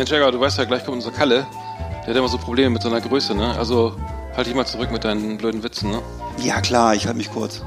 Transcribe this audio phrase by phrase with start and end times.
[0.00, 1.46] Mensch, Jäger, du weißt ja, gleich kommt unser Kalle.
[2.00, 3.54] Der hat immer so Probleme mit seiner Größe, ne?
[3.58, 3.94] Also
[4.34, 6.00] halt dich mal zurück mit deinen blöden Witzen, ne?
[6.38, 7.62] Ja, klar, ich halte mich kurz.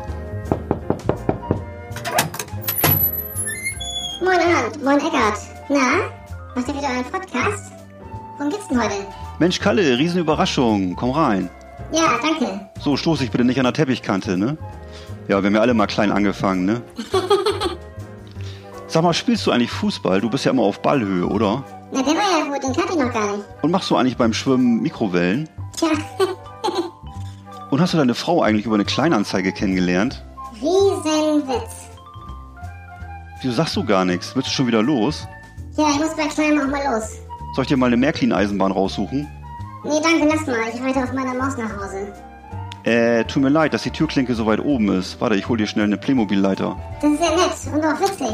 [4.19, 5.37] Moin Arndt, moin Eckart.
[5.69, 6.09] Na,
[6.55, 7.71] macht ihr wieder einen Podcast?
[8.39, 8.95] Worum geht's denn heute?
[9.37, 10.95] Mensch, Kalle, Riesenüberraschung.
[10.95, 11.51] Komm rein.
[11.91, 12.67] Ja, danke.
[12.79, 14.57] So, stoß ich bitte nicht an der Teppichkante, ne?
[15.27, 16.81] Ja, wir haben ja alle mal klein angefangen, ne?
[18.87, 20.19] Sag mal, spielst du eigentlich Fußball?
[20.19, 21.63] Du bist ja immer auf Ballhöhe, oder?
[21.93, 23.45] Na, der war ja gut, den kannte ich noch gar nicht.
[23.61, 25.47] Und machst du eigentlich beim Schwimmen Mikrowellen?
[25.77, 25.89] Tja,
[27.69, 30.23] Und hast du deine Frau eigentlich über eine Kleinanzeige kennengelernt?
[30.61, 31.87] Riesenwitz.
[33.41, 34.35] Wieso sagst du gar nichts?
[34.35, 35.27] Willst du schon wieder los?
[35.75, 37.09] Ja, ich muss bei Kleinem auch mal los.
[37.55, 39.27] Soll ich dir mal eine Märklin-Eisenbahn raussuchen?
[39.83, 40.55] Nee, danke, lass mal.
[40.73, 42.13] Ich reite auf meiner Maus nach Hause.
[42.83, 45.19] Äh, tut mir leid, dass die Türklinke so weit oben ist.
[45.19, 46.77] Warte, ich hol dir schnell eine Playmobil-Leiter.
[47.01, 48.27] Das ist ja nett und auch witzig.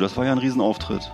[0.00, 1.12] Das war ja ein Riesenauftritt.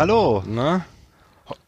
[0.00, 0.42] Hallo.
[0.46, 0.86] Na?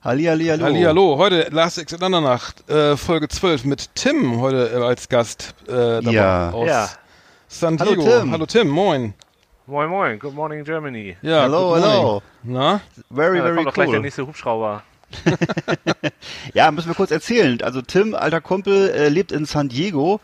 [0.03, 0.65] Halli, halli, hallo.
[0.65, 1.19] Halli, hallo.
[1.19, 6.13] Heute Last Exit Nacht, äh, Folge 12 mit Tim heute äh, als Gast äh, dabei
[6.13, 6.51] Ja.
[6.51, 6.89] aus Ja.
[7.47, 8.21] San Hallo, Diego.
[8.21, 8.33] Tim.
[8.33, 9.13] Hallo Tim, moin.
[9.67, 11.15] Moin Moin, Good Morning Germany.
[11.21, 12.23] Ja, Hallo, hallo.
[12.43, 12.81] Na?
[13.11, 14.03] Very, Ja, very kommt doch gleich der cool.
[14.03, 14.83] nächste Hubschrauber.
[16.55, 17.61] Ja, müssen wir kurz erzählen.
[17.63, 20.21] Also Tim, alter Kumpel, äh, lebt in San Diego,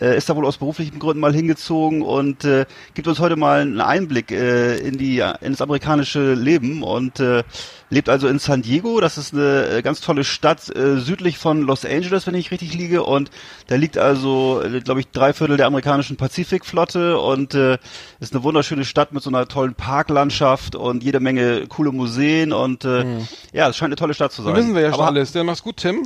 [0.00, 3.60] äh, ist da wohl aus beruflichen Gründen mal hingezogen und äh, gibt uns heute mal
[3.60, 7.42] einen Einblick äh, in die in das amerikanische Leben und äh,
[7.90, 9.00] lebt also in San Diego.
[9.00, 12.74] Das ist eine äh, ganz tolle Stadt äh, südlich von Los Angeles, wenn ich richtig
[12.74, 13.02] liege.
[13.04, 13.30] Und
[13.68, 17.78] da liegt also, äh, glaube ich, drei Viertel der amerikanischen Pazifikflotte und äh,
[18.20, 22.84] ist eine wunderschöne Stadt mit so einer tollen Parklandschaft und jede Menge coole Museen und
[22.84, 23.04] äh,
[23.52, 24.54] ja, es scheint eine tolle Stadt zu sein.
[24.54, 25.32] Das wissen wir ja schon Aber- alles.
[25.32, 26.04] Dann mach's gut, Tim.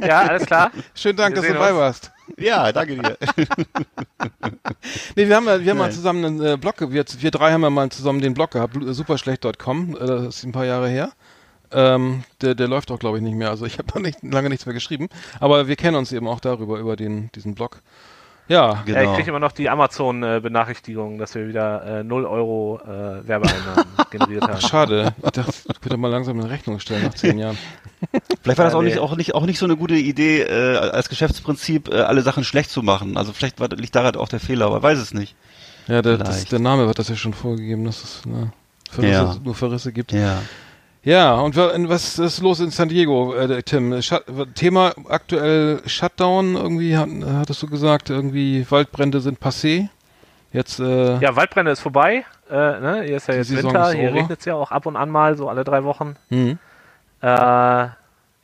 [0.00, 0.70] Ja, alles klar.
[0.94, 2.10] Schönen Dank, Wir dass du dabei warst.
[2.38, 3.16] Ja, danke dir.
[5.16, 7.70] Nee, wir haben, wir haben mal zusammen einen äh, Blog, wir, wir drei haben ja
[7.70, 11.12] mal zusammen den Blog gehabt, superschlecht.com, äh, das ist ein paar Jahre her.
[11.72, 13.50] Ähm, der, der läuft auch, glaube ich, nicht mehr.
[13.50, 15.08] Also ich habe da nicht, lange nichts mehr geschrieben.
[15.40, 17.82] Aber wir kennen uns eben auch darüber, über den, diesen Blog.
[18.48, 18.98] Ja, Genau.
[19.00, 23.84] Ja, ich kriege immer noch die Amazon-Benachrichtigung, dass wir wieder äh, 0 Euro äh, Werbeeinnahmen
[24.10, 24.60] generiert haben.
[24.60, 25.12] schade.
[25.24, 27.58] Ich dachte, ich könnte mal langsam eine Rechnung stellen nach zehn Jahren.
[28.42, 28.88] Vielleicht war das Ja, auch nee.
[28.90, 32.44] nicht, auch nicht, auch nicht so eine gute Idee, äh, als Geschäftsprinzip äh, alle Sachen
[32.44, 33.16] schlecht zu machen.
[33.16, 35.34] Also vielleicht war, liegt daran auch der Fehler, aber weiß es nicht.
[35.88, 38.52] Ja, der, das, der Name wird das ja schon vorgegeben, dass es ne,
[38.90, 39.36] Verrisse, Ja.
[39.42, 40.12] nur Verrisse gibt.
[40.12, 40.38] Ja.
[41.06, 44.02] Ja, und wa- und was ist los in San Diego, äh, Tim?
[44.02, 44.24] Shut,
[44.56, 49.88] Thema aktuell Shutdown, irgendwie hat, hattest du gesagt, irgendwie Waldbrände sind passé.
[50.52, 52.24] Jetzt, äh, Ja, Waldbrände ist vorbei.
[52.50, 53.02] Äh, ne?
[53.06, 55.08] Hier ist ja jetzt Saison Winter, ist hier regnet es ja auch ab und an
[55.08, 56.16] mal, so alle drei Wochen.
[56.28, 56.58] hm.
[57.20, 57.86] Äh,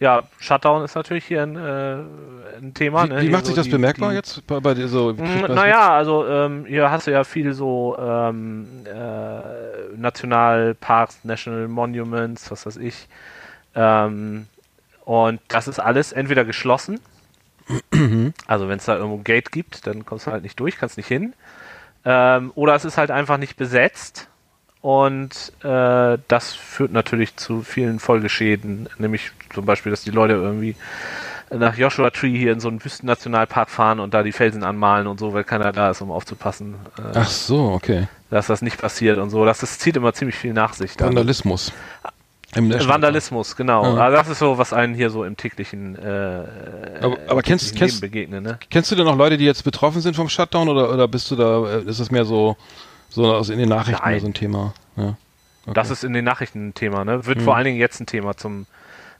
[0.03, 3.05] ja, Shutdown ist natürlich hier ein, äh, ein Thema.
[3.05, 3.23] wie, ne?
[3.23, 5.13] wie macht so sich das die- bemerkbar die, jetzt bei, bei dir so?
[5.13, 12.51] das Naja, also ähm, hier hast du ja viel so ähm, äh, Nationalparks, National Monuments,
[12.51, 13.07] was weiß ich.
[13.77, 14.49] Ähm,
[15.05, 16.99] und das ist alles entweder geschlossen,
[18.49, 20.97] also wenn es da irgendwo ein Gate gibt, dann kommst du halt nicht durch, kannst
[20.97, 21.33] nicht hin.
[22.05, 24.29] Ähm, oder es ist halt einfach nicht besetzt.
[24.83, 30.75] Und äh, das führt natürlich zu vielen Folgeschäden, nämlich zum Beispiel, dass die Leute irgendwie
[31.51, 35.21] nach Joshua Tree hier in so einen Wüstennationalpark fahren und da die Felsen anmalen und
[35.21, 38.09] so, weil keiner da ist, um aufzupassen, äh, Ach so, okay.
[38.31, 39.45] dass das nicht passiert und so.
[39.45, 40.99] Das, das zieht immer ziemlich viel nach sich.
[40.99, 41.71] Vandalismus.
[42.55, 43.85] Vandalismus, genau.
[43.97, 44.03] Ja.
[44.03, 46.45] Also das ist so, was einen hier so im täglichen, äh,
[47.01, 48.59] Aber- aber kennst- kennst- Leben begegnet, ne?
[48.69, 51.37] Kennst du denn noch Leute, die jetzt betroffen sind vom Shutdown oder, oder bist du
[51.37, 52.57] da, äh, ist das mehr so,
[53.15, 54.21] so aus in den Nachrichten Nein.
[54.21, 54.75] so ein Thema?
[54.97, 55.15] Ja.
[55.65, 55.75] Okay.
[55.75, 57.25] Das ist in den Nachrichten ein Thema, ne?
[57.27, 57.43] Wird Mhm.
[57.45, 58.67] vor allen Dingen jetzt ein Thema zum,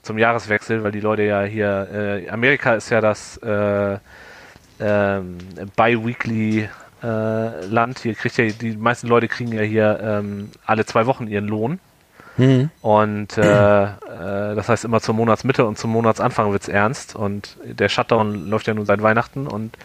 [0.03, 3.99] zum Jahreswechsel, weil die Leute ja hier, äh, Amerika ist ja das äh,
[4.81, 5.39] ähm,
[5.77, 6.69] Bi-Weekly
[7.03, 8.01] äh, Land.
[8.01, 11.79] Hier kriegt ja, die meisten Leute kriegen ja hier ähm, alle zwei Wochen ihren Lohn.
[12.37, 12.71] Hm.
[12.81, 13.89] Und äh, äh,
[14.55, 17.15] das heißt immer zur Monatsmitte und zum Monatsanfang wird's ernst.
[17.15, 19.77] Und der Shutdown läuft ja nun seit Weihnachten und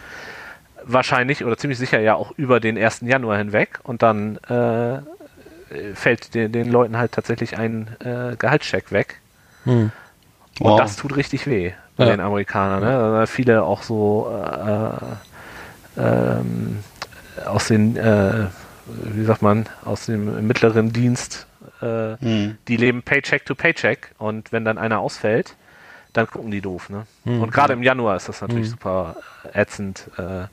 [0.84, 3.00] wahrscheinlich oder ziemlich sicher ja auch über den 1.
[3.02, 3.80] Januar hinweg.
[3.82, 5.00] Und dann äh, äh,
[5.94, 9.20] fällt den, den Leuten halt tatsächlich ein äh, Gehaltscheck weg.
[9.64, 9.90] Hm.
[10.60, 10.80] Und Wow.
[10.80, 12.10] das tut richtig weh bei Ja.
[12.10, 12.82] den Amerikanern.
[12.82, 12.96] Ne?
[12.98, 14.28] Also viele auch so
[15.96, 16.78] äh, ähm,
[17.46, 18.46] aus den, äh,
[18.86, 21.46] wie sagt man, aus dem mittleren Dienst,
[21.80, 22.58] äh, Hm.
[22.66, 25.54] die leben Paycheck to Paycheck und wenn dann einer ausfällt,
[26.12, 26.88] dann gucken die doof.
[26.90, 27.06] Ne?
[27.24, 29.16] Und gerade im Januar ist das natürlich super
[29.52, 30.08] ätzend.
[30.16, 30.46] Äh,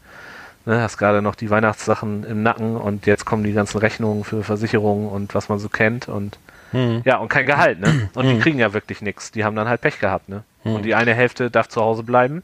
[0.65, 0.81] ne?
[0.81, 5.09] Hast gerade noch die Weihnachtssachen im Nacken und jetzt kommen die ganzen Rechnungen für Versicherungen
[5.09, 6.37] und was man so kennt und
[6.71, 7.03] Hm.
[7.05, 8.09] ja, und kein Gehalt, ne?
[8.15, 9.31] Und die kriegen ja wirklich nichts.
[9.31, 10.43] Die haben dann halt Pech gehabt, ne?
[10.63, 12.41] Und die eine Hälfte darf zu Hause bleiben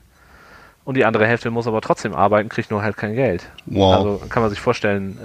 [0.86, 3.50] und die andere Hälfte muss aber trotzdem arbeiten, kriegt nur halt kein Geld.
[3.66, 3.96] Wow.
[3.96, 5.18] Also kann man sich vorstellen,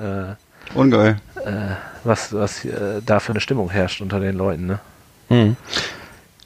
[0.74, 1.18] äh, Ungeil.
[2.04, 4.78] was, was äh, da für eine Stimmung herrscht unter den Leuten, ne?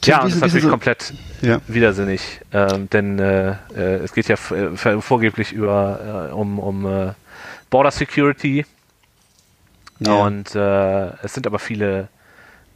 [0.03, 0.11] Hm.
[0.11, 1.13] Ja, und ist- das ist natürlich so- komplett
[1.43, 1.61] Ja.
[1.69, 7.13] widersinnig, ähm, denn äh, äh, es geht ja äh, vorgeblich über äh, um, um äh,
[7.71, 8.65] Border Security
[10.01, 10.15] Ja.
[10.25, 12.09] und äh, es sind aber viele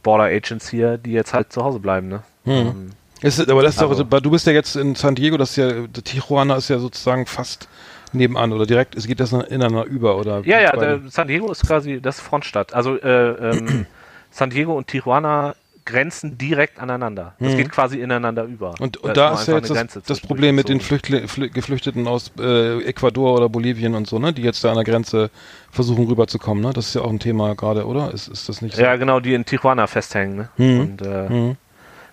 [0.03, 2.21] Border Agents hier, die jetzt halt zu Hause bleiben, ne?
[2.45, 2.91] Ähm,
[3.21, 5.55] Ist, aber das ist Also- doch, du bist ja jetzt in San Diego, das ist
[5.57, 5.71] ja,
[6.03, 7.67] Tijuana ist ja sozusagen fast
[8.13, 10.41] nebenan oder direkt, es geht das ineinander über oder?
[10.45, 12.73] Ja, ja, San Diego ist quasi das Frontstadt.
[12.75, 13.87] Also äh, ähm,
[14.31, 15.55] San Diego und Tijuana
[15.85, 17.35] grenzen direkt aneinander.
[17.39, 18.69] Es geht quasi ineinander über.
[18.79, 18.83] Mhm.
[18.83, 20.81] Und, Da und da nur ist ja jetzt das, das Problem mit den.
[20.81, 24.75] Flüchtli Flü Geflüchteten aus äh, Ecuador oder Bolivien und so, ne, die jetzt da an
[24.75, 25.29] der Grenze
[25.71, 26.73] versuchen rüberzukommen, ne?
[26.73, 28.11] Das ist ja auch ein Thema gerade, oder?
[28.13, 28.81] Ist, ist das nicht so?
[28.81, 30.35] Ja, genau, die in Tijuana festhängen.
[30.37, 30.49] Ne?
[30.57, 30.79] Mhm.
[30.79, 31.57] Und äh, Mhm.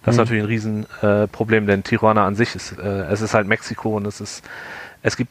[0.04, 3.46] das ist natürlich ein Riesenproblem, äh, denn Tijuana an sich ist, äh, es ist halt
[3.46, 4.42] Mexiko und es ist,
[5.02, 5.30] es gibt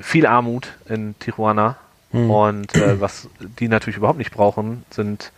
[0.00, 1.76] viel Armut in Tijuana
[2.12, 2.30] Mhm.
[2.30, 3.28] und äh, was
[3.60, 5.30] die natürlich überhaupt nicht brauchen, sind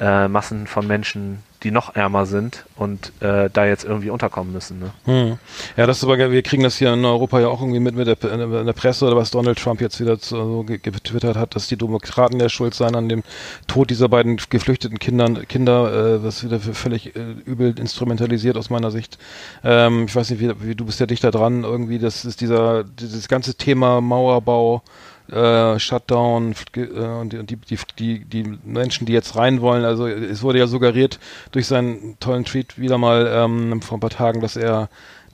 [0.00, 4.78] äh, Massen von Menschen, die noch ärmer sind und äh, da jetzt irgendwie unterkommen müssen.
[4.78, 4.90] Ne?
[5.04, 5.38] Hm.
[5.76, 8.06] Ja, das ist aber, wir kriegen das hier in Europa ja auch irgendwie mit, mit
[8.06, 11.54] der, in der Presse oder was Donald Trump jetzt wieder so so ge- getwittert hat,
[11.54, 13.22] dass die Demokraten ja schuld seien an dem
[13.66, 18.70] Tod dieser beiden geflüchteten Kindern, Kinder, äh, was wieder für völlig äh, übel instrumentalisiert aus
[18.70, 19.18] meiner Sicht.
[19.64, 22.84] Ähm, ich weiß nicht, wie, wie du bist ja dichter dran, irgendwie, das ist dieser,
[22.84, 24.82] dieses ganze Thema Mauerbau,
[25.30, 30.42] äh, Shutdown äh, und die, die, die, die Menschen, die jetzt rein wollen, also es
[30.42, 31.18] wurde ja suggeriert
[31.52, 34.88] durch seinen tollen Tweet wieder mal ähm, vor ein paar Tagen, dass er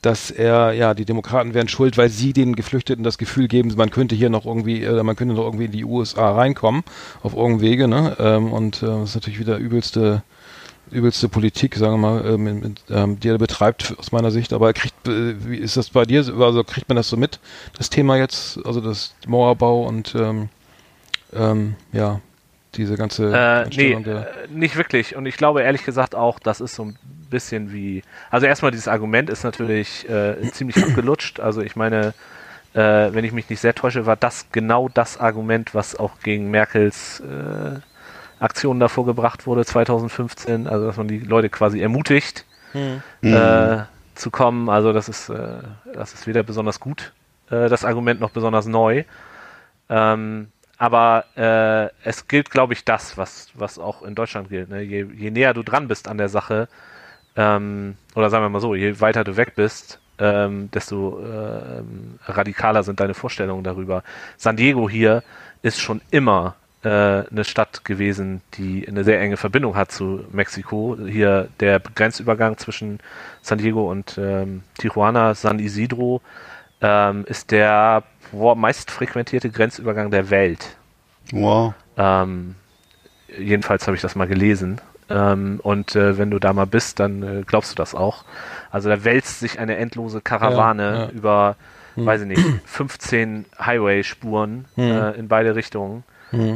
[0.05, 3.91] dass er, ja, die Demokraten wären schuld, weil sie den Geflüchteten das Gefühl geben, man
[3.91, 6.82] könnte hier noch irgendwie, äh, man könnte noch irgendwie in die USA reinkommen,
[7.23, 8.14] auf irgendeinem Wege, ne?
[8.19, 10.23] Ähm, und äh, das ist natürlich wieder übelste,
[10.91, 14.53] übelste Politik, sagen wir mal, äh, mit, mit, ähm, die er betreibt aus meiner Sicht.
[14.53, 16.19] Aber kriegt, äh, wie ist das bei dir?
[16.39, 17.41] Also kriegt man das so mit,
[17.77, 20.49] das Thema jetzt, also das Mauerbau und ähm,
[21.35, 22.21] ähm, ja,
[22.75, 25.17] diese ganze Äh, nee, der- äh, nicht wirklich.
[25.17, 26.97] Und ich glaube ehrlich gesagt auch, das ist so ein
[27.31, 28.03] bisschen wie.
[28.31, 31.41] Also erstmal dieses Argument ist natürlich äh, ziemlich abgelutscht.
[31.41, 32.15] Also ich meine,
[32.75, 32.79] äh,
[33.13, 37.21] wenn ich mich nicht sehr täusche, war das genau das Argument, was auch gegen Merkels
[37.21, 37.79] äh,
[38.44, 40.67] Aktionen davor gebracht wurde 2015.
[40.67, 42.44] Also dass man die Leute quasi ermutigt,
[43.23, 44.69] äh, zu kommen.
[44.69, 45.58] Also das ist, äh,
[45.93, 47.12] das ist weder besonders gut,
[47.50, 49.05] äh, das Argument noch besonders neu.
[49.88, 54.69] Ähm, aber äh, es gilt, glaube ich, das, was, was auch in Deutschland gilt.
[54.69, 54.82] Ne?
[54.82, 56.69] Je, je näher du dran bist an der Sache,
[57.37, 62.82] ähm, oder sagen wir mal so, je weiter du weg bist, ähm, desto ähm, radikaler
[62.82, 64.02] sind deine Vorstellungen darüber.
[64.37, 65.23] San Diego hier
[65.62, 66.56] ist schon immer
[66.89, 70.99] eine Stadt gewesen, die eine sehr enge Verbindung hat zu Mexiko.
[71.06, 73.01] Hier der Grenzübergang zwischen
[73.43, 76.20] San Diego und ähm, Tijuana, San Isidro,
[76.81, 80.77] ähm, ist der boah, meist frequentierte Grenzübergang der Welt.
[81.32, 81.75] Wow.
[81.97, 82.55] Ähm,
[83.39, 84.81] jedenfalls habe ich das mal gelesen.
[85.08, 88.25] Ähm, und äh, wenn du da mal bist, dann äh, glaubst du das auch.
[88.70, 91.08] Also da wälzt sich eine endlose Karawane Ja, ja.
[91.11, 91.56] über,
[91.97, 96.05] weiß ich nicht, 15 Highway-Spuren äh, in beide Richtungen.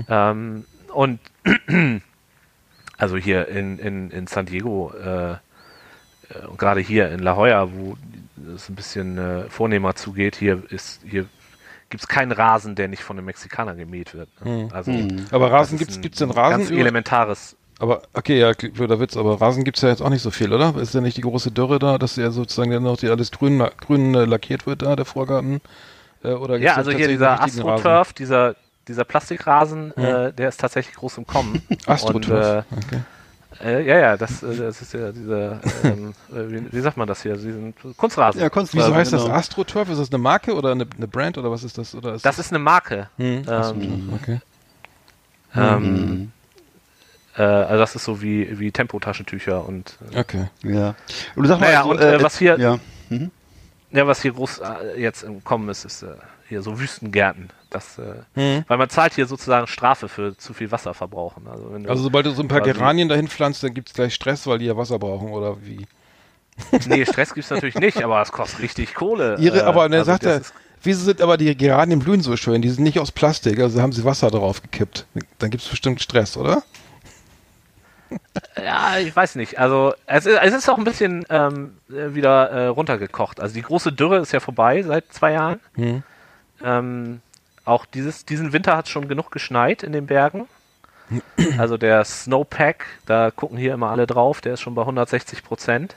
[0.08, 1.20] Ähm, und
[2.99, 5.37] also hier in, in, in San Diego, äh, äh,
[6.49, 7.97] und gerade hier in La Jolla, wo
[8.54, 11.26] es ein bisschen äh, vornehmer zugeht, hier ist, hier
[11.90, 14.28] gibt es keinen Rasen, der nicht von einem Mexikaner gemäht wird.
[14.44, 14.68] Ne?
[14.73, 14.92] Also,
[15.30, 16.58] Aber Rasen ein gibt's denn Rasen?
[16.58, 17.56] Ganz über- elementares.
[17.80, 20.75] Aber okay, ja, blöder Witz, aber Rasen gibt's ja jetzt auch nicht so viel, oder?
[20.76, 23.62] Ist ja nicht die große Dürre da, dass ja sozusagen dann noch die alles grün,
[23.80, 25.61] grün äh, lackiert wird da, der Vorgarten?
[26.25, 27.40] Äh, oder Ja, also hier dieser?
[27.40, 28.56] AstroTurf, dieser,
[28.88, 31.62] dieser Plastikrasen, äh, der ist tatsächlich groß im Kommen.
[31.87, 33.00] AstroTurf, Und, okay.
[33.61, 36.97] äh, äh, ja, ja, das, äh, das ist ja dieser, ähm, äh, wie, wie sagt
[36.97, 38.40] man das hier, diesen Kunstrasen.
[38.40, 38.87] Ja, Kunstrasen.
[38.88, 39.35] Wieso heißt das genau.
[39.35, 39.88] AstroTurf?
[39.90, 41.95] Ist das eine Marke oder eine, eine Brand oder was ist das?
[41.95, 43.09] Oder ist das ist eine Marke.
[43.16, 44.40] hm, ähm, okay.
[45.54, 46.33] Ähm,
[47.37, 50.49] äh, also das ist so wie, wie Tempotaschentücher und äh, Okay.
[50.62, 50.95] Ja.
[51.35, 52.78] Und du sag mal, Naja, also, und, äh, was hier- Ja.
[53.09, 53.30] Mhm.
[53.90, 56.09] Ja, was hier groß äh, jetzt im Kommen ist, ist äh,
[56.49, 57.49] hier so Wüstengärten.
[57.71, 57.99] Das,
[58.35, 58.65] Hm.
[58.67, 61.47] Weil man zahlt hier sozusagen Strafe für zu viel Wasser verbrauchen.
[61.49, 64.15] Also, wenn du, Also sobald du so ein paar Geranien dahin pflanzt, dann gibt's gleich
[64.15, 65.87] Stress, weil die ja Wasser brauchen oder wie?
[66.87, 69.37] Nee, Stress gibt's natürlich nicht, aber es kostet richtig Kohle.
[69.39, 70.41] Ihre, Äh, aber ne, also sagt er,
[70.83, 72.63] wieso sind aber die Geranien blühen so schön?
[72.63, 75.07] Die sind nicht aus Plastik, also haben sie Wasser drauf gekippt.
[75.39, 76.63] Dann gibt's bestimmt Stress, oder?
[78.57, 79.59] Ja, ich weiß nicht.
[79.59, 83.39] Also es ist, es ist auch ein bisschen ähm, äh, wieder äh, runtergekocht.
[83.39, 85.61] Also die große Dürre ist ja vorbei seit zwei Jahren.
[85.75, 86.03] Hm.
[86.65, 87.21] Ähm,
[87.69, 90.49] auch dieses, diesen Winter hat schon genug geschneit in den Bergen.
[91.57, 95.97] Also der Snowpack, da gucken hier immer alle drauf, der ist schon bei 160 Prozent.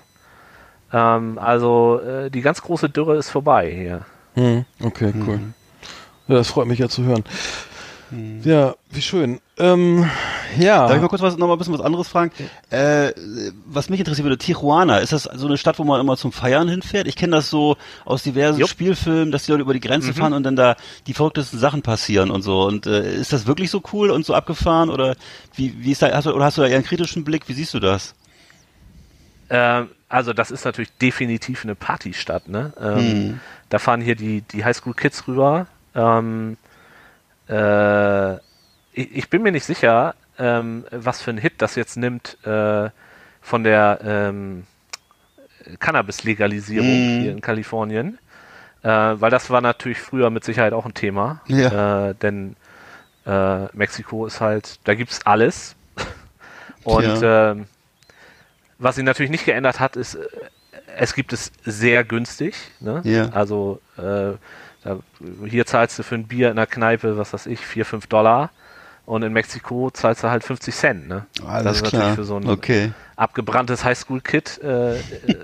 [0.93, 4.05] Ähm, also äh, die ganz große Dürre ist vorbei hier.
[4.35, 4.65] Hm.
[4.81, 5.39] Okay, cool.
[6.27, 7.23] Ja, das freut mich ja zu hören.
[8.43, 9.39] Ja, wie schön.
[9.57, 10.09] Ähm,
[10.59, 10.87] ja.
[10.87, 12.31] Darf ich mal kurz was, noch mal ein bisschen was anderes fragen?
[12.69, 13.11] Äh,
[13.65, 16.67] was mich interessiert würde, Tijuana, ist das so eine Stadt, wo man immer zum Feiern
[16.67, 17.07] hinfährt?
[17.07, 18.69] Ich kenne das so aus diversen Jupp.
[18.69, 20.75] Spielfilmen, dass die Leute über die Grenze fahren und dann da
[21.07, 22.63] die verrücktesten Sachen passieren und so.
[22.63, 25.15] Und äh, ist das wirklich so cool und so abgefahren oder
[25.55, 27.47] wie, wie ist da, hast du, oder hast du da eher einen kritischen Blick?
[27.47, 28.15] Wie siehst du das?
[29.49, 32.73] Ähm, also das ist natürlich definitiv eine Partystadt, ne?
[32.79, 33.39] Ähm,
[33.69, 35.67] Da fahren hier die, die Highschool-Kids rüber.
[35.95, 36.57] Ähm,
[37.47, 38.35] äh,
[38.93, 42.89] ich bin mir nicht sicher, ähm, was für ein Hit das jetzt nimmt äh,
[43.41, 44.65] von der ähm,
[45.79, 47.21] Cannabis-Legalisierung Mhm.
[47.21, 48.17] hier in Kalifornien.
[48.83, 51.41] Äh, weil das war natürlich früher mit Sicherheit auch ein Thema.
[51.47, 52.09] Ja.
[52.09, 52.55] Äh, denn
[53.25, 55.75] äh, Mexiko ist halt, da gibt's alles.
[56.83, 57.65] Und ähm,
[58.79, 60.25] was sie natürlich nicht geändert hat, ist, äh,
[60.97, 62.55] es gibt es sehr günstig.
[62.79, 63.01] Ne?
[63.03, 63.29] Ja.
[63.29, 64.33] Also äh,
[64.83, 64.97] da,
[65.45, 68.49] hier zahlst du für ein Bier in der Kneipe, was weiß ich, 4, 5 Dollar.
[69.05, 71.07] Und in Mexiko zahlst du halt 50 Cent.
[71.07, 71.25] Ne?
[71.63, 72.91] das ist natürlich für so ein okay.
[73.15, 75.01] abgebranntes Highschool-Kid äh, äh,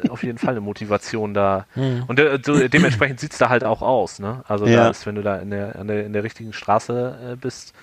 [0.09, 1.65] auf jeden Fall eine Motivation da.
[1.75, 4.19] Und äh, so, dementsprechend sieht's da halt auch aus.
[4.19, 4.43] Ne?
[4.47, 4.83] Also Ja.
[4.83, 7.73] da ist, wenn du da in der, der, in der richtigen Straße äh, bist,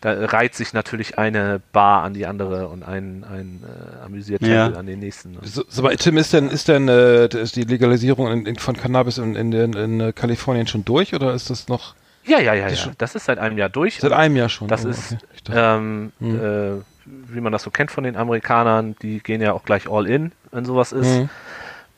[0.00, 4.78] da reiht sich natürlich eine Bar an die andere und ein, ein äh, Amüsiertempel Ja.
[4.78, 5.32] an den nächsten.
[5.32, 5.38] Ne?
[5.42, 8.76] So, so, aber Tim, ist denn, ist denn äh, ist die Legalisierung in, in, von
[8.76, 11.94] Cannabis in, in, in, in Kalifornien schon durch oder ist das noch
[12.28, 12.76] Ja, ja, ja, ja.
[12.76, 13.98] schon- Das ist seit einem Jahr durch.
[14.00, 14.68] seit einem Jahr schon?
[14.68, 15.52] Das Oh, ist, okay.
[15.54, 19.88] Ähm, äh, wie man das so kennt von den Amerikanern, die gehen ja auch gleich
[19.90, 21.06] all in, wenn sowas ist.
[21.20, 21.30] Mhm.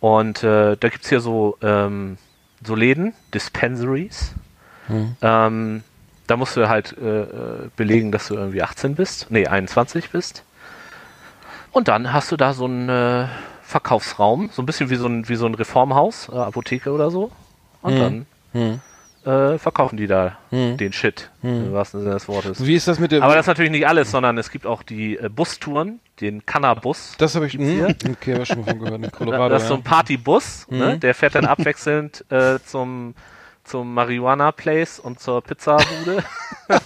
[0.01, 2.17] Und äh, da gibt's hier so, ähm,
[2.65, 4.35] so Läden, Dispensaries.
[4.89, 5.17] Mhm.
[5.21, 5.85] Ähm,
[6.27, 7.27] da musst du halt äh, äh,
[7.77, 10.45] belegen, dass du irgendwie 18 bist, nee, 21 bist.
[11.73, 13.27] Und dann hast du da so einen äh,
[13.63, 17.31] Verkaufsraum, so ein bisschen wie so ein, wie so ein Reformhaus, äh, Apotheke oder so.
[17.83, 17.99] Und Mhm.
[17.99, 18.27] dann
[19.25, 20.77] äh, verkaufen die da Mhm.
[20.79, 22.65] den Shit, im wahrsten Sinne des Wortes.
[22.65, 23.23] Wie ist das mit dem?
[23.23, 27.15] Aber das ist natürlich nicht alles, sondern es gibt auch die äh, Bustouren, den Cannabus.
[27.19, 27.53] das habe ich.
[27.53, 27.89] Gibt's hier?
[27.89, 29.05] Hm, okay, hab ich schon mal von gehört.
[29.05, 29.49] In Colorado.
[29.55, 29.83] das ist so ein.
[29.83, 30.95] Partybus, ne?
[30.95, 31.01] Mhm.
[31.01, 33.15] der fährt dann abwechselnd äh, zum,
[33.65, 36.23] zum Marihuana Place und zur Pizzabude.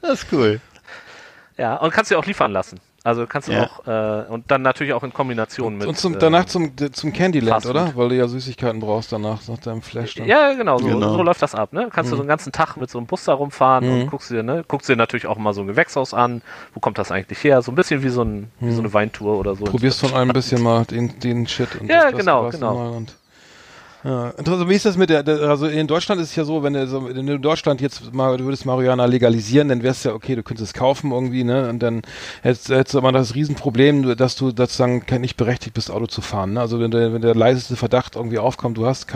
[0.00, 0.60] Das ist cool.
[1.56, 2.80] ja, und kannst du auch liefern lassen.
[3.06, 3.64] Also kannst du Ja.
[3.64, 5.86] auch, äh, und dann natürlich auch in Kombination mit.
[5.86, 7.88] Und zum, äh, danach zum, zum Candyland, Fast oder?
[7.88, 7.96] Food.
[7.96, 10.14] Weil du ja Süßigkeiten brauchst danach, nach deinem Flash.
[10.14, 10.26] Dann.
[10.26, 11.12] Ja, genau, so, Genau.
[11.12, 11.74] so läuft das ab.
[11.74, 11.90] Ne?
[11.92, 13.92] Kannst du so einen ganzen Tag mit so einem Bus da rumfahren Mhm.
[14.04, 16.40] und guckst dir, ne, guckst dir natürlich auch mal so ein Gewächshaus an.
[16.72, 17.60] Wo kommt das eigentlich her?
[17.60, 19.64] So ein bisschen wie so, ein, wie so eine Weintour oder so.
[19.64, 21.78] Probierst von allem ein bisschen mal den, den Shit.
[21.78, 23.02] Und Ja, das genau, Glas genau.
[24.04, 26.74] Interessant, wie ist das mit der, der, also in Deutschland ist es ja so, wenn
[26.74, 30.36] du so, du in Deutschland jetzt mal, du würdest Marihuana legalisieren, dann wär's ja okay,
[30.36, 32.02] du könntest es kaufen irgendwie, ne, und dann
[32.42, 36.52] hättest, hättest du aber das Riesenproblem, dass du sozusagen nicht berechtigt bist, Auto zu fahren,
[36.52, 39.06] ne, also wenn, der wenn der leiseste Verdacht irgendwie aufkommt, du hast,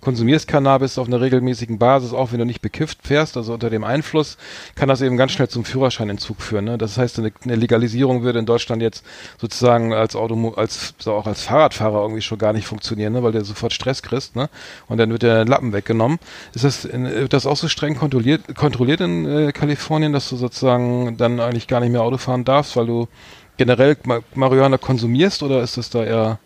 [0.00, 3.82] konsumierst Cannabis auf einer regelmäßigen Basis, auch wenn du nicht bekifft fährst, also unter dem
[3.82, 4.36] Einfluss,
[4.76, 8.38] kann das eben ganz schnell zum Führerscheinentzug führen, ne, das heißt, eine, eine Legalisierung würde
[8.38, 9.04] in Deutschland jetzt
[9.40, 13.32] sozusagen als Auto, als, so auch als Fahrradfahrer irgendwie schon gar nicht funktionieren, ne, weil
[13.32, 14.48] du sofort Stress kriegst, ne?
[14.86, 16.18] Und dann wird der Lappen weggenommen.
[16.54, 20.36] Ist das, in, wird das auch so streng kontrolliert, kontrolliert in äh, Kalifornien, dass du
[20.36, 23.08] sozusagen dann eigentlich gar nicht mehr Auto fahren darfst, weil du
[23.56, 26.38] generell Ma Marihuana konsumierst oder ist das da eher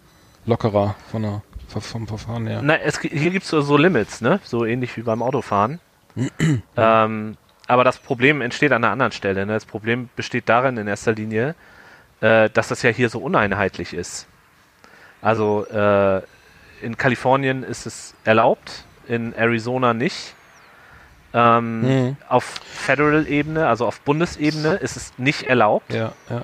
[0.46, 2.60] lockerer von der, vom Verfahren her?
[2.62, 4.40] Na, es, hier gibt es so, so Limits, ne?
[4.44, 5.80] So ähnlich wie beim Autofahren.
[6.76, 7.36] ähm,
[7.68, 9.44] aber das Problem entsteht an einer anderen Stelle.
[9.46, 9.52] Ne?
[9.52, 11.54] Das Problem besteht darin in erster Linie,
[12.20, 14.26] äh, dass das ja hier so uneinheitlich ist.
[15.20, 16.22] Also äh,
[16.82, 20.34] in Kalifornien ist es erlaubt, in Arizona nicht.
[21.34, 22.16] Ähm, Mhm.
[22.28, 25.92] Auf Federal-Ebene, also auf Bundesebene, ist es nicht erlaubt.
[25.92, 26.42] Ja, ja, ja.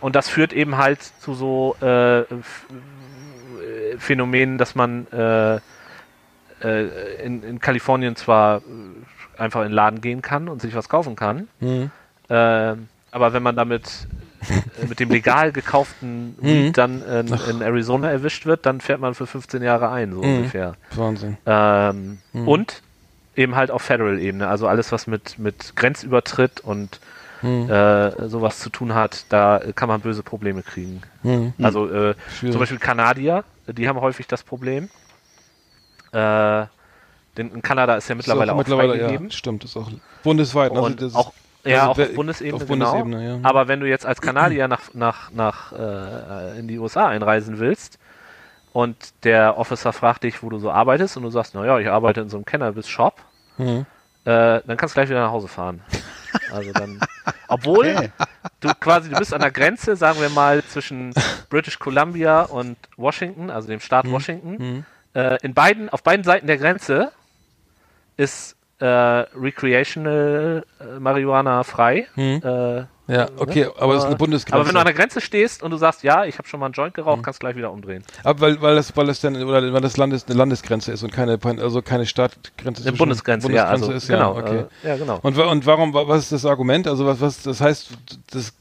[0.00, 2.24] Und das führt eben halt zu so äh, äh,
[3.98, 5.56] Phänomenen, dass man äh,
[6.62, 8.62] äh, in, in Kalifornien zwar
[9.36, 11.90] einfach in den Laden gehen kann und sich was kaufen kann, Mhm.
[12.28, 12.74] äh,
[13.10, 14.06] aber wenn man damit
[14.88, 16.44] mit dem legal gekauften Mhm.
[16.46, 20.22] Weed dann in, in Arizona erwischt wird, dann fährt man für 15 Jahre ein, so
[20.22, 20.36] Mhm.
[20.38, 20.74] ungefähr.
[20.94, 21.36] Wahnsinn.
[21.46, 22.82] Ähm, Und
[23.36, 27.00] eben halt auf Federal-Ebene, also alles, was mit, mit Grenzübertritt und
[27.40, 27.70] Mhm.
[27.70, 31.02] äh, sowas zu tun hat, da kann man böse Probleme kriegen.
[31.22, 31.52] Mhm.
[31.62, 34.88] Also äh, zum Beispiel Kanadier, die haben häufig das Problem.
[36.12, 36.66] Äh,
[37.36, 39.26] denn in Kanada ist ja mittlerweile Ist auch, mittlerweile, freigegeben.
[39.28, 39.88] ja, stimmt, ist auch
[40.24, 40.72] bundesweit.
[40.72, 41.32] also Und ist- auch,
[41.70, 43.36] ja, also auch auf Bundesebene, auf Bundesebene, genau.
[43.36, 43.38] ja.
[43.42, 47.98] Aber wenn du jetzt als Kanadier nach, nach, nach äh, in die USA einreisen willst
[48.72, 52.20] und der Officer fragt dich, wo du so arbeitest und du sagst, naja, ich arbeite
[52.20, 53.14] in so einem Cannabis-Shop,
[53.58, 53.86] Mhm.
[54.24, 55.80] äh, dann kannst du gleich wieder nach Hause fahren.
[56.52, 57.00] Also dann,
[57.48, 58.10] obwohl Okay.
[58.60, 61.12] du quasi, du bist an der Grenze, sagen wir mal, zwischen
[61.50, 64.56] British Columbia und Washington, also dem Staat Washington.
[64.58, 64.84] Mhm.
[65.14, 67.10] Äh, in beiden, auf beiden Seiten der Grenze
[68.16, 68.86] ist äh,
[69.72, 72.06] recreational äh, Marihuana frei.
[72.16, 72.40] Mhm.
[72.44, 74.54] Äh, Ja, okay, aber es ist eine Bundesgrenze.
[74.56, 76.66] aber wenn du an der Grenze stehst und du sagst, ja, ich habe schon mal
[76.66, 78.04] einen Joint geraucht, kannst gleich wieder umdrehen.
[78.22, 81.10] Aber weil, weil das, weil das dann, oder weil das Landes, eine Landesgrenze ist und
[81.12, 84.64] keine, also keine Stadtgrenze Eine zwischen- Bundesgrenze, ja, also ist, genau, ja, okay.
[84.84, 85.18] äh, ja, genau.
[85.22, 86.86] Und, und warum, wa- was ist das Argument?
[86.86, 87.88] Also was, was, das heißt,
[88.30, 88.52] das,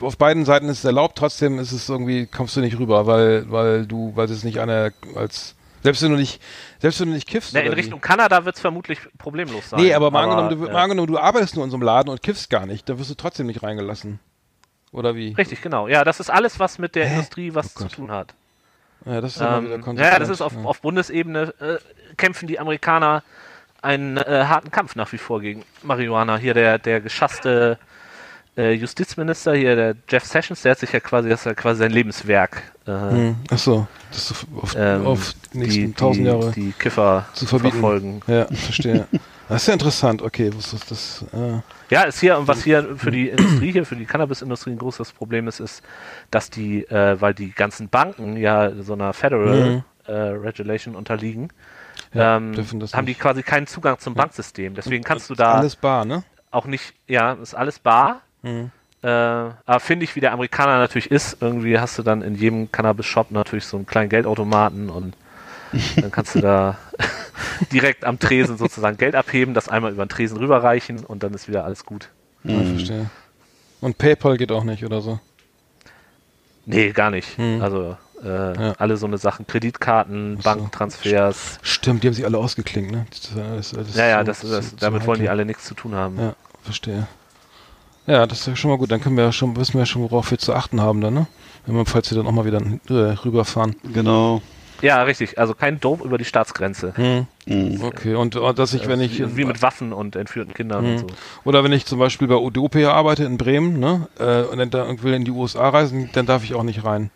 [0.00, 3.50] auf beiden Seiten ist es erlaubt, trotzdem ist es irgendwie, kommst du nicht rüber, weil,
[3.50, 6.42] weil du, weil es nicht einer als, selbst wenn du nicht,
[6.80, 7.54] selbst wenn du nicht kiffst.
[7.54, 7.80] Na, in oder wie?
[7.80, 9.80] Richtung Kanada wird es vermutlich problemlos sein.
[9.80, 12.08] Nee, aber mal, angenommen, du, äh, mal angenommen, du arbeitest nur in so einem Laden
[12.10, 14.20] und kiffst gar nicht, da wirst du trotzdem nicht reingelassen.
[14.92, 15.34] Oder wie?
[15.34, 15.86] Richtig, genau.
[15.88, 17.14] Ja, das ist alles, was mit der Hä?
[17.14, 18.34] Industrie was Oh zu tun hat.
[19.04, 20.12] Ja, das ist immer wieder Ähm, konsequent.
[20.12, 20.64] ja, das ist auf, ja.
[20.64, 21.78] auf Bundesebene äh,
[22.16, 23.22] kämpfen die Amerikaner
[23.82, 26.36] einen äh, harten Kampf nach wie vor gegen Marihuana.
[26.36, 27.78] Hier der, der geschasste
[28.58, 31.78] äh, Justizminister, hier der Jeff Sessions, der hat sich ja quasi, das ist ja quasi
[31.80, 32.62] sein Lebenswerk.
[32.86, 36.52] Äh, Hm, Ach so, das ist auf, ähm, auf die nächsten die, tausend die, Jahre
[36.52, 37.72] die Kiffer zu verbieten.
[37.72, 38.20] verfolgen.
[38.26, 39.06] Ja, verstehe.
[39.48, 40.20] Das ist ja interessant.
[40.20, 41.24] Okay, was ist das?
[41.32, 41.60] Äh,
[41.90, 45.48] Ja, ist hier, was hier für die Industrie, hier für die Cannabisindustrie ein großes Problem
[45.48, 45.82] ist, ist,
[46.30, 49.84] dass die, äh, weil die ganzen Banken ja so einer Federal Mhm.
[50.06, 51.48] äh, Regulation unterliegen,
[52.12, 53.20] ja, ähm, haben die nicht.
[53.20, 54.74] quasi keinen Zugang zum Banksystem.
[54.74, 56.24] Deswegen kannst du da alles bar, ne?
[56.50, 58.20] auch nicht, ja, ist alles bar.
[58.42, 58.70] Mhm.
[59.02, 62.70] Äh, aber finde ich, wie der Amerikaner natürlich ist, irgendwie hast du dann in jedem
[62.72, 65.14] Cannabis-Shop natürlich so einen kleinen Geldautomaten und
[65.96, 66.76] dann kannst du da
[67.72, 71.46] direkt am Tresen sozusagen Geld abheben, das einmal über den Tresen rüberreichen und dann ist
[71.48, 72.08] wieder alles gut.
[72.44, 73.10] Ja, verstehe.
[73.80, 75.20] Und PayPal geht auch nicht oder so.
[76.66, 77.36] Nee, gar nicht.
[77.38, 77.62] Hm.
[77.62, 78.72] Also äh, Ja.
[78.78, 80.42] alle so eine Sachen, Kreditkarten, so.
[80.42, 81.58] Banktransfers.
[81.62, 83.06] Stimmt, die haben sich alle ausgeklinkt, ne?
[83.10, 86.18] Das, das, das Ja, ja, so- damit wollen die alle nichts zu tun haben.
[86.18, 87.06] Ja, verstehe.
[88.08, 88.90] Ja, das ist ja schon mal gut.
[88.90, 91.14] Dann können wir ja schon, wissen wir ja schon, worauf wir zu achten haben dann,
[91.14, 91.26] ne?
[91.66, 93.76] Wenn wir, falls wir dann auch mal wieder äh, rüberfahren.
[93.92, 94.40] Genau.
[94.80, 95.38] Ja, richtig.
[95.38, 96.94] Also kein Dope über die Staatsgrenze.
[96.96, 97.26] Hm.
[97.46, 97.82] Mhm.
[97.82, 99.18] Okay, und äh, dass ich, wenn ich.
[99.18, 100.90] wie, wie mit Waffen und entführten Kindern Mhm.
[100.92, 101.06] und so.
[101.44, 104.86] Oder wenn ich zum Beispiel bei Udopia arbeite in Bremen, ne, äh, und dann da
[105.02, 107.10] will in die USA reisen, dann darf ich auch nicht rein.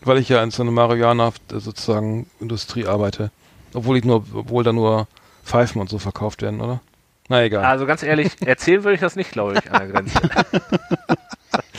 [0.00, 3.30] Weil ich ja in so einer Marihuana äh, sozusagen Industrie arbeite.
[3.74, 5.06] Obwohl ich nur, obwohl da nur
[5.44, 6.80] Pfeifen und so verkauft werden, oder?
[7.28, 7.64] Na egal.
[7.64, 10.20] Also ganz ehrlich, erzählen würde ich das nicht, glaube ich, an der Grenze.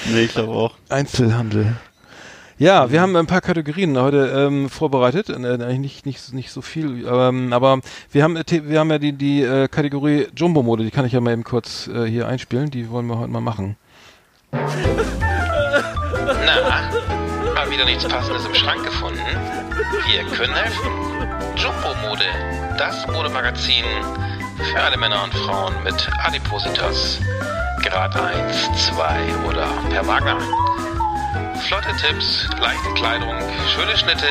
[0.07, 0.75] Nee, ich glaube auch.
[0.87, 1.75] Einzelhandel.
[2.57, 6.61] Ja, wir haben ein paar Kategorien heute ähm, vorbereitet, äh, eigentlich nicht, nicht, nicht so
[6.61, 7.81] viel, ähm, aber
[8.11, 11.19] wir haben, äh, wir haben ja die, die äh, Kategorie Jumbo-Mode, die kann ich ja
[11.19, 13.75] mal eben kurz äh, hier einspielen, die wollen wir heute mal machen.
[14.51, 14.61] Na,
[17.53, 19.19] mal wieder nichts Passendes im Schrank gefunden?
[20.07, 20.91] Wir können helfen.
[21.57, 22.23] Jumbo Mode,
[22.77, 23.83] das Modemagazin
[24.57, 27.19] für alle Männer und Frauen mit Adipositas.
[27.83, 30.37] Grad 1, 2 oder per Wagner.
[31.67, 33.35] Flotte Tipps, leichte Kleidung,
[33.67, 34.27] schöne Schnitte,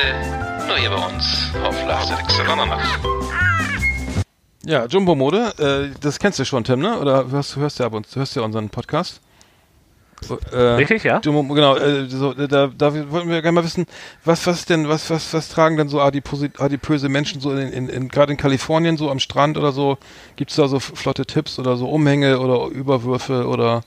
[0.67, 2.79] nur hier bei uns auf Lars Alexander.
[4.65, 5.53] Ja, Jumbo-Mode,
[5.93, 6.99] äh, das kennst du schon, Tim, ne?
[6.99, 9.21] Oder hörst, hörst du ab uns, hörst du unseren Podcast?
[10.51, 11.19] Äh, Richtig, ja?
[11.23, 13.85] Jumbo, genau, äh, so, äh, da, da wollten wir gerne mal wissen,
[14.23, 17.89] was, was denn, was, was, was tragen denn so adipose, adipöse Menschen so in, in,
[17.89, 19.97] in gerade in Kalifornien, so am Strand oder so?
[20.35, 23.81] Gibt's da so flotte Tipps oder so Umhänge oder Überwürfe oder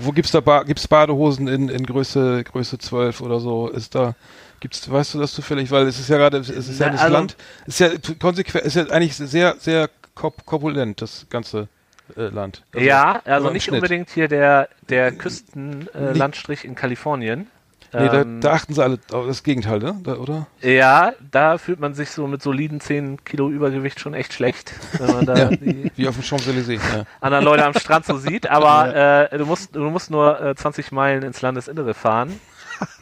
[0.00, 3.68] wo gibt's da ba gibt's Badehosen in, in Größe, Größe 12 oder so?
[3.68, 4.14] Ist da,
[4.60, 5.70] gibt's, weißt du das zufällig?
[5.70, 8.64] Weil es ist ja gerade, es ist ja Na, das also- Land, ist ja konsequent,
[8.64, 11.68] ist ja eigentlich sehr, sehr korpulent, das ganze
[12.16, 12.62] äh, Land.
[12.74, 13.74] Also, ja, also nicht Schnitt.
[13.76, 17.46] unbedingt hier der, der Küstenlandstrich äh, Landstrich in Kalifornien.
[17.92, 19.98] Nee, da, Ähm, da achten sie alle auf das Gegenteil, ne?
[20.04, 20.46] Da, oder?
[20.60, 25.06] ja, da fühlt man sich so mit soliden 10 Kilo Übergewicht schon echt schlecht, wenn
[25.10, 25.48] man da Ja.
[25.48, 26.80] die Wie auf dem Champs-Élysées.
[26.94, 27.04] Ja.
[27.22, 28.50] anderen Leute am Strand so sieht.
[28.50, 32.38] Aber äh, du, musst, du musst nur äh, 20 Meilen ins Landesinnere fahren.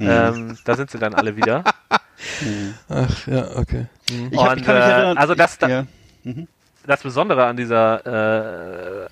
[0.00, 1.62] Ähm, da sind sie dann alle wieder.
[2.88, 3.86] Ach, ja, okay.
[4.10, 4.28] Mhm.
[4.32, 5.18] Ich, hab, ich kann mich äh, erinnern.
[5.18, 5.84] also das da- ja.
[6.86, 9.04] Das Besondere an dieser, äh,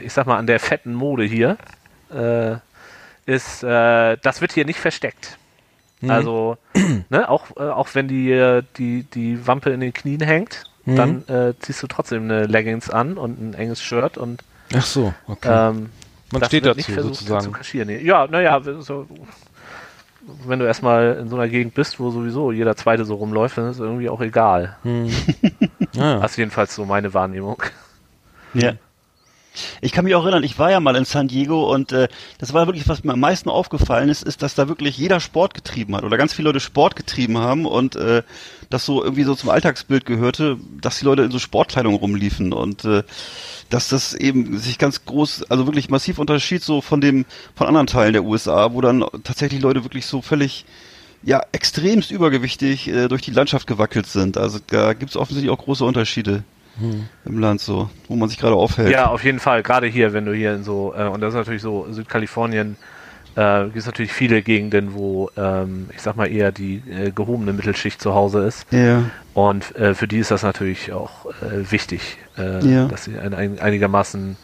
[0.00, 1.56] äh, ich sag mal, an der fetten Mode hier,
[2.14, 2.56] äh,
[3.26, 5.38] ist, äh, das wird hier nicht versteckt.
[6.08, 6.56] Also,
[7.10, 11.26] ne, auch, äh, auch wenn die, äh, die, die Wampe in den Knien hängt, dann
[11.28, 14.42] äh, ziehst du trotzdem eine Leggings an und ein enges Shirt und
[14.74, 15.68] Ach so, okay.
[15.68, 15.90] ähm,
[16.32, 17.44] Man das steht wird dazu nicht versucht sozusagen.
[17.44, 17.88] zu kaschieren.
[18.04, 19.06] Ja, naja, so,
[20.44, 23.70] wenn du erstmal in so einer Gegend bist, wo sowieso jeder Zweite so rumläuft, dann
[23.70, 24.76] ist es irgendwie auch egal.
[25.92, 27.62] Ja, Das ist jedenfalls so meine Wahrnehmung.
[28.54, 28.74] Ja.
[29.82, 32.54] Ich kann mich auch erinnern, ich war ja mal in San Diego und äh, das
[32.54, 35.94] war wirklich, was mir am meisten aufgefallen ist, ist, dass da wirklich jeder Sport getrieben
[35.94, 38.22] hat oder ganz viele Leute Sport getrieben haben und äh,
[38.70, 42.86] das so irgendwie so zum Alltagsbild gehörte, dass die Leute in so Sportkleidung rumliefen und
[42.86, 43.02] äh,
[43.68, 47.86] dass das eben sich ganz groß, also wirklich massiv unterschied so von dem, von anderen
[47.86, 50.64] Teilen der USA, wo dann tatsächlich Leute wirklich so völlig
[51.22, 54.36] ja, extremst übergewichtig äh, durch die Landschaft gewackelt sind.
[54.36, 56.42] Also da gibt es offensichtlich auch große Unterschiede
[57.26, 58.90] im Land so, wo man sich gerade aufhält.
[58.90, 59.62] Ja, auf jeden Fall.
[59.62, 62.76] Gerade hier, wenn du hier in so, äh, und das ist natürlich so, Südkalifornien,
[63.36, 67.52] äh, gibt es natürlich viele Gegenden, wo, ähm, ich sag mal, eher die äh, gehobene
[67.52, 68.66] Mittelschicht zu Hause ist.
[68.72, 69.02] Ja.
[69.34, 72.86] Und äh, für die ist das natürlich auch äh, wichtig, äh, Ja.
[72.88, 74.36] dass sie ein, ein einigermaßen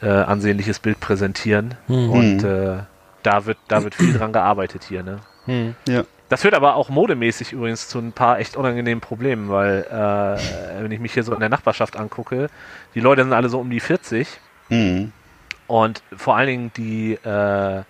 [0.00, 1.74] äh, ansehnliches Bild präsentieren.
[1.88, 2.78] Und äh,
[3.22, 5.18] da wird, da wird viel dran gearbeitet hier, ne?
[5.88, 6.04] Ja.
[6.28, 10.92] Das führt aber auch modemäßig übrigens zu ein paar echt unangenehmen Problemen, weil äh, wenn
[10.92, 12.48] ich mich hier so in der Nachbarschaft angucke,
[12.94, 14.28] die Leute sind alle so um die 40
[14.68, 15.10] Mhm.
[15.66, 17.82] und vor allen Dingen die äh,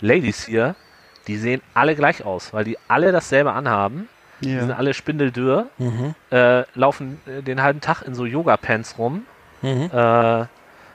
[0.00, 0.76] Ladies hier,
[1.26, 4.08] die sehen alle gleich aus, weil die alle dasselbe anhaben.
[4.40, 4.76] Die sind Ja.
[4.76, 5.66] alle spindeldürr,
[6.30, 9.24] äh, laufen äh, den halben Tag in so Yoga-Pants rum.
[9.62, 9.90] Mhm.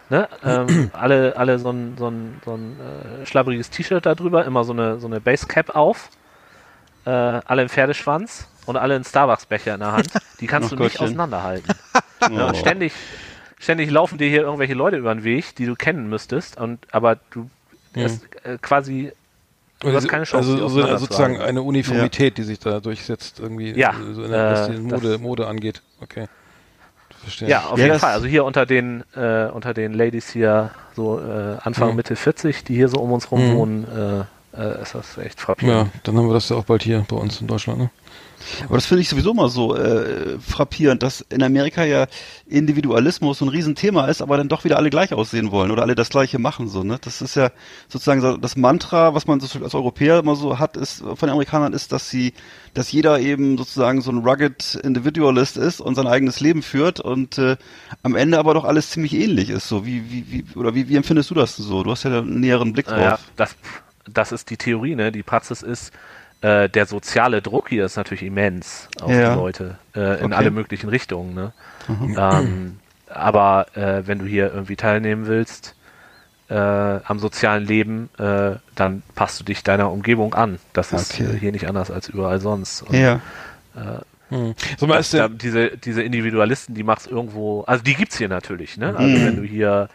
[0.10, 0.28] Äh, ne?
[0.44, 2.78] ähm, alle, alle so ein, so ein, so ein
[3.22, 6.10] äh, schlabberiges T-Shirt da drüber, immer so eine, so eine Basecap auf.
[7.06, 10.08] Äh, alle im Pferdeschwanz und alle einen Starbucks-Becher in der Hand.
[10.40, 11.74] Die kannst du nicht auseinanderhalten.
[12.32, 12.58] Ja, und Oh.
[12.58, 12.94] ständig,
[13.60, 17.18] ständig laufen dir hier irgendwelche Leute über den Weg, die du kennen müsstest, und aber
[17.32, 17.50] du
[17.98, 19.12] hast äh, quasi
[19.82, 23.78] du hast keine Chance, also so, zu sozusagen eine Uniformität, die sich da durchsetzt, irgendwie,
[23.78, 25.82] Ja, so in der, was äh, die das- Mode, Mode angeht.
[26.00, 26.28] Okay.
[27.24, 27.50] Verstehe.
[27.50, 28.12] Ja, auf Ja, jeden Fall.
[28.14, 31.96] Also hier unter den äh, unter den Ladies hier so äh, Anfang Mhm.
[31.96, 33.56] Mitte 40, die hier so um uns rum Mhm.
[33.56, 33.88] wohnen,
[34.56, 35.92] äh, äh, ist das echt Ja, frappierend.
[36.04, 37.90] dann haben wir das ja auch bald hier bei uns in Deutschland, ne?
[38.66, 42.08] Aber das finde ich sowieso mal so äh, frappierend, dass in Amerika ja
[42.48, 45.96] Individualismus so ein Riesenthema ist, aber dann doch wieder alle gleich aussehen wollen oder alle
[45.96, 46.68] das Gleiche machen.
[46.68, 46.98] So, ne?
[47.02, 47.52] Das ist ja
[47.88, 51.30] sozusagen so das Mantra, was man so als Europäer immer so hat, ist von den
[51.30, 52.34] Amerikanern ist, dass sie,
[52.74, 57.38] dass jeder eben sozusagen so ein rugged Individualist ist und sein eigenes Leben führt und
[57.38, 57.58] äh,
[58.04, 59.68] am Ende aber doch alles ziemlich ähnlich ist.
[59.68, 61.84] So wie wie wie oder wie, wie empfindest du das so?
[61.84, 62.98] Du hast ja einen näheren Blick drauf.
[62.98, 63.56] Naja, das,
[64.12, 65.12] das ist die Theorie, ne?
[65.12, 65.92] Die Praxis ist,
[66.44, 69.32] äh, der soziale Druck hier ist natürlich immens auf Ja.
[69.32, 70.36] die Leute, äh, in Okay.
[70.36, 71.54] alle möglichen Richtungen, ne?
[72.18, 72.80] Ähm,
[73.10, 75.76] aber äh, wenn du hier irgendwie teilnehmen willst
[76.50, 80.60] äh, am sozialen Leben, äh, dann passt du dich deiner Umgebung an.
[80.74, 81.36] Das ist Okay.
[81.36, 82.82] äh, hier nicht anders als überall sonst.
[82.84, 83.22] Und Ja.
[84.30, 84.56] Hm.
[84.78, 88.78] So das, ist da, diese, diese Individualisten, die machst irgendwo, also die gibt's hier natürlich,
[88.78, 88.96] ne?
[88.96, 89.26] Also Mhm.
[89.26, 89.90] wenn du hier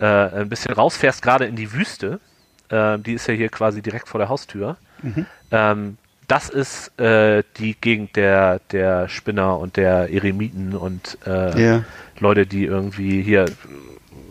[0.00, 2.20] äh, ein bisschen rausfährst, gerade in die Wüste,
[2.68, 4.76] äh, die ist ja hier quasi direkt vor der Haustür.
[5.02, 5.26] Mhm.
[5.50, 11.84] Ähm, das ist äh, die Gegend der, der Spinner und der Eremiten und äh, Ja.
[12.20, 13.46] Leute, die irgendwie hier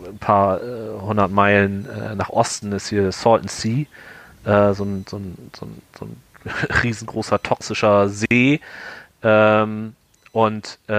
[0.06, 3.86] ein paar äh, hundert Meilen äh, nach Osten ist hier Salton Sea,
[4.44, 6.16] äh, so, ein, so, ein, so, ein, so ein
[6.82, 8.60] riesengroßer toxischer See.
[9.22, 9.94] Ähm,
[10.32, 10.90] und äh,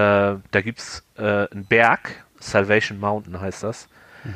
[0.50, 3.88] da gibt's äh, einen Berg, Salvation Mountain heißt das.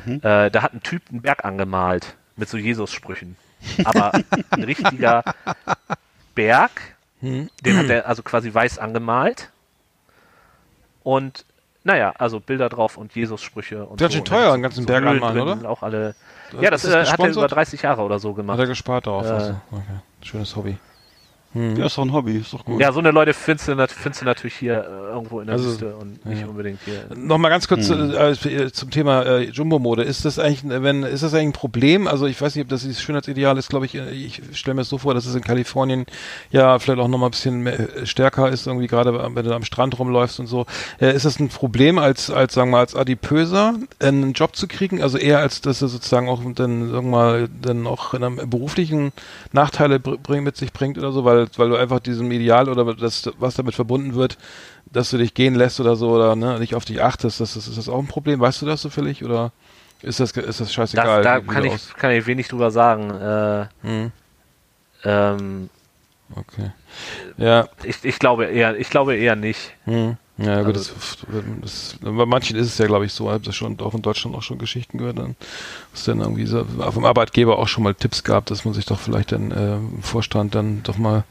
[0.07, 3.35] Äh, da hat ein Typ einen Berg angemalt mit so Jesus-Sprüchen.
[3.83, 4.13] Aber
[4.51, 5.23] ein richtiger
[6.33, 6.71] Berg,
[7.21, 9.49] den hat er also quasi weiß angemalt.
[11.03, 11.45] Und
[11.83, 14.17] naja, also Bilder drauf und Jesus-Sprüche und Ganz so.
[14.17, 15.69] schön teuer, einen ganzen so Berg anmalen, oder?
[15.69, 16.15] Auch alle.
[16.59, 18.59] Ja, das, ist das äh, hat er über 30 Jahre oder so Hat gemacht.
[18.59, 19.25] er gespart darauf.
[19.25, 19.61] Äh, also.
[19.71, 19.83] okay.
[20.21, 20.77] Schönes Hobby.
[21.55, 22.81] Ja, ist doch ein Hobby, ist doch gut.
[22.81, 25.69] Ja, so eine Leute findest du, findest du natürlich hier äh, irgendwo in der Also,
[25.69, 26.47] Wüste und nicht ja.
[26.47, 27.05] unbedingt hier.
[27.15, 28.11] Nochmal ganz kurz Hm.
[28.11, 30.03] äh, äh, zum Thema äh, Jumbo-Mode.
[30.03, 32.07] Ist das eigentlich, ein- wenn, ist das eigentlich ein Problem?
[32.07, 34.81] Also ich weiß nicht, ob das dieses Schönheitsideal ist, glaube ich, äh, ich stelle mir
[34.81, 36.05] es so vor, dass es in Kalifornien
[36.51, 39.63] ja vielleicht auch nochmal ein bisschen mehr, äh, stärker ist, irgendwie gerade wenn du am
[39.63, 40.65] Strand rumläufst und so.
[40.99, 44.67] Äh, ist das ein Problem als, als sagen wir mal, als Adipöser einen Job zu
[44.67, 45.01] kriegen?
[45.01, 48.49] Also eher als, dass er sozusagen auch dann sagen wir mal dann auch in einem
[48.49, 49.13] beruflichen
[49.53, 52.93] Nachteile br bring, mit sich bringt oder so, weil, weil du einfach diesem Ideal oder
[52.95, 54.37] das, was damit verbunden wird,
[54.91, 57.67] dass du dich gehen lässt oder so oder ne, nicht auf dich achtest, das, ist,
[57.67, 58.39] ist das auch ein Problem?
[58.39, 59.51] Weißt du das zufällig oder
[60.01, 61.23] ist das, ist das scheißegal?
[61.23, 63.09] Das, da kann ich, kann ich wenig drüber sagen.
[63.11, 64.11] Äh, Hm,
[65.03, 65.69] ähm,
[66.35, 66.71] okay.
[67.37, 69.73] Ja, ich, ich glaube eher, ich glaube eher nicht.
[69.85, 70.17] hm.
[70.37, 71.17] Ja, gut, Also- das,
[71.61, 73.27] das, bei manchen ist es ja, glaube ich, so.
[73.27, 75.37] Ich habe das schon auch in Deutschland auch schon Geschichten gehört, dann,
[75.93, 78.99] was dann irgendwie so, vom Arbeitgeber auch schon mal Tipps gab, dass man sich doch
[78.99, 81.23] vielleicht dann äh, im Vorstand dann doch mal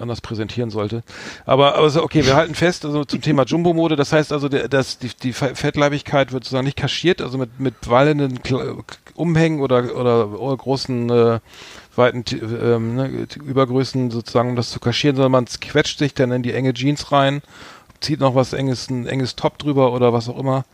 [0.00, 1.02] anders präsentieren sollte.
[1.44, 4.68] Aber, aber so, okay, wir halten fest, also zum Thema Jumbo-Mode, das heißt also, der,
[4.68, 8.38] das, die, die Fe- Fettleibigkeit wird sozusagen nicht kaschiert, also mit, mit wallenden
[9.14, 11.40] Umhängen oder, oder, oder großen, äh,
[11.94, 16.42] weiten ähm, ne, Übergrößen sozusagen, um das zu kaschieren, sondern man quetscht sich dann in
[16.42, 17.42] die enge Jeans rein,
[18.00, 20.64] zieht noch was enges, ein enges Top drüber oder was auch immer.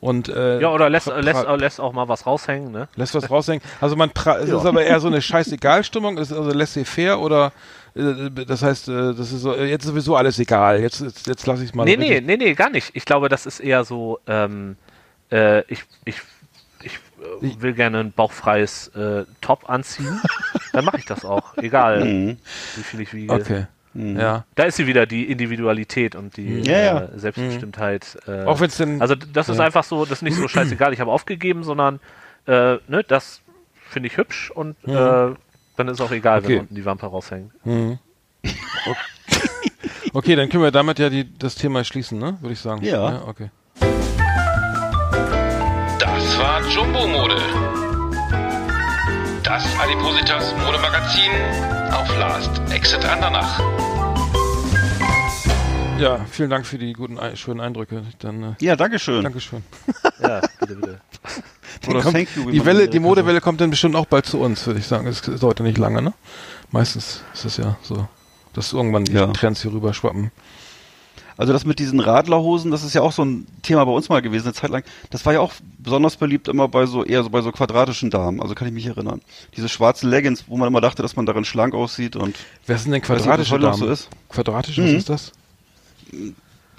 [0.00, 2.86] Und, äh, Ja, oder lässt, lässt, lässt auch mal was raushängen, ne?
[2.94, 3.62] Lässt was raushängen.
[3.80, 7.46] Also man pra es ist aber eher so eine Scheißegal-Stimmung, es ist also laissez-faire oder
[7.46, 7.50] äh,
[7.94, 10.80] das heißt, äh, das ist so, äh, jetzt ist sowieso alles egal.
[10.80, 11.84] Jetzt, jetzt, jetzt lasse ich es mal.
[11.84, 12.90] Nee, nee, nee, nee, gar nicht.
[12.94, 14.76] Ich glaube, das ist eher so, ähm,
[15.30, 16.20] äh, ich, ich,
[16.82, 16.94] ich
[17.42, 20.20] äh, will gerne ein bauchfreies äh, Top anziehen.
[20.72, 21.56] Dann mache ich das auch.
[21.56, 22.36] Egal, Mhm.
[22.76, 23.32] wie viel ich wiege.
[23.32, 23.66] Okay.
[23.94, 24.44] Ja.
[24.54, 26.98] Da ist sie wieder, die Individualität und die Ja, ja.
[27.04, 28.18] Äh, Selbstbestimmtheit.
[28.28, 29.00] Äh, Auch wenn es denn.
[29.00, 29.64] also das ist Ja.
[29.64, 31.98] einfach so, das ist nicht so scheißegal, ich habe aufgegeben, sondern
[32.46, 33.40] äh, ne, das
[33.88, 35.30] finde ich hübsch und äh,
[35.78, 36.48] dann ist auch egal, Okay.
[36.48, 37.52] wenn unten die Wampe raushängt.
[40.12, 42.36] okay, dann können wir damit ja die, das Thema schließen, ne?
[42.40, 42.82] Würde ich sagen.
[42.84, 43.22] Ja.
[43.26, 43.50] okay.
[46.00, 47.36] Das war Jumbo Mode.
[49.44, 51.30] Das Adipositas Modemagazin
[51.92, 53.60] auf Last Exit Andernach.
[55.98, 58.02] Ja, vielen Dank für die guten, schönen Eindrücke.
[58.20, 59.22] Dann, äh, Ja, Dankeschön.
[59.22, 59.62] Dankeschön.
[60.20, 61.00] Ja, bitte, bitte.
[61.86, 62.50] Oder Kommt- thank you.
[62.50, 65.06] die Welle, die Modewelle kommt dann bestimmt auch bald zu uns, würde ich sagen.
[65.06, 66.12] Es dauert ja nicht lange, ne?
[66.70, 68.08] Meistens ist es ja so,
[68.52, 69.26] dass irgendwann die Ja.
[69.28, 70.30] Trends hier rüber schwappen.
[71.36, 74.20] Also das mit diesen Radlerhosen, das ist ja auch so ein Thema bei uns mal
[74.20, 74.82] gewesen, eine Zeit lang.
[75.10, 78.42] Das war ja auch besonders beliebt immer bei so, eher so bei so quadratischen Damen.
[78.42, 79.20] Also kann ich mich erinnern.
[79.56, 82.34] Diese schwarzen Leggings, wo man immer dachte, dass man darin schlank aussieht und
[82.66, 83.82] Wer sind denn quadratische heute noch Damen?
[83.84, 84.08] so ist.
[84.30, 84.96] Quadratisch, was Mhm.
[84.96, 85.32] ist das?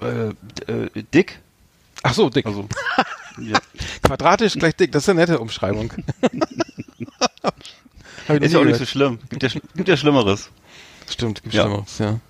[0.02, 0.28] äh,
[0.72, 1.38] äh, dick.
[2.02, 2.44] Ach so, dick.
[2.44, 2.68] Also
[3.38, 3.58] ja.
[4.02, 5.92] Quadratisch gleich dick, das ist eine nette Umschreibung.
[8.28, 9.18] Ist noch ja auch nicht so schlimm.
[9.28, 10.50] Gibt ja, gibt ja Schlimmeres.
[11.08, 11.62] Stimmt, gibt Ja.
[11.64, 12.20] Schlimmeres, ja.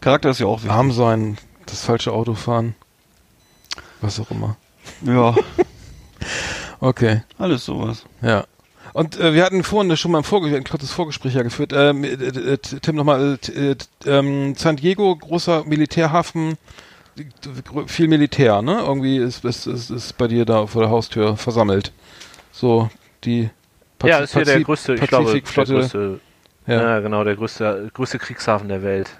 [0.00, 0.70] Charakter ist ja auch wichtig.
[0.70, 2.74] Arm sein, das falsche Auto fahren.
[4.00, 4.56] Was auch immer.
[5.02, 5.34] Ja,
[6.80, 8.04] Okay, alles sowas.
[8.22, 8.44] ja.
[8.92, 11.72] Und äh, wir hatten vorhin schon mal ein, Vorge ein kurzes Gespräch ja geführt.
[11.72, 16.56] Ähm, äh, äh, Tim, nochmal, äh, äh, ähm, San Diego, großer Militärhafen,
[17.86, 18.80] viel Militär, ne?
[18.80, 21.92] Irgendwie ist, ist, ist, ist bei dir da vor der Haustür versammelt.
[22.52, 22.90] So,
[23.24, 23.50] die
[24.04, 26.20] ja, ist hier der Pazif- größte, ich glaube, der größte,
[26.66, 26.82] Ja.
[26.82, 27.00] ja.
[27.00, 29.10] genau, der größte, größte Kriegshafen der Welt.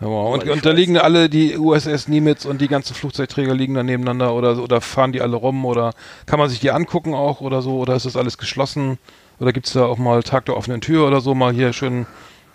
[0.00, 0.34] Ja, wow.
[0.34, 4.34] Und, und da liegen alle die USS Nimitz und die ganzen Flugzeugträger liegen da nebeneinander
[4.34, 5.92] oder oder fahren die alle rum oder
[6.24, 8.98] kann man sich die angucken auch oder so oder ist das alles geschlossen
[9.40, 12.06] oder gibt's da auch mal Tag der offenen Tür oder so mal hier schön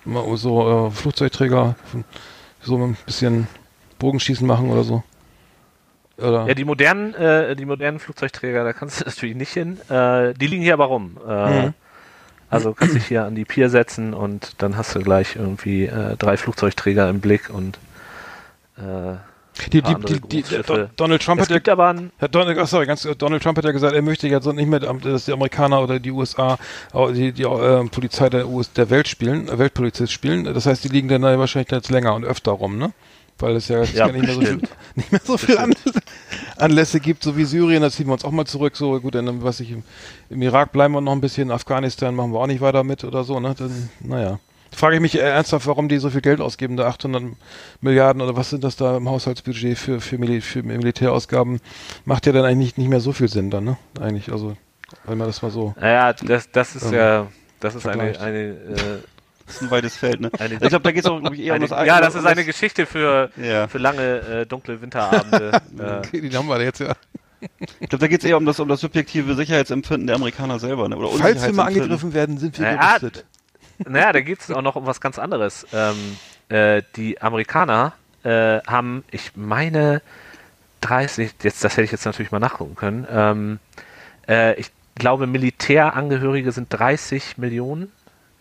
[0.06, 1.76] mal so äh, Flugzeugträger
[2.64, 3.48] so ein bisschen
[4.00, 5.04] Bogenschießen machen oder so?
[6.18, 6.48] Oder?
[6.48, 9.80] Ja, die modernen, äh, die modernen Flugzeugträger, da kannst du natürlich nicht hin.
[9.90, 11.18] Äh, die liegen hier aber rum.
[11.28, 11.74] Äh, Mhm.
[12.50, 16.16] Also kannst dich hier an die Pier setzen und dann hast du gleich irgendwie äh,
[16.16, 17.80] drei Flugzeugträger im Blick und
[18.78, 19.16] äh,
[19.72, 20.44] die, die, die, die,
[20.98, 23.72] Donald Trump es hat ja ein, Herr Donald, ach sorry, ganz, Donald Trump hat ja
[23.72, 26.58] gesagt, er möchte jetzt nicht mehr, dass die Amerikaner oder die USA
[26.92, 30.44] auch die, die äh, Polizei der, US, der Welt spielen, äh, Weltpolizist spielen.
[30.44, 32.92] Das heißt, die liegen dann da wahrscheinlich jetzt länger und öfter rum, ne?
[33.38, 34.70] Weil es ja, Ja, nicht, mehr so viel, bestimmt.
[34.96, 36.00] nicht mehr so viel Anlässe,
[36.58, 38.78] Anlässe gibt, so wie Syrien, da ziehen wir uns auch mal zurück.
[38.78, 39.84] So gut, dann was ich im,
[40.30, 43.24] im Irak bleiben wir noch ein bisschen, Afghanistan machen wir auch nicht weiter mit oder
[43.24, 43.54] so, ne?
[43.58, 44.40] Dann, naja.
[44.72, 47.24] Frage ich mich ernsthaft, warum die so viel Geld ausgeben, da 800
[47.80, 51.62] Milliarden oder was sind das da im Haushaltsbudget für, für, Mil für Militärausgaben?
[52.04, 53.78] Macht ja dann eigentlich nicht, nicht mehr so viel Sinn dann, ne?
[54.00, 54.58] Eigentlich, also,
[55.06, 55.74] wenn man das mal so.
[55.80, 57.28] naja, das, das ist Ähm, ja,
[57.60, 59.00] das ist eine, eine, äh,
[59.46, 60.32] Das ist ein weites Feld, ne?
[60.40, 62.46] Eine- ich glaube, da geht es auch ich, eher um das ja, das ist eine
[62.46, 63.68] Geschichte für, Ja.
[63.68, 64.02] für lange
[64.42, 65.52] äh, dunkle Winterabende.
[65.80, 66.94] äh, Okay, die haben wir jetzt ja.
[67.80, 70.90] Ich glaube, da geht es eher um das, um das subjektive Sicherheitsempfinden der Amerikaner selber,
[70.90, 70.98] ne?
[70.98, 73.26] Oder Falls wir mal angegriffen werden, sind wir Ja, gerüstet.
[73.88, 75.68] Naja, da geht es auch noch um was ganz anderes.
[75.74, 76.18] Ähm,
[76.50, 80.02] äh, die Amerikaner äh, haben, ich meine,
[80.82, 83.06] 30, jetzt, das hätte ich jetzt natürlich mal nachgucken können.
[83.12, 83.60] Ähm,
[84.28, 87.92] äh, ich glaube, Militärangehörige sind 30 Millionen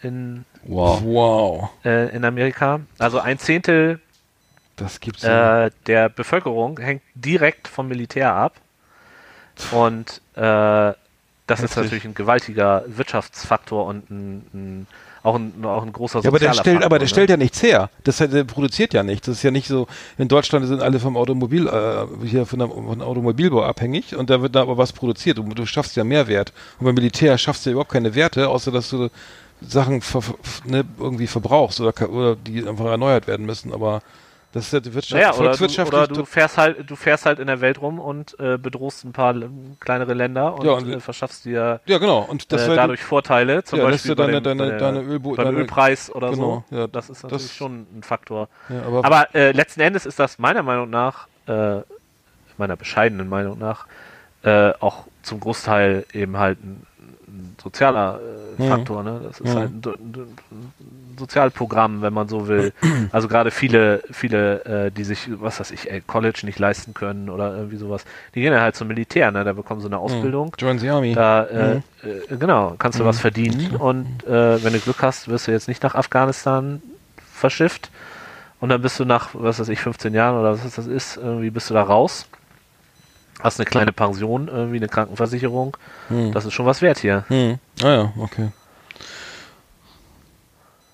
[0.04, 1.02] in, Wow.
[1.04, 1.70] Wow.
[1.84, 2.80] äh, in Amerika.
[2.98, 4.00] Also ein Zehntel
[4.76, 5.66] Das gibt's ja.
[5.66, 8.54] äh, der Bevölkerung hängt direkt vom Militär ab.
[9.72, 10.40] Und äh,
[11.46, 11.76] das ist Heftig.
[11.76, 14.86] natürlich ein gewaltiger Wirtschaftsfaktor und ein, ein,
[15.22, 17.08] auch, ein, auch ein großer Ja, aber der stellt, Faktor, aber der ne?
[17.08, 17.90] stellt ja nichts her.
[18.02, 19.26] Das hat, der produziert ja nichts.
[19.26, 19.86] Das ist ja nicht so.
[20.16, 24.40] In Deutschland sind alle vom Automobil, äh, hier von der, von Automobilbau abhängig und da
[24.40, 26.52] wird da aber was produziert und du schaffst ja Mehrwert.
[26.78, 29.10] Und beim Militär schaffst du ja überhaupt keine Werte, außer dass du
[29.68, 30.22] Sachen ver,
[30.64, 33.72] ne, irgendwie verbrauchst oder, oder die einfach erneuert werden müssen.
[33.72, 34.00] Aber
[34.52, 37.40] Das ist ja die Wirtschaft, Naja, oder du, oder du fährst halt, du fährst halt
[37.40, 39.34] in der Welt rum und äh, bedrohst ein paar
[39.80, 42.20] kleinere Länder und, Ja, und- äh, verschaffst dir ja, genau.
[42.20, 45.46] Und das äh, dadurch Vorteile, zum Ja, Beispiel deine- bei dem, deine- deine Ölbo- beim
[45.46, 46.76] deine- Ölpreis oder Genau, so.
[46.76, 48.48] ja, das ist natürlich das- schon ein Faktor.
[48.68, 51.80] ja, aber, Aber äh, letzten Endes ist das meiner Meinung nach, äh,
[52.56, 53.86] meiner bescheidenen Meinung nach,
[54.44, 56.86] äh, auch zum Großteil eben halt ein
[57.64, 58.68] sozialer äh, Mhm.
[58.68, 59.02] Faktor.
[59.02, 59.20] Ne?
[59.24, 59.58] Das ist Mhm.
[59.58, 59.82] halt ein,
[60.52, 60.72] ein,
[61.18, 62.72] Sozialprogramm, wenn man so will.
[63.12, 67.30] Also gerade viele, viele, äh, die sich, was weiß ich, ey, College nicht leisten können
[67.30, 69.44] oder irgendwie sowas, die gehen ja halt zum Militär, ne?
[69.44, 70.52] da bekommen sie eine Ausbildung.
[70.58, 71.12] Join the Army.
[71.14, 71.82] Da, äh, Mhm.
[72.30, 75.68] äh, genau, kannst du was verdienen und äh, wenn du Glück hast, wirst du jetzt
[75.68, 76.82] nicht nach Afghanistan
[77.32, 77.90] verschifft
[78.60, 81.50] und dann bist du nach, was weiß ich, 15 Jahren oder was das ist, irgendwie
[81.50, 82.26] bist du da raus.
[83.40, 85.76] Hast eine kleine Pension, irgendwie eine Krankenversicherung.
[86.08, 86.32] Hm.
[86.32, 87.24] Das ist schon was wert hier.
[87.28, 87.58] Hm.
[87.82, 88.50] Ah ja, okay.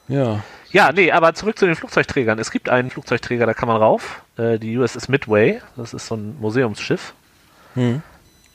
[0.09, 0.43] Ja.
[0.73, 2.39] Ja, nee, aber zurück zu den Flugzeugträgern.
[2.39, 4.23] Es gibt einen Flugzeugträger, da kann man rauf.
[4.37, 5.61] Äh, die USS Midway.
[5.77, 7.15] Das ist so ein Museumsschiff.
[7.75, 8.03] Hm.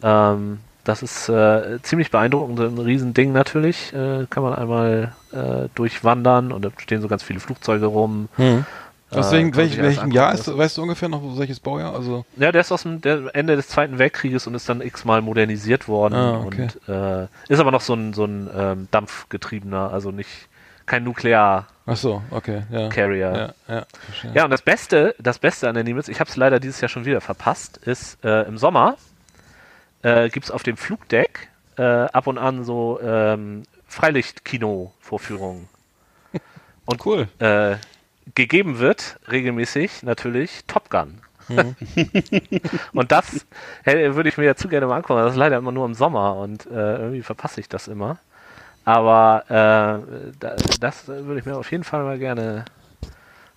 [0.02, 3.92] Ähm, das ist äh, ziemlich beeindruckend, ein Riesending natürlich.
[3.94, 8.30] Äh, kann man einmal äh, durchwandern und da stehen so ganz viele Flugzeuge rum.
[8.36, 8.66] Hm.
[9.18, 11.94] Äh, welchem, kann man welch, welchem Jahr ist, weißt du ungefähr noch, welches Baujahr?
[11.96, 13.02] Also, Ja, der ist aus dem
[13.34, 16.68] Ende des Zweiten Weltkrieges und ist dann x-mal modernisiert worden Ah, okay.
[16.88, 20.48] und äh, ist aber noch so ein, so ein ähm, dampfgetriebener, also nicht
[20.86, 21.68] kein Nuklear-Carrier.
[21.88, 22.90] ach so, okay, ja.
[22.92, 24.32] Ja, ja, verstehe.
[24.36, 26.90] Ja, und das Beste, das Beste an der Nimitz, ich habe es leider dieses Jahr
[26.90, 28.96] schon wieder verpasst, ist äh, im Sommer
[30.04, 35.68] äh, gibt es auf dem Flugdeck äh, ab und an so ähm, Freilichtkino-Vorführungen.
[36.86, 37.28] Und Cool.
[37.40, 37.78] äh,
[38.34, 41.22] gegeben wird regelmäßig natürlich Top Gun.
[41.48, 41.76] Mhm.
[42.94, 43.46] und das
[43.84, 45.20] hey, würde ich mir ja zu gerne mal angucken.
[45.20, 48.18] Das ist leider immer nur im Sommer und äh, irgendwie verpasse ich das immer.
[48.84, 52.66] Aber äh, da, das würde ich mir auf jeden Fall mal gerne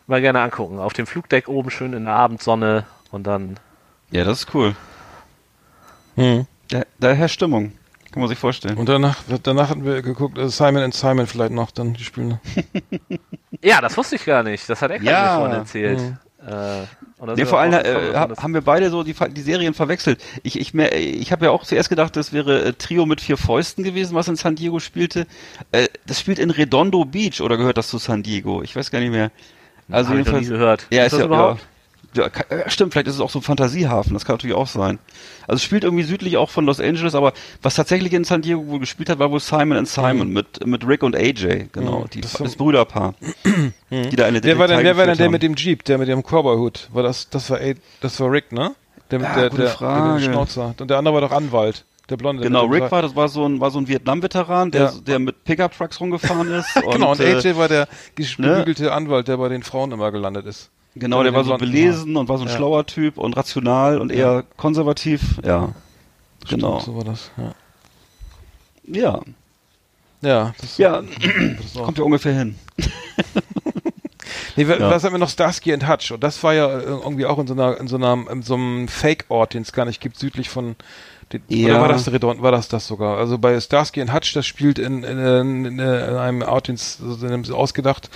[0.07, 0.79] mal gerne angucken.
[0.79, 3.59] Auf dem Flugdeck oben schön in der Abendsonne und dann
[4.11, 4.75] Ja, das ist cool.
[6.17, 6.47] Hm.
[6.71, 7.73] Da, da herrscht Stimmung.
[8.19, 8.77] Kann man sich vorstellen.
[8.79, 12.41] Und danach, danach hatten wir geguckt, äh, Simon and Simon vielleicht noch, dann die spielen.
[13.63, 14.69] ja, das wusste ich gar nicht.
[14.69, 15.23] Das hat er Ja.
[15.33, 16.01] mir vorhin erzählt.
[16.01, 16.19] Mhm.
[16.41, 16.87] Äh, dann
[17.31, 20.23] Nee, sind vor allem äh, haben wir beide so die, die Serien verwechselt.
[20.45, 23.37] Ich, ich, mehr- ich habe ja auch zuerst gedacht, das wäre äh, Trio mit vier
[23.37, 25.27] Fäusten gewesen, was in San Diego spielte.
[25.73, 28.63] Äh, das spielt in Redondo Beach oder gehört das zu San Diego?
[28.63, 29.31] Ich weiß gar nicht mehr.
[29.91, 30.49] Also Hab ich noch nie jedenfalls.
[30.49, 30.87] gehört.
[30.91, 31.61] Ja, Ist ist, das ja, überhaupt?
[31.61, 31.67] ja.
[32.15, 32.31] Ja,
[32.69, 34.99] stimmt, vielleicht ist es auch so ein Fantasiehafen, das kann natürlich auch sein.
[35.47, 38.67] Also es spielt irgendwie südlich auch von Los Angeles, aber was tatsächlich in San Diego
[38.67, 42.11] wohl gespielt hat, war wohl Simon and Simon mit, mit Rick und AJ, genau, Mhm,
[42.11, 43.15] die, das das, Brüderpaar,
[43.91, 45.33] die da eine Wer war denn, wer war denn der haben.
[45.33, 46.89] mit dem Jeep, der mit dem Cowboy-Hut?
[46.93, 47.61] War das, das war,
[48.01, 48.75] das war Rick, ne?
[49.11, 50.13] Der mit Ja, der, gute der, Frage.
[50.15, 50.75] mit dem Schnauzer.
[50.81, 51.85] Und der andere war doch Anwalt.
[52.11, 52.43] Der Blonde.
[52.43, 54.93] Genau, Rick war, das war so ein, war so ein Vietnam-Veteran, der, Ja.
[55.07, 56.69] der mit Pickup-Trucks rumgefahren ist.
[56.93, 58.27] Genau, und äh, AJ war der ne?
[58.49, 60.71] gebügelte Anwalt, der bei den Frauen immer gelandet ist.
[60.99, 62.57] Genau, der war so belesen und war so ein Ja.
[62.57, 65.41] schlauer Typ und rational und eher konservativ.
[65.45, 65.75] Ja,
[66.49, 66.81] genau.
[66.81, 67.55] So war das, ja.
[68.91, 69.21] Ja,
[70.21, 72.57] Ja, das, ja, das kommt ja ungefähr hin.
[74.57, 74.91] Nee, Ja.
[74.91, 75.29] was haben wir noch?
[75.29, 76.11] Starsky and Hutch.
[76.11, 78.55] Und das war ja äh, irgendwie auch in so einer, in so einer, in so
[78.55, 80.75] einem Fake-Ort, den es gar nicht gibt, südlich von,
[81.33, 81.75] den, Ja.
[81.75, 83.19] oder war das Redon, war das das sogar?
[83.19, 86.75] Also bei Starsky and Hutch, das spielt in, in, in, in, in einem Ort, den
[86.77, 88.09] es in einem ausgedacht,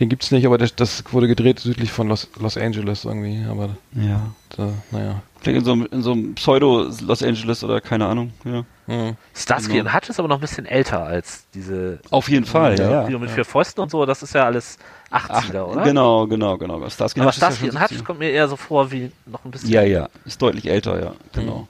[0.00, 3.70] den gibt's nicht, aber das, das wurde gedreht südlich von Los, Los Angeles irgendwie, aber
[3.92, 4.20] Ja.
[4.56, 5.22] da, naja.
[5.42, 8.32] Klingt in so einem, in so einem Pseudo-Los Angeles oder keine Ahnung.
[8.44, 8.64] Ja.
[8.86, 9.16] Hm.
[9.34, 9.84] Starsky Genau.
[9.90, 13.06] und Hutch ist aber noch ein bisschen älter als diese Auf jeden Fall, ja.
[13.08, 13.18] Ja.
[13.18, 14.06] mit vier Fäusten und so.
[14.06, 14.78] Das ist ja alles
[15.10, 15.82] 80er, oder?
[15.82, 16.88] Genau, genau, genau.
[16.88, 18.04] Starsky Aber Hutch ist ja Starsky schon und Hutch 70er.
[18.04, 19.68] kommt mir eher so vor wie noch ein bisschen.
[19.68, 21.68] Ja, ja, ist deutlich älter, ja, genau.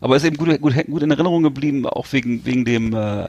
[0.00, 3.28] Aber ist eben gut, gut, gut in Erinnerung geblieben, auch wegen, wegen dem, äh,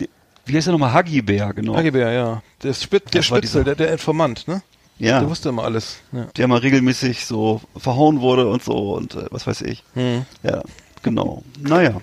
[0.00, 0.08] die-
[0.46, 0.94] wie heißt der nochmal?
[0.94, 1.76] Huggy Bear, genau.
[1.76, 2.42] Hagebär, ja.
[2.62, 4.62] Der, Spit, der Spitzel, der, der Informant, ne?
[4.98, 6.00] ja, Der wusste immer alles.
[6.12, 6.24] Ja.
[6.36, 9.84] der mal regelmäßig so verhauen wurde und so und äh, was weiß ich.
[9.94, 10.24] Hm.
[10.42, 10.62] Ja,
[11.02, 11.42] genau.
[11.60, 12.00] Naja,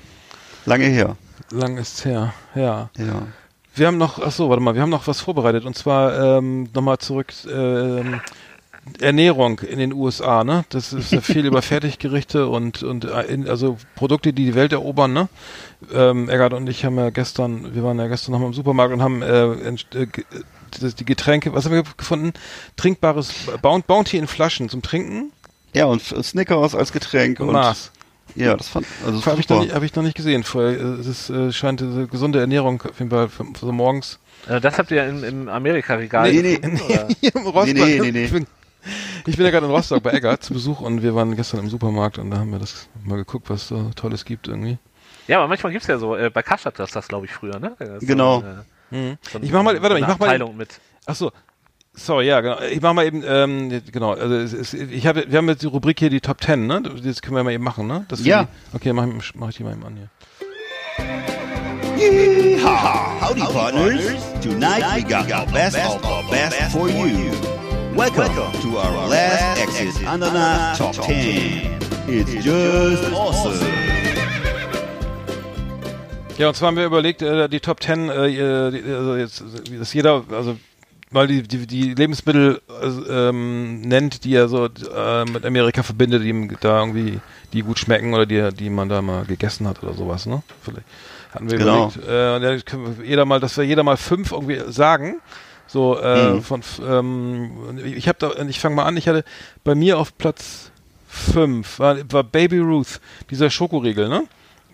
[0.65, 1.15] lange her.
[1.51, 2.89] Lang ist's her, ja.
[2.97, 3.23] Ja.
[3.73, 6.69] Wir haben noch, ach so, warte mal, wir haben noch was vorbereitet und zwar ähm,
[6.73, 8.21] nochmal zurück ähm,
[8.99, 10.63] Ernährung in den USA, ne?
[10.69, 14.71] Das ist ja viel über Fertiggerichte und und äh, in, also Produkte, die die Welt
[14.73, 15.27] erobern, ne?
[15.93, 19.01] Ähm, Eggert und ich haben ja gestern, wir waren ja gestern nochmal im Supermarkt und
[19.01, 20.07] haben äh, äh,
[20.99, 22.33] die Getränke, was haben wir gefunden?
[22.75, 25.31] Trinkbares Bounty, Bounty in Flaschen zum Trinken
[25.73, 27.91] Ja, und Snickers als Getränk und Mars.
[28.35, 30.43] ja, das fand also Habe ich, noch nicht- hab ich noch nicht gesehen.
[30.43, 33.71] Vorher, äh, es ist, äh, scheint diese gesunde Ernährung auf jeden Fall für, für so
[33.71, 34.19] morgens.
[34.47, 37.73] Äh, Das habt ihr im, im Amerika-Regal Nee, nee, gefunden, im Rostock.
[37.75, 38.45] nee, nee, nee.
[39.25, 41.69] Ich bin, ja gerade in Rostock bei Eggert zu Besuch und wir waren gestern im
[41.69, 44.77] Supermarkt und da haben wir das mal geguckt, was so Tolles gibt irgendwie.
[45.27, 47.75] Ja, aber manchmal gibt's ja so, äh, bei Karstadt das das, glaube ich, früher, ne?
[47.79, 48.41] Das ist Genau.
[48.41, 50.25] So, ein, äh, so ein- Ich mach mal, warte mal, ich eine mach mal.
[50.27, 50.79] Abteilung mit.
[51.07, 51.31] Ach so.
[51.97, 52.59] Sorry, ja, genau.
[52.61, 55.67] Ich mach mal eben, ähm, genau, also es, es, ich habe, wir haben jetzt die
[55.67, 56.81] Rubrik hier, die Top 10, ne?
[56.81, 58.05] Das können wir mal eben machen, ne?
[58.09, 58.43] Wir Ja.
[58.43, 60.09] Die, okay, mach, ich- mach ich die mal eben an hier.
[61.97, 63.21] Yeehaw!
[63.21, 64.01] Howdy, partners.
[64.41, 67.31] Tonight we got the best of the best for you.
[67.95, 71.79] Welcome to our last exit the top 10.
[72.07, 73.59] It's just awesome.
[76.37, 79.43] Ja, und zwar haben wir überlegt, äh, die Top 10, äh, äh, also jetzt,
[79.79, 80.57] dass jeder, also
[81.11, 82.87] mal die, die, die Lebensmittel äh,
[83.29, 87.21] ähm, nennt, die er so äh, mit Amerika verbindet, die ihm da irgendwie,
[87.53, 90.43] die gut schmecken oder die, die man da mal gegessen hat oder sowas, ne?
[90.61, 90.85] Vielleicht
[91.33, 91.91] hatten wir Genau.
[91.95, 92.99] überlegt.
[92.99, 95.21] Äh, jeder mal, dass wir jeder mal fünf irgendwie sagen.
[95.67, 96.41] So äh, Mhm.
[96.41, 97.51] von ähm,
[97.83, 99.23] ich habe da, ich fange mal an, ich hatte
[99.63, 100.71] bei mir auf Platz
[101.07, 102.99] fünf war, war Baby Ruth,
[103.29, 104.23] dieser Schokoriegel, ne?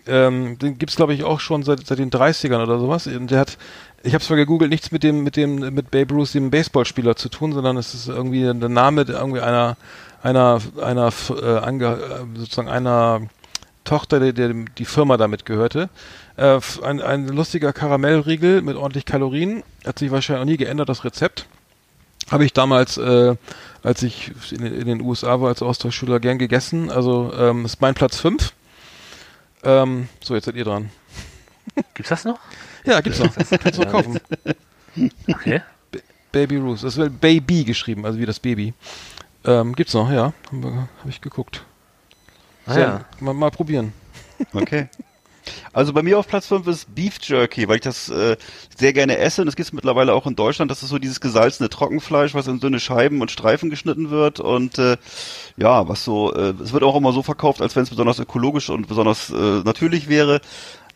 [0.06, 3.06] Ähm, den gibt's glaube ich auch schon seit, seit den 30ern oder sowas.
[3.06, 3.56] Und der hat,
[4.02, 7.28] ich habe zwar gegoogelt, nichts mit dem mit dem mit Babe Ruth, dem Baseballspieler zu
[7.28, 9.76] tun, sondern es ist irgendwie der Name irgendwie einer
[10.22, 13.22] einer einer äh, ange, äh, sozusagen einer
[13.84, 15.88] Tochter, der, der die Firma damit gehörte.
[16.36, 19.62] Äh, ein, ein lustiger Karamellriegel mit ordentlich Kalorien.
[19.84, 21.46] Hat sich wahrscheinlich auch nie geändert, das Rezept.
[22.30, 23.34] Habe ich damals, äh,
[23.82, 26.90] als ich in, in den USA war als Austauschschüler, gern gegessen.
[26.90, 28.52] Also ähm, ist mein Platz 5.
[29.64, 30.90] Ähm, so, jetzt seid ihr dran.
[31.94, 32.38] Gibt's das noch?
[32.84, 33.34] Ja, gibt's noch.
[33.34, 34.20] Kannst du noch kaufen.
[35.28, 35.62] Okay.
[36.32, 36.82] Baby Ruth.
[36.82, 38.74] Das wird Baby geschrieben, also wie das Baby.
[39.44, 40.32] Ähm, gibt's noch, ja.
[40.50, 41.64] Habe hab ich geguckt.
[42.66, 43.04] Ah, Sehr- ja.
[43.20, 43.92] mal, mal probieren.
[44.52, 44.88] Okay.
[45.72, 48.36] Also bei mir auf Platz 5 ist Beef Jerky, weil ich das äh,
[48.76, 50.70] sehr gerne esse und das gibt es mittlerweile auch in Deutschland.
[50.70, 54.78] Das ist so dieses gesalzene Trockenfleisch, was in dünne Scheiben und Streifen geschnitten wird und
[54.78, 54.96] äh,
[55.56, 58.70] ja, was so, äh, es wird auch immer so verkauft, als wenn es besonders ökologisch
[58.70, 60.40] und besonders äh, natürlich wäre.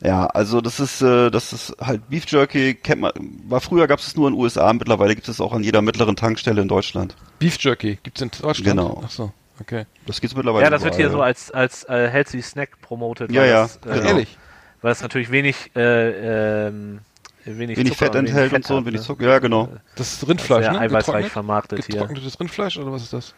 [0.02, 3.12] Ja, also das ist, äh, das ist halt Beef Jerky, kennt man,
[3.48, 5.62] war früher gab es es nur in den USA, mittlerweile gibt es es auch an
[5.64, 7.16] jeder mittleren Tankstelle in Deutschland.
[7.38, 8.64] Beef Jerky gibt's in Deutschland.
[8.64, 9.02] Genau.
[9.04, 9.86] Ach so, okay.
[10.07, 13.30] Das gibt's mittlerweile Ja, das wird hier überall, so als, als äh, Healthy Snack promotet.
[13.32, 14.09] Ja, weil ja, Das, äh, genau.
[14.09, 14.38] Ehrlich.
[14.82, 17.00] Weil es natürlich wenig, äh, ähm,
[17.44, 19.07] wenig, Wenig Zucker Fett enthält und Fett so und wenig ne?
[19.07, 19.68] Zucker, ja genau.
[19.96, 20.80] Das ist Rindfleisch, Sehr ne?
[20.80, 21.32] eiweißreich Getrocknet?
[21.32, 21.94] vermarktet hier.
[21.94, 23.34] Getrocknetes Rindfleisch oder was ist das?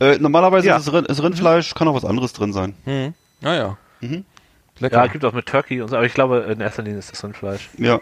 [0.00, 0.76] Äh, normalerweise Ja.
[0.76, 2.74] ist, es Rind, ist Rindfleisch, kann auch was anderes drin sein.
[2.84, 3.14] Mhm.
[3.42, 3.78] Ah ja.
[4.00, 4.24] Mhm.
[4.78, 4.96] Lecker.
[4.96, 7.22] Ja, gibt auch mit Turkey und so, aber ich glaube, in erster Linie ist das
[7.22, 7.70] Rindfleisch.
[7.78, 8.00] Ja.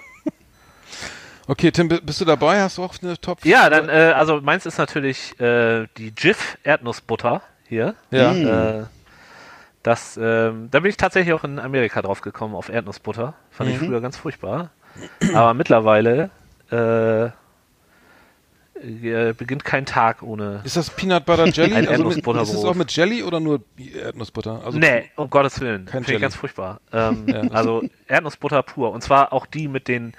[1.51, 2.61] Okay, Tim, bi- bist du dabei?
[2.62, 3.44] Hast du auch eine Top?
[3.44, 7.94] Ja, dann, äh, also meins ist natürlich äh, die Jif Erdnussbutter hier.
[8.11, 8.34] Ja.
[8.80, 8.84] Äh,
[9.82, 13.34] das, ähm, da bin ich tatsächlich auch in Amerika drauf gekommen, auf Erdnussbutter.
[13.51, 13.86] Fand ich Mhm.
[13.86, 14.70] früher ganz furchtbar.
[15.34, 16.30] Aber mittlerweile
[16.70, 17.26] äh,
[18.82, 20.61] äh, beginnt kein Tag ohne.
[20.64, 21.74] Ist das Peanut Butter Jelly?
[21.74, 24.62] Ein also mit, ist es auch mit Jelly oder nur Erdnussbutter?
[24.64, 25.84] Also nee, um Gottes Willen.
[25.84, 26.16] Kein Finde Jelly.
[26.16, 26.80] ich ganz furchtbar.
[26.92, 27.40] Ähm, Ja.
[27.51, 28.90] Also Erdnussbutter pur.
[28.92, 30.12] Und zwar auch die mit den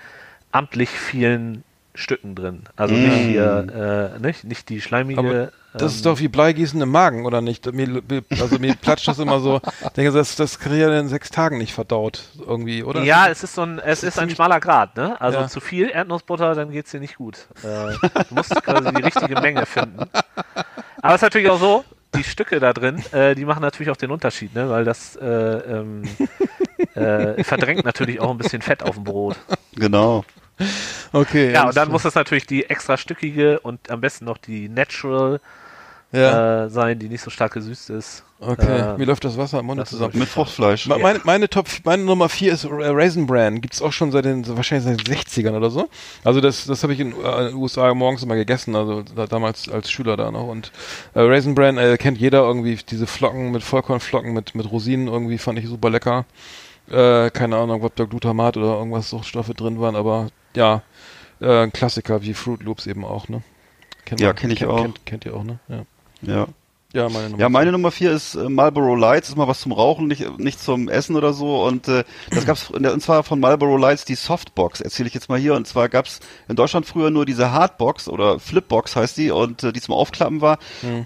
[0.51, 2.63] amtlich vielen Stücken drin.
[2.77, 3.29] Also nicht Mm.
[3.29, 5.19] hier, äh, nicht, nicht die schleimige.
[5.19, 7.71] Aber Das ähm, ist doch wie Bleigießen im Magen, oder nicht?
[7.73, 8.01] Mir,
[8.39, 9.59] also mir platscht das immer so.
[9.81, 13.03] Ich denke, das, das kriege ich ja in sechs Tagen nicht verdaut, irgendwie, oder?
[13.03, 15.19] Ja, es ist so ein, es ist ein schmaler Grad, ne?
[15.19, 15.47] Also Ja.
[15.47, 17.47] zu viel Erdnussbutter, dann geht's dir nicht gut.
[17.63, 17.63] Äh,
[18.29, 20.09] du musst quasi die richtige Menge finden.
[21.01, 21.83] Aber es ist natürlich auch so,
[22.15, 24.69] die Stücke da drin, äh, die machen natürlich auch den Unterschied, ne?
[24.69, 26.03] Weil das äh, ähm,
[26.95, 29.37] äh, verdrängt natürlich auch ein bisschen Fett auf dem Brot.
[29.75, 30.25] Genau.
[31.13, 31.51] Okay.
[31.53, 35.39] Ja, und dann muss es natürlich die extra stückige und am besten noch die Natural
[36.13, 38.23] Ja, äh, sein, die nicht so stark gesüßt ist.
[38.41, 38.95] okay.
[38.95, 40.11] äh, Mir läuft das Wasser im Mund das zusammen.
[40.19, 40.87] Mit Fruchtfleisch.
[40.87, 43.61] Ma- Meine, meine Top, meine Nummer vier ist Ra- Raisin Bran.
[43.61, 45.87] Gibt's auch schon seit den, wahrscheinlich seit den 60ern oder so.
[46.25, 49.69] Also das, das habe ich in, äh, den USA morgens immer gegessen, also da, damals
[49.69, 50.47] als Schüler da noch.
[50.47, 50.73] Und
[51.13, 55.37] äh, Raisin Bran äh, kennt jeder irgendwie, diese Flocken mit Vollkornflocken mit, mit Rosinen irgendwie
[55.37, 56.25] fand ich super lecker.
[56.91, 60.81] Äh, keine Ahnung, ob da Glutamat oder irgendwas Suchtstoffe drin waren, aber ja,
[61.39, 63.41] äh, ein Klassiker wie Fruit Loops eben auch, ne?
[64.05, 64.81] Kennt Ja, man- kenn ich kennt, auch.
[64.81, 65.59] Kennt, kennt ihr auch, ne?
[65.69, 65.83] Ja.
[66.21, 66.47] Ja.
[66.93, 67.71] Ja, meine Nummer Ja, meine vier.
[67.71, 71.15] Nummer vier ist äh, Marlboro Lights, ist mal was zum Rauchen, nicht, nicht zum Essen
[71.15, 71.63] oder so.
[71.63, 75.29] Und äh, das gab's der- und zwar von Marlboro Lights die Softbox, erzähle ich jetzt
[75.29, 75.53] mal hier.
[75.53, 79.71] Und zwar gab's in Deutschland früher nur diese Hardbox oder Flipbox heißt die und äh,
[79.71, 80.59] die zum Aufklappen war.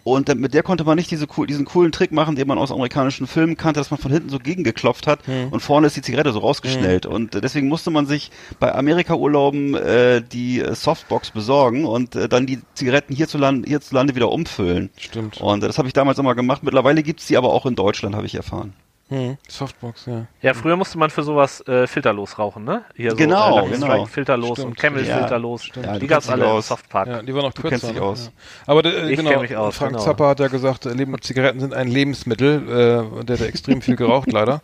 [0.03, 2.57] Und äh, mit der konnte man nicht diese cool, diesen coolen Trick machen, den man
[2.57, 5.19] aus amerikanischen Filmen kannte, dass man von hinten so gegengeklopft hat
[5.51, 7.05] und vorne ist die Zigarette so rausgeschnellt.
[7.05, 12.27] Und äh, deswegen musste man sich bei Amerika-Urlauben äh, die äh, Softbox besorgen und äh,
[12.27, 14.89] dann die Zigaretten hierzulande, hierzulande wieder umfüllen.
[14.97, 15.39] Stimmt.
[15.41, 16.63] Und äh, das habe ich damals immer gemacht.
[16.63, 18.73] Mittlerweile gibt's die aber auch in Deutschland, habe ich erfahren.
[19.09, 20.25] Hm, Softbox, ja.
[20.41, 22.85] Ja, früher musste man für sowas äh, filterlos rauchen, ne?
[22.95, 23.85] Hier so, Genau, äh, genau.
[23.87, 25.19] Strike filterlos Stimmt, und Camel stimmt.
[25.19, 25.69] filterlos.
[25.75, 26.67] Ja, die gab's kennst dich alle im aus.
[26.69, 27.07] Softpack.
[27.07, 27.69] Ja, die waren auch Du kürzer.
[27.71, 28.01] kennst dich ne?
[28.01, 28.25] aus.
[28.25, 28.31] Ja.
[28.67, 30.03] Aber äh, Ich genau, mich aus, Frank genau.
[30.03, 33.09] Zappa hat ja gesagt, äh, Leben Zigaretten sind ein Lebensmittel.
[33.19, 34.61] Äh, der hat extrem viel geraucht, leider.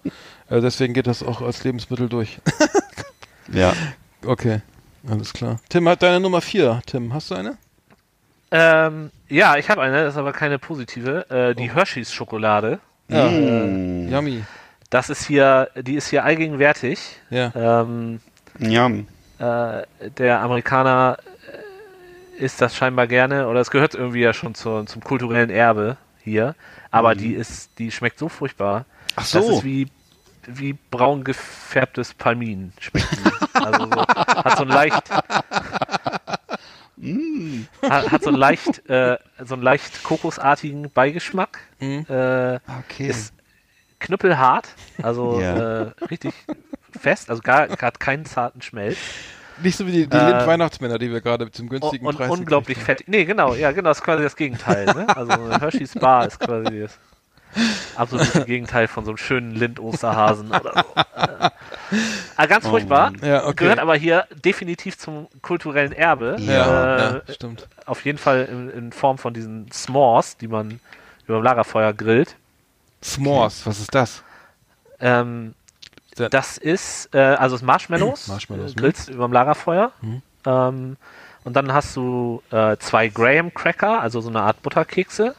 [0.49, 2.39] Äh, deswegen geht das auch als Lebensmittel durch.
[3.51, 3.73] Ja.
[4.25, 4.61] okay,
[5.07, 5.59] alles klar.
[5.67, 6.81] Tim hat deine Nummer vier.
[6.87, 7.57] Tim, hast du eine?
[8.51, 11.29] Ähm, ja, ich habe eine, das ist aber keine positive.
[11.29, 12.79] Äh, die Hershey's Schokolade.
[13.07, 13.27] Ja.
[13.29, 14.09] Mm.
[14.09, 14.43] Yummy.
[14.89, 17.17] Das ist hier, die ist hier allgegenwärtig.
[17.29, 17.51] Ja.
[17.55, 18.19] Ähm,
[18.59, 18.89] Ja.
[18.89, 19.85] äh,
[20.17, 21.17] der Amerikaner
[22.37, 25.95] äh, isst das scheinbar gerne oder es gehört irgendwie ja schon zur, zum kulturellen Erbe
[26.23, 26.55] hier.
[26.91, 28.83] Aber die ist, die schmeckt so furchtbar.
[29.15, 29.51] Ach Das so.
[29.57, 29.87] ist wie,
[30.45, 32.73] wie braun gefärbtes Palmin.
[32.79, 33.57] Schmeckt die.
[33.57, 35.03] Also so, hat so ein leicht,
[37.81, 41.59] hat, hat so ein leicht, äh, so einen leicht kokosartigen Beigeschmack.
[41.79, 42.05] Mhm.
[42.09, 43.07] Äh, Okay.
[43.07, 43.33] ist
[43.99, 44.67] knüppelhart,
[45.01, 45.81] also Ja.
[45.83, 46.33] äh, richtig
[46.99, 48.97] fest, also gar, gar keinen zarten Schmelz.
[49.61, 52.77] Nicht so wie die, die Äh, Lind-Weihnachtsmänner, die wir gerade zum günstigen und Preis unglaublich
[52.79, 53.03] fett.
[53.07, 54.85] Nee, genau, ja, genau, das ist quasi das Gegenteil.
[54.85, 55.05] Ne?
[55.15, 56.97] Also Hershey's Bar ist quasi das
[57.95, 61.01] absolute Gegenteil von so einem schönen Lind-Osterhasen oder so.
[61.19, 61.49] Äh,
[62.37, 63.07] ah, ganz furchtbar.
[63.07, 63.19] haben.
[63.25, 63.55] Ja, okay.
[63.63, 66.37] Gehört aber hier definitiv zum kulturellen Erbe.
[66.39, 67.67] ja, äh, ja, stimmt.
[67.85, 70.79] Auf jeden Fall in, in Form von diesen S'mores, die man
[71.27, 72.35] über dem Lagerfeuer grillt.
[73.03, 74.23] S'mores, was ist das?
[74.99, 75.53] Ähm,
[76.15, 79.91] Da- das ist, äh, also es ist Marshmallows, Marshmallows, äh, grillst über dem Lagerfeuer.
[80.45, 80.97] Ähm,
[81.43, 85.35] und dann hast du äh, zwei Graham Cracker, also so eine Art Butterkekse.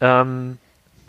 [0.00, 0.58] Ähm,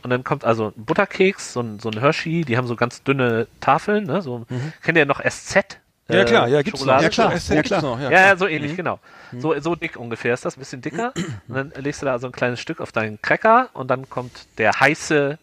[0.03, 3.03] und dann kommt also ein Butterkeks, so ein, so ein Hershey, die haben so ganz
[3.03, 4.21] dünne Tafeln, ne?
[4.21, 4.45] So,
[4.83, 5.79] Kennt ihr noch SZ?
[6.09, 6.99] Ja äh, klar, ja, gibt's noch.
[6.99, 7.03] Schokolade?
[7.03, 7.37] Ja, klar.
[7.37, 7.81] SZ Ja, gibt's klar.
[7.81, 8.37] Noch, ja, Ja, ja, klar.
[8.37, 8.99] so ähnlich, genau.
[9.37, 11.13] So, so dick ungefähr ist das, ein bisschen dicker.
[11.47, 14.45] Und dann legst du da so ein kleines Stück auf deinen Cracker und dann kommt
[14.57, 15.37] der heiße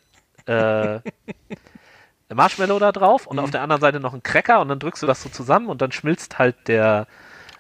[0.47, 0.99] äh,
[2.35, 5.07] Marshmallow da drauf und auf der anderen Seite noch ein Cracker und dann drückst du
[5.07, 7.07] das so zusammen und dann schmilzt halt der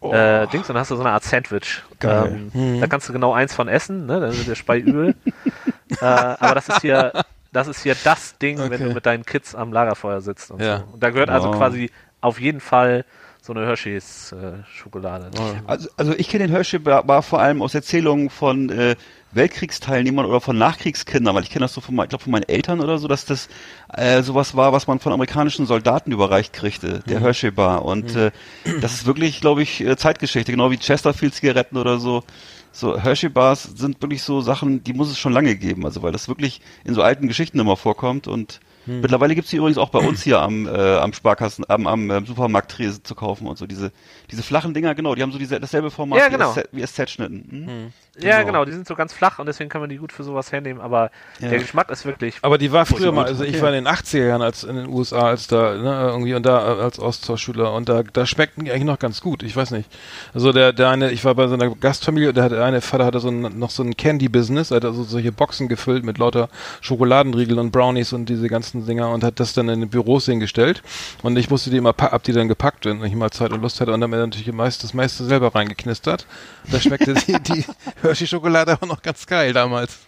[0.03, 1.82] äh, Dings und dann hast du so eine Art Sandwich.
[2.01, 2.51] Geil.
[2.55, 4.20] Ähm, Da kannst du genau eins von essen, ne?
[4.20, 5.14] dann wird der Spei übel.
[6.01, 7.14] äh, aber das ist hier,
[7.53, 8.84] das ist hier das Ding, wenn Okay.
[8.89, 10.78] du mit deinen Kids am Lagerfeuer sitzt und Ja.
[10.78, 10.84] so.
[10.95, 11.57] Und da gehört also Wow.
[11.57, 13.05] quasi auf jeden Fall
[13.41, 15.30] so eine Hershey's äh, Schokolade.
[15.66, 18.97] Also, also ich kenne den Hershey Bar, Bar vor allem aus Erzählungen von äh,
[19.30, 22.80] Weltkriegsteilnehmern oder von Nachkriegskindern, weil ich kenne das so von, ich glaube von meinen Eltern
[22.80, 23.49] oder so, dass das
[23.95, 27.84] äh, sowas war, was man von amerikanischen Soldaten überreicht kriegte, der Hershey Bar.
[27.84, 28.32] Und äh,
[28.80, 32.24] das ist wirklich, glaube ich, äh, Zeitgeschichte, genau wie Chesterfield Zigaretten oder so.
[32.73, 36.12] So Hershey Bars sind wirklich so Sachen, die muss es schon lange geben, also weil
[36.12, 39.99] das wirklich in so alten Geschichten immer vorkommt und Mittlerweile gibt's die übrigens auch bei
[40.01, 43.66] uns hier am, äh, am Sparkassen, am, am äh, Supermarkttresen zu kaufen und so.
[43.66, 43.93] Diese,
[44.30, 46.55] diese flachen Dinger, genau, die haben so diese, dasselbe Format Ja, genau.
[46.57, 47.47] wie, SZ, wie SZ-Schnitten.
[47.66, 47.93] Hm?
[48.20, 48.47] Ja, Genau.
[48.47, 50.80] genau, die sind so ganz flach und deswegen kann man die gut für sowas hernehmen,
[50.82, 51.51] aber Ja.
[51.51, 52.34] der Geschmack ist wirklich.
[52.43, 54.89] Aber die war früher mal, also ich war in den 80er Jahren als in den
[54.89, 58.72] USA, als da, ne, irgendwie und da äh, als Austauschschüler und da, da schmeckten die
[58.72, 59.89] eigentlich noch ganz gut, ich weiß nicht.
[60.34, 63.20] Also der, der eine, ich war bei so einer Gastfamilie, der hatte eine Vater hatte
[63.20, 66.49] so ein, noch so ein Candy-Business, er hat also solche Boxen gefüllt mit lauter
[66.80, 70.83] Schokoladenriegeln und Brownies und diese ganzen Dinger und hat das dann in den Büros hingestellt
[71.22, 73.81] und ich musste die immer, hab die dann gepackt, wenn ich mal Zeit und Lust
[73.81, 76.26] hatte und dann natürlich meist, das meiste selber reingeknistert.
[76.70, 77.64] Da schmeckte die, die
[78.03, 79.99] Hershey-Schokolade aber noch ganz geil damals.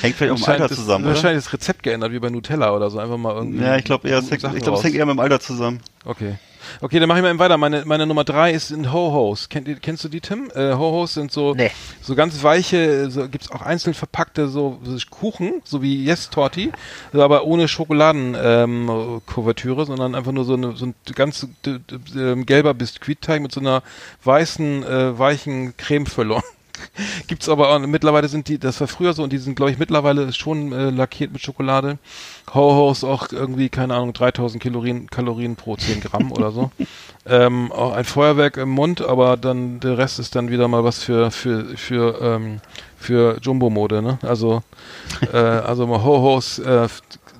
[0.00, 1.14] Hängt vielleicht auch mit dem Alter das- zusammen, oder?
[1.14, 2.98] Wahrscheinlich das Rezept geändert, wie bei Nutella oder so.
[2.98, 3.62] Einfach mal irgendwie.
[3.62, 5.80] Ja, ich glaube eher, es hängt, ich glaube, es hängt eher mit dem Alter zusammen.
[6.04, 6.36] Okay.
[6.82, 7.56] Okay, dann mache ich mal eben weiter.
[7.56, 9.48] Meine, meine Nummer drei ist in Ho-Hos.
[9.48, 10.50] Kennt, kennst du die, Tim?
[10.54, 11.70] Äh, Ho-Hos sind so, Nee.
[12.02, 16.70] so ganz weiche, so gibt's auch einzeln verpackte so, so Kuchen, so wie Yes Torti,
[17.12, 21.98] so aber ohne Schokoladenkuvertüre, ähm, sondern einfach nur so, eine, so ein ganz d- d-
[22.20, 23.82] ähm, gelber Biskuitteig mit so einer
[24.24, 26.42] weißen, äh, weichen Cremefüllung.
[27.26, 29.78] Gibt's aber auch, mittlerweile sind die, das war früher so und die sind, glaube ich,
[29.78, 31.98] mittlerweile schon äh, lackiert mit Schokolade.
[32.52, 36.70] Ho-Hos auch irgendwie, keine Ahnung, 3000 Kalorien, Kalorien pro 10 Gramm oder so.
[37.26, 41.04] Ähm, auch ein Feuerwerk im Mund, aber dann der Rest ist dann wieder mal was
[41.04, 42.60] für, für, für, ähm,
[42.96, 44.18] für Jumbo-Mode, ne?
[44.22, 44.62] Also,
[45.30, 46.88] äh, also mal Ho-Hos, äh,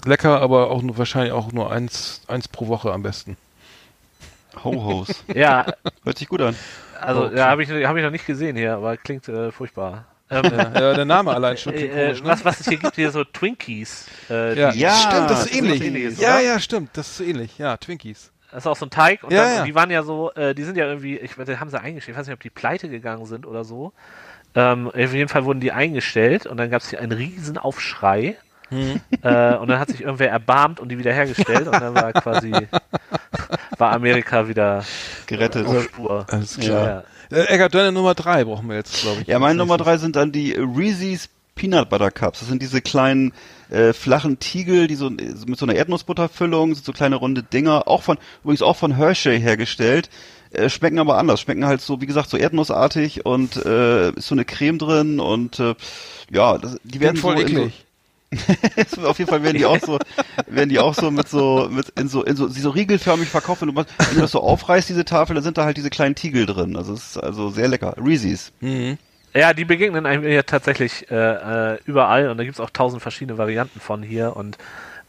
[0.05, 3.39] lecker, aber auch nur, wahrscheinlich auch nur eins, eins pro Woche am besten.
[4.63, 5.25] Ho-Hos.
[5.35, 5.67] Ja,
[6.05, 6.57] Hört sich gut an.
[7.03, 7.37] Also Okay.
[7.39, 10.07] ja, habe ich, hab ich noch nicht gesehen hier, aber klingt äh, furchtbar.
[10.31, 10.43] Ähm,
[10.75, 12.29] Ja, der Name allein schon klingt äh, komisch, ne?
[12.29, 14.07] was, was es hier gibt, hier so Twinkies.
[14.31, 15.81] Äh, Ja, die- Ja, stimmt, das ist ist ähnlich.
[15.81, 16.41] was Ähnliches, ja, oder?
[16.41, 17.59] ja, stimmt, das ist so ähnlich.
[17.59, 18.31] Ja, Twinkies.
[18.53, 19.65] Das ist auch so ein Teig und, Ja, dann, ja.
[19.65, 22.15] die waren ja so, äh, die sind ja irgendwie, ich weiß, die haben sie eingestellt,
[22.17, 23.93] ich weiß nicht, ob die pleite gegangen sind oder so.
[24.57, 28.37] Ähm, auf jeden Fall wurden die eingestellt und dann gab es hier einen riesen Aufschrei.
[28.71, 29.01] Mhm.
[29.23, 32.53] Äh, und dann hat sich irgendwer erbarmt und die wiederhergestellt und dann war quasi
[33.81, 34.85] war Amerika wieder
[35.27, 35.67] Gerettet.
[35.67, 36.27] auf Spur.
[36.29, 37.05] Alles Ja.
[37.31, 39.29] Äh, Eckart, deine Nummer drei brauchen wir jetzt, glaube ich.
[39.29, 42.41] Ja, meine Nummer drei sind dann die Reese's Peanut Butter Cups.
[42.41, 43.33] Das sind diese kleinen
[43.71, 48.03] äh, flachen Tiegel, die so mit so einer Erdnussbutterfüllung, sind so kleine runde Dinger, auch
[48.03, 50.11] von übrigens auch von Hershey hergestellt.
[50.53, 54.35] Äh, schmecken aber anders, schmecken halt so, wie gesagt, so erdnussartig und äh, ist so
[54.35, 55.75] eine Creme drin und äh,
[56.33, 57.87] ja, das, die werden Klingt voll so in so, eklig.
[59.05, 59.99] Auf jeden Fall werden die auch so,
[60.47, 63.63] werden die auch so mit so, mit in so, in so, sie so riegelförmig verkauft.
[63.63, 66.15] Wenn du, wenn du das so aufreißt, diese Tafel, dann sind da halt diese kleinen
[66.15, 66.77] Tiegel drin.
[66.77, 67.97] Also es ist also sehr lecker.
[67.99, 68.53] Reese's.
[68.61, 68.99] Mhm.
[69.35, 73.01] Ja, die begegnen einem ja tatsächlich äh, äh, überall und da gibt es auch tausend
[73.03, 74.59] verschiedene Varianten von hier und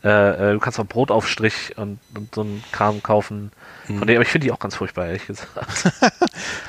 [0.03, 0.09] äh,
[0.49, 3.51] äh, du kannst auch Brotaufstrich und, und so einen Kram kaufen.
[3.87, 3.99] Mhm.
[3.99, 5.53] Von dem, aber ich finde die auch ganz furchtbar, ehrlich gesagt.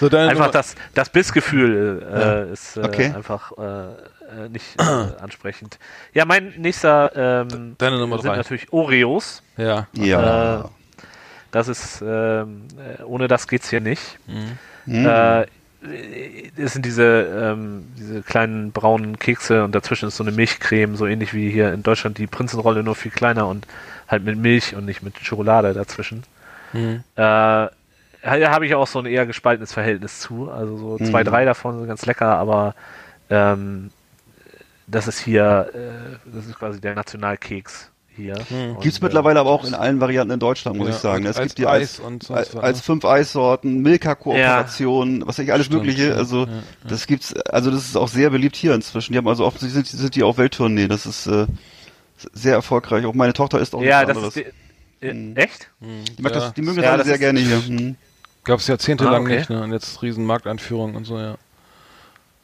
[0.00, 3.12] So, deine einfach Nummer, das, das Bissgefühl äh, ist äh, Okay.
[3.14, 3.53] einfach
[4.33, 4.83] äh, nicht äh,
[5.20, 5.78] ansprechend.
[6.14, 7.12] Ja, mein nächster
[7.51, 8.37] ähm, Deine Nummer sind drei.
[8.37, 9.43] natürlich Oreos.
[9.57, 9.87] ja.
[9.93, 10.61] Ja.
[10.61, 10.64] Äh,
[11.51, 12.62] Das ist, ähm,
[12.99, 14.18] äh, ohne das geht's hier nicht.
[14.87, 15.05] Hm.
[15.07, 15.47] Äh,
[16.57, 17.05] es sind diese,
[17.53, 21.72] ähm, diese kleinen braunen Kekse und dazwischen ist so eine Milchcreme, so ähnlich wie hier
[21.72, 23.66] in Deutschland die Prinzenrolle, nur viel kleiner und
[24.09, 26.22] halt mit Milch und nicht mit Schokolade dazwischen.
[26.72, 27.03] Mhm.
[27.16, 27.70] Äh, da
[28.24, 30.51] habe ich auch so ein eher gespaltenes Verhältnis zu.
[30.51, 31.28] Also so zwei, Mhm.
[31.28, 32.74] drei davon sind ganz lecker, aber
[33.28, 33.91] ähm,
[34.87, 38.37] das ist hier, äh, das ist quasi der Nationalkeks hier.
[38.51, 41.24] Und, Gibt's äh, mittlerweile aber auch in allen Varianten in Deutschland, muss Ja, ich sagen.
[41.26, 45.45] Es gibt die Eis als, und sonst als, was, als fünf Eissorten, Milka-Kooperationen, was weiß
[45.45, 46.09] ich, alles Stimmt, Mögliche.
[46.11, 49.12] ja, Also ja, das gibt's, also das ist auch sehr beliebt hier inzwischen.
[49.12, 50.89] Die haben also offensichtlich sind, sind die auf Welttournee.
[50.89, 51.47] Das ist äh,
[52.33, 53.05] sehr erfolgreich.
[53.07, 54.37] Auch meine Tochter ist auch Ja, nichts das anderes.
[54.37, 54.47] ist
[55.01, 55.37] die, äh, Mhm.
[55.37, 55.68] echt?
[55.80, 56.41] die, mag Ja.
[56.41, 57.62] das, die mögen das Ja, alle das sehr gerne hier.
[57.66, 57.97] Hm.
[58.45, 59.37] Gab es jahrzehntelang Ah, okay.
[59.39, 59.62] nicht, ne?
[59.62, 61.37] Und jetzt riesen Markteinführung und so, ja.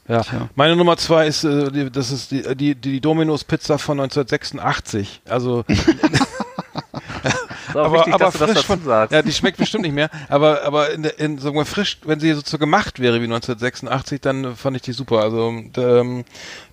[0.08, 0.48] Ja, Tja.
[0.54, 5.20] meine Nummer zwei ist, äh, die, das ist die, die, die Domino's Pizza von 1986.
[5.28, 5.64] Also,
[7.68, 9.12] Ist auch aber, wichtig, aber dass du das frisch dazu von, sagst.
[9.12, 12.32] ja, die schmeckt bestimmt nicht mehr, aber, aber in, in, sagen wir frisch, wenn sie
[12.32, 15.20] so, gemacht wäre wie 1986, dann fand ich die super.
[15.20, 16.24] Also, ähm,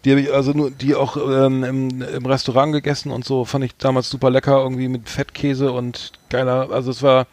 [0.03, 3.65] die habe ich also nur, die auch ähm, im, im Restaurant gegessen und so, fand
[3.65, 7.27] ich damals super lecker, irgendwie mit Fettkäse und geiler, also es war,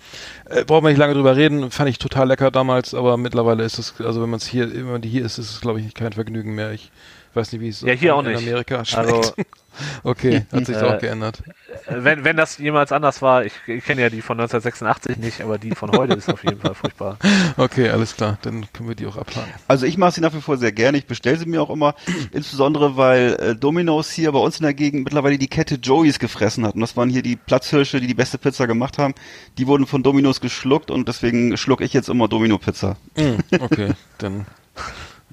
[0.46, 3.78] äh, braucht man nicht lange drüber reden, fand ich total lecker damals, aber mittlerweile ist
[3.78, 5.94] es, also wenn man es hier, wenn man die hier isst, ist es glaube ich
[5.94, 6.72] kein Vergnügen mehr.
[6.72, 6.90] Ich
[7.36, 8.38] weiß nicht, wie es Ja, hier auch in nicht.
[8.42, 9.12] Amerika schmeckt.
[9.12, 9.32] Also-
[10.04, 11.42] okay, hat sich Äh, auch geändert.
[11.86, 15.40] Äh, Wenn, wenn das jemals anders war, ich, ich kenne ja die von 1986 nicht,
[15.40, 17.18] aber die von heute ist auf jeden Fall furchtbar.
[17.56, 19.50] Okay, alles klar, dann können wir die auch abhaken.
[19.68, 20.96] Also ich mache sie nach wie vor sehr gerne.
[20.98, 21.94] Ich bestelle sie mir auch immer,
[22.32, 26.66] insbesondere weil äh, Domino's hier bei uns in der Gegend mittlerweile die Kette Joey's gefressen
[26.66, 26.74] hat.
[26.74, 29.14] Und das waren hier die Platzhirsche, die die beste Pizza gemacht haben.
[29.58, 32.96] Die wurden von Domino's geschluckt und deswegen schluck ich jetzt immer Domino-Pizza.
[33.16, 34.46] Mm, okay, dann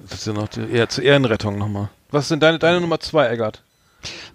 [0.08, 1.88] das ist ja noch die, eher zur Ehrenrettung nochmal.
[2.10, 3.62] Was sind deine, deine Nummer zwei, Eggert?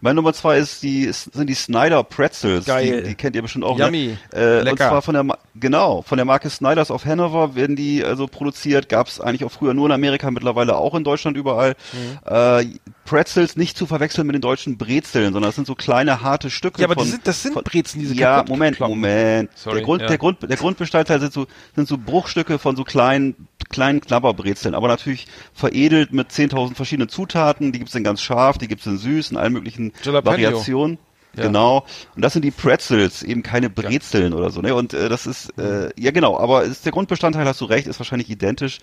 [0.01, 2.65] Meine Nummer zwei ist die, sind die Snyder Pretzels.
[2.65, 3.01] Geil.
[3.01, 3.77] Die, die kennt ihr bestimmt auch.
[3.79, 4.17] Yummy.
[4.33, 4.39] Ne?
[4.39, 4.89] Äh, und Lecker.
[4.89, 8.89] zwar von der, genau, von der Marke Snyders of Hanover werden die also produziert.
[8.89, 11.75] Gab es eigentlich auch früher nur in Amerika, mittlerweile auch in Deutschland überall.
[11.93, 12.31] Mhm.
[12.31, 12.65] Äh,
[13.05, 16.81] Pretzels nicht zu verwechseln mit den deutschen Brezeln, sondern das sind so kleine harte Stücke.
[16.81, 18.79] Ja, aber von, die sind, das sind von, Brezen, diese Ja, Moment.
[18.79, 19.49] Moment.
[19.55, 20.07] Sorry, der Grund, ja.
[20.07, 24.87] der Grund, der Grundbestandteil sind so, sind so Bruchstücke von so kleinen, kleinen Knabberbrezeln, aber
[24.87, 27.71] natürlich veredelt mit 10.000 verschiedenen Zutaten.
[27.71, 30.31] Die gibt's in ganz scharf, die gibt's in süß, in allen möglichen Jalapeno.
[30.31, 30.97] Variationen.
[31.35, 31.43] Ja.
[31.43, 31.85] Genau.
[32.15, 34.73] Und das sind die Pretzels, eben keine Brezeln oder so, ne?
[34.73, 37.99] Und äh, das ist, äh, ja genau, aber ist der Grundbestandteil, hast du recht, ist
[37.99, 38.79] wahrscheinlich identisch.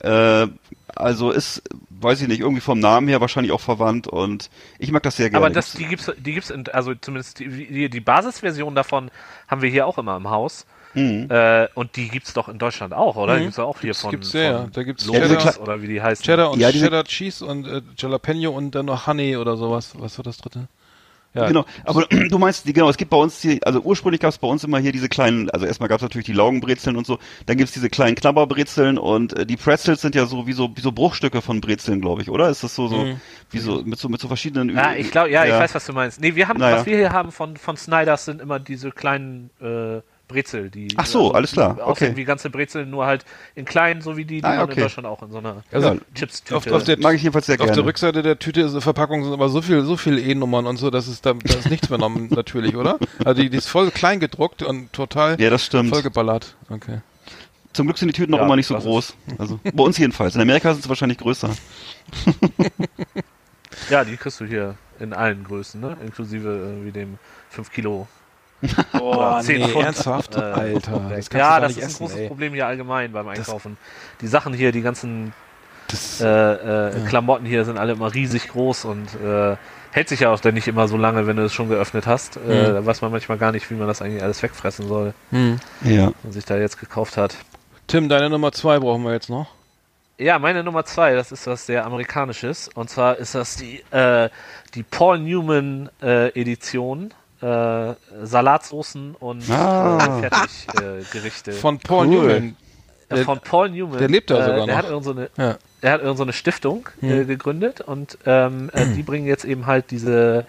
[0.00, 0.48] Äh,
[0.94, 5.02] also ist, weiß ich nicht, irgendwie vom Namen her wahrscheinlich auch verwandt und ich mag
[5.04, 5.46] das sehr gerne.
[5.46, 9.10] Aber das, die gibt's, die gibt's, in, also zumindest die, die, die Basisversion davon
[9.48, 10.66] haben wir hier auch immer im Haus.
[10.96, 11.28] Mhm.
[11.30, 13.34] Äh, und die gibt's doch in Deutschland auch, oder?
[13.34, 13.38] Mhm.
[13.38, 14.58] Die gibt's doch auch hier Gibt's- von, gibt's, ja, ja.
[14.62, 16.24] von Da gibt's Lotus Cheddar- oder wie die heißen.
[16.24, 19.92] Cheddar und Ja, diese- Cheddar Cheese und äh, Jalapeno und dann noch Honey oder sowas.
[19.98, 20.68] Was war das dritte?
[21.34, 24.30] Ja, Genau, aber du meinst, die, genau, es gibt bei uns die, also ursprünglich gab
[24.30, 27.06] es bei uns immer hier diese kleinen, also erstmal gab es natürlich die Laugenbrezeln und
[27.06, 30.74] so, dann gibt's diese kleinen Knabberbrezeln und äh, die Pretzels sind ja so wie so
[30.74, 32.48] wie so Bruchstücke von Brezeln, glaube ich, oder?
[32.48, 33.20] Ist das so so Mhm.
[33.50, 35.58] wie so mit so mit so verschiedenen Ja, ich glaube, ja, ich Ja.
[35.60, 36.22] weiß, was du meinst.
[36.22, 36.78] Nee, wir haben, Naja.
[36.78, 41.06] was wir hier haben von, von Snyders sind immer diese kleinen äh, Brezel, die Ach
[41.06, 42.16] so, alles klar, okay.
[42.16, 43.24] wie ganze Brezel, nur halt
[43.54, 44.74] in klein, so wie die, die Ah, man okay.
[44.74, 45.96] in Deutschland auch in so einer Also, Ja.
[46.14, 46.56] Chips-Tüte.
[46.56, 47.74] auf, auf der, mag ich jedenfalls sehr auf gerne.
[47.76, 50.90] der Rückseite der Tüte ist Verpackung sind aber so viel, so viel E-Nummern und so,
[50.90, 52.98] dass es da, da ist nichts mehr genommen, natürlich, oder?
[53.24, 55.90] Also die, die ist voll klein gedruckt und total ja, das stimmt.
[55.90, 56.56] vollgeballert.
[56.70, 57.00] Okay.
[57.72, 59.14] Zum Glück sind die Tüten noch Ja, immer nicht so ist- groß.
[59.38, 60.34] Also bei uns jedenfalls.
[60.34, 61.50] In Amerika sind sie wahrscheinlich größer.
[63.90, 65.96] ja, die kriegst du hier in allen Größen, ne?
[66.04, 67.18] Inklusive irgendwie dem
[67.50, 68.08] 5 Kilo.
[68.98, 70.36] Oh, Oder 10 nee, Pfund, ernsthaft?
[70.36, 72.28] äh, Alter, das ja, das ist ein essen, großes ey.
[72.28, 73.76] Problem hier allgemein beim Einkaufen.
[74.20, 75.34] die Sachen hier, die ganzen
[75.88, 76.26] Das, äh,
[76.88, 79.56] äh, Klamotten hier sind alle immer riesig groß und äh,
[79.92, 82.36] hält sich ja auch dann nicht immer so lange, wenn du es schon geöffnet hast.
[82.44, 82.50] Mhm.
[82.50, 85.60] da weiß man manchmal gar nicht, wie man das eigentlich alles wegfressen soll, hm.
[85.84, 86.12] Ja.
[86.22, 87.36] und sich da jetzt gekauft hat.
[87.86, 89.48] Tim, deine Nummer zwei brauchen wir jetzt noch.
[90.18, 92.68] Ja, meine Nummer zwei, das ist was sehr amerikanisches.
[92.74, 94.30] Und zwar ist das die, äh,
[94.74, 97.12] die Paul Newman Edition.
[97.42, 99.98] Äh, Salatsoßen und Ah.
[99.98, 100.82] äh, Fertiggerichte.
[100.82, 101.52] Äh, Gerichte.
[101.52, 102.26] Von Paul Cool.
[102.26, 102.56] Newman.
[103.08, 103.98] Äh, von Paul Newman.
[103.98, 104.82] der lebt da äh, sogar Der noch.
[104.82, 105.56] hat irgend so eine, Ja.
[105.80, 107.26] er hat irgend so eine Stiftung äh, Hm.
[107.26, 110.46] gegründet und ähm, äh, die bringen jetzt eben halt diese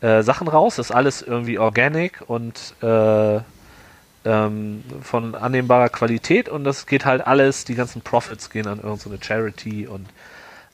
[0.00, 0.76] äh, Sachen raus.
[0.76, 3.40] Das ist alles irgendwie organic und äh,
[4.26, 9.18] ähm, von annehmbarer Qualität und das geht halt alles, die ganzen Profits gehen an irgendeine
[9.22, 10.06] Charity und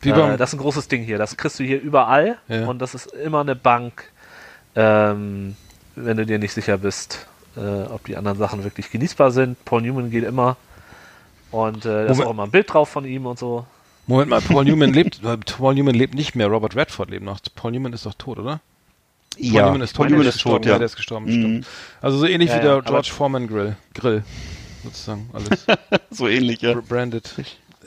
[0.04, 1.18] äh, das ist ein großes Ding hier.
[1.18, 2.66] Das kriegst du hier überall Ja.
[2.66, 4.04] und das ist immer eine Bank,
[4.76, 5.56] ähm,
[5.96, 9.62] wenn du dir nicht sicher bist, äh, ob die anderen Sachen wirklich genießbar sind.
[9.64, 10.56] Paul Newman geht immer.
[11.50, 13.66] Und äh, da ist auch immer ein Bild drauf von ihm und so.
[14.06, 15.20] Moment mal, Paul Newman lebt,
[15.58, 17.40] Paul Newman lebt nicht mehr, Robert Redford lebt noch.
[17.54, 18.60] Paul Newman ist doch tot, oder?
[19.36, 20.78] Paul Ja, Newman ist tot, Paul Newman der ist tot, gestorben, ja.
[20.78, 21.30] Der ist gestorben, Mhm.
[21.30, 21.66] stimmt.
[22.00, 23.76] Also so ähnlich Ja, wie ja, der aber- George Foreman Grill.
[23.94, 24.22] Grill.
[24.84, 25.66] Sozusagen, alles.
[26.10, 26.72] So ähnlich, ja.
[26.74, 27.34] Br- Branded.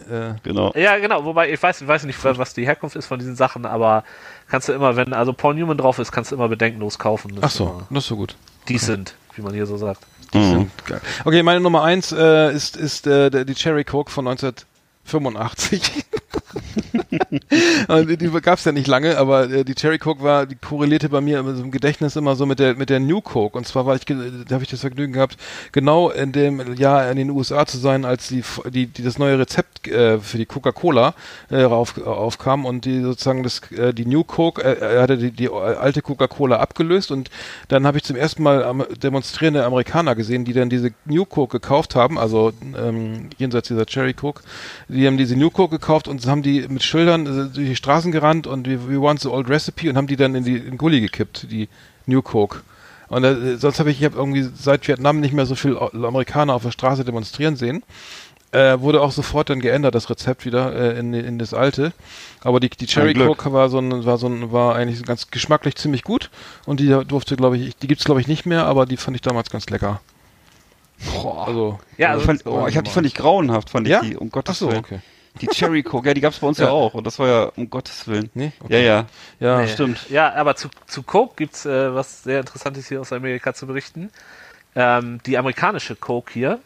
[0.09, 0.71] Äh, Genau.
[0.75, 3.65] Ja, genau, wobei ich weiß, ich weiß nicht, was die Herkunft ist von diesen Sachen,
[3.65, 4.03] aber
[4.47, 7.35] kannst du immer, wenn also Paul Newman drauf ist, kannst du immer bedenkenlos kaufen.
[7.35, 8.35] Das ach so, immer das ist so gut.
[8.69, 10.01] Decent, wie man hier so sagt.
[10.33, 10.71] Mhm.
[10.85, 11.01] Geil.
[11.25, 16.05] Okay, meine Nummer eins äh, ist, ist äh, die Cherry Coke von 1985.
[17.87, 21.09] Und die, gab es ja nicht lange, aber äh, die Cherry Coke war, die korrelierte
[21.09, 23.57] bei mir so im Gedächtnis immer so mit der mit der New Coke.
[23.57, 24.15] Und zwar war ich, da
[24.51, 25.37] habe ich das Vergnügen gehabt,
[25.71, 29.39] genau in dem Jahr in den USA zu sein, als die die, die das neue
[29.39, 31.13] Rezept äh, für die Coca-Cola
[31.49, 35.31] äh, auf, aufkam und die sozusagen das äh, die New Coke äh, er hatte die,
[35.31, 37.29] die alte Coca-Cola abgelöst und
[37.67, 41.59] dann habe ich zum ersten Mal am, demonstrierende Amerikaner gesehen, die dann diese New Coke
[41.59, 44.43] gekauft haben, also ähm, jenseits dieser Cherry Coke,
[44.87, 48.11] die haben diese New Coke gekauft und haben die mit Schildern äh, durch die Straßen
[48.11, 50.65] gerannt und we, we want the old recipe und haben die dann in die in
[50.71, 51.69] den Gully gekippt, die
[52.05, 52.61] New Coke.
[53.09, 56.53] Und äh, sonst habe ich, ich habe irgendwie seit Vietnam nicht mehr so viel Amerikaner
[56.53, 57.83] auf der Straße demonstrieren sehen.
[58.51, 61.91] Äh, wurde auch sofort dann geändert, das Rezept wieder äh, in, in das alte.
[62.41, 63.15] Aber die, die Cherry.
[63.15, 66.29] Coke war so ein, war so ein, war eigentlich ganz geschmacklich ziemlich gut.
[66.65, 69.21] Und die durfte, glaube ich, die gibt's glaube ich nicht mehr, aber die fand ich
[69.21, 70.01] damals ganz lecker.
[71.15, 71.47] Boah.
[71.47, 74.01] Also, Ja, ich also, fand, oh, ich hab die fand ich grauenhaft, fand Ja?
[74.03, 74.79] ich die, um Ach Gottes so, Willen.
[74.79, 74.99] okay.
[75.41, 76.65] Die Cherry Coke, ja, die gab's bei uns ja.
[76.65, 76.71] Ja.
[76.71, 76.93] auch.
[76.93, 78.29] Und das war ja, um Gottes Willen.
[78.33, 78.51] Nee?
[78.59, 78.85] Ja, Okay.
[78.85, 79.05] ja.
[79.39, 79.67] Ja, Nee.
[79.67, 80.09] stimmt.
[80.09, 84.09] Ja, aber zu, zu Coke gibt's äh, was sehr Interessantes hier aus Amerika zu berichten.
[84.75, 86.59] Ähm, die amerikanische Coke hier,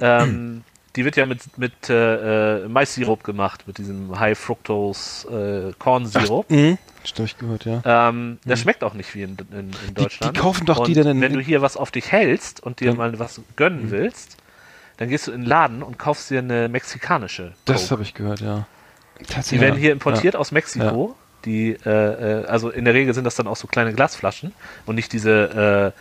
[0.00, 0.62] ähm,
[0.96, 6.54] die wird ja mit, mit äh, äh, Mais-Sirup gemacht, mit diesem High Fructose äh.
[6.54, 6.78] Mhm.
[7.02, 7.82] Das habe ich gehört, ja.
[7.84, 10.34] Ähm, der schmeckt auch nicht wie in, in, in Deutschland.
[10.36, 12.80] die kaufen doch die und denn in- Wenn du hier was auf dich hältst und
[12.80, 12.92] dir Ja.
[12.92, 12.98] Mhm.
[12.98, 14.36] mal was gönnen willst,
[14.96, 17.52] dann gehst du in den Laden und kaufst dir eine mexikanische.
[17.64, 17.90] Das Coke.
[17.92, 18.66] habe ich gehört, ja.
[19.50, 21.16] Die werden hier importiert aus Mexiko.
[21.44, 21.90] Die, äh,
[22.42, 24.52] äh, also in der Regel sind das dann auch so kleine Glasflaschen
[24.86, 25.92] und nicht diese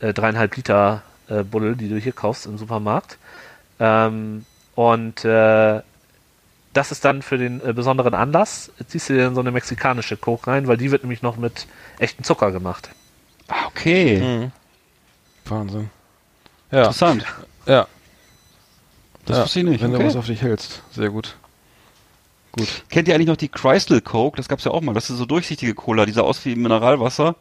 [0.00, 3.18] äh, äh, dreieinhalb Liter äh, Buddel, die du hier kaufst im Supermarkt.
[3.78, 4.44] Ähm,
[4.74, 5.80] und äh,
[6.72, 10.16] das ist dann für den äh, besonderen Anlass, ziehst du dir dann so eine mexikanische
[10.16, 11.66] Coke rein, weil die wird nämlich noch mit
[11.98, 12.90] echtem Zucker gemacht.
[13.48, 14.20] Ah, okay.
[14.20, 14.52] Mhm.
[15.46, 15.90] Wahnsinn.
[16.70, 17.24] Ja, Interessant.
[17.66, 17.86] ja.
[19.30, 19.44] Das ja.
[19.44, 19.82] wusste ich nicht.
[19.82, 20.06] Wenn du Okay.
[20.06, 20.82] was auf dich hältst.
[20.92, 21.36] Sehr gut.
[22.52, 22.84] Gut.
[22.88, 24.36] Kennt ihr eigentlich noch die Crystal Coke?
[24.36, 24.92] Das gab's ja auch mal.
[24.92, 27.36] Das ist so durchsichtige Cola, die sah aus wie Mineralwasser.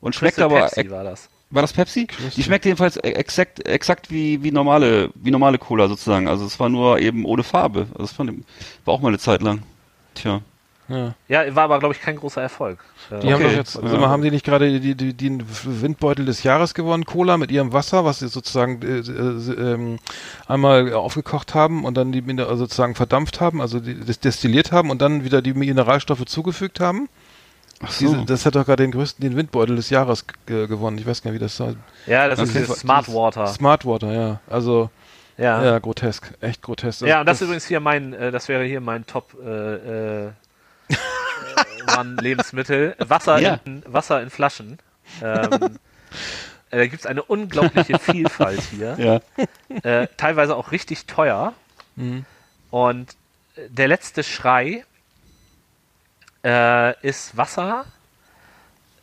[0.00, 0.68] Und schmeckt Crystal aber.
[0.68, 1.28] Pepsi war das.
[1.50, 2.06] War das Pepsi?
[2.06, 2.30] Crystal.
[2.36, 6.28] Die schmeckt jedenfalls e- exakt, exakt wie, wie normale, wie normale Cola sozusagen.
[6.28, 7.86] Also es war nur eben ohne Farbe.
[7.96, 9.62] Also das war auch mal eine Zeit lang.
[10.14, 10.42] Tja.
[10.88, 11.14] Ja.
[11.28, 12.78] Ja, war aber, glaube ich, kein großer Erfolg.
[13.10, 13.50] Äh, Die haben Okay.
[13.50, 13.86] doch jetzt, Ja.
[13.88, 17.50] sag mal, haben die nicht gerade die, die, den Windbeutel des Jahres gewonnen, Cola, mit
[17.50, 19.98] ihrem Wasser, was sie sozusagen äh, äh, ähm,
[20.46, 24.90] einmal aufgekocht haben und dann die also sozusagen verdampft haben, also die, das destilliert haben
[24.90, 27.08] und dann wieder die Mineralstoffe zugefügt haben?
[27.80, 30.98] Ach Diese, das hat doch gerade den größten, den Windbeutel des Jahres gewonnen.
[30.98, 31.76] Ich weiß gar nicht, wie das heißt.
[32.06, 32.48] ja, das Okay.
[32.48, 33.46] ist dieses Smart Water.
[33.46, 34.40] Smart Water, ja.
[34.48, 34.90] Also,
[35.36, 35.62] Ja.
[35.64, 36.32] ja, grotesk.
[36.40, 37.02] Echt grotesk.
[37.02, 40.26] Ja, und das, ist übrigens hier mein, äh, das wäre hier mein Top äh,
[40.88, 42.94] äh, One Lebensmittel.
[42.98, 43.60] Wasser, Ja.
[43.64, 44.78] in, Wasser in Flaschen.
[45.22, 45.78] Ähm,
[46.70, 48.96] äh, da gibt es eine unglaubliche Vielfalt hier.
[48.98, 49.20] Ja.
[49.82, 51.54] Äh, teilweise auch richtig teuer.
[51.96, 52.24] Mhm.
[52.70, 53.12] Und
[53.56, 54.84] äh, der letzte Schrei
[56.44, 57.84] äh, ist Wasser.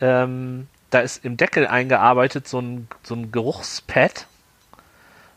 [0.01, 4.27] Ähm, da ist im Deckel eingearbeitet so ein, so ein Geruchspad.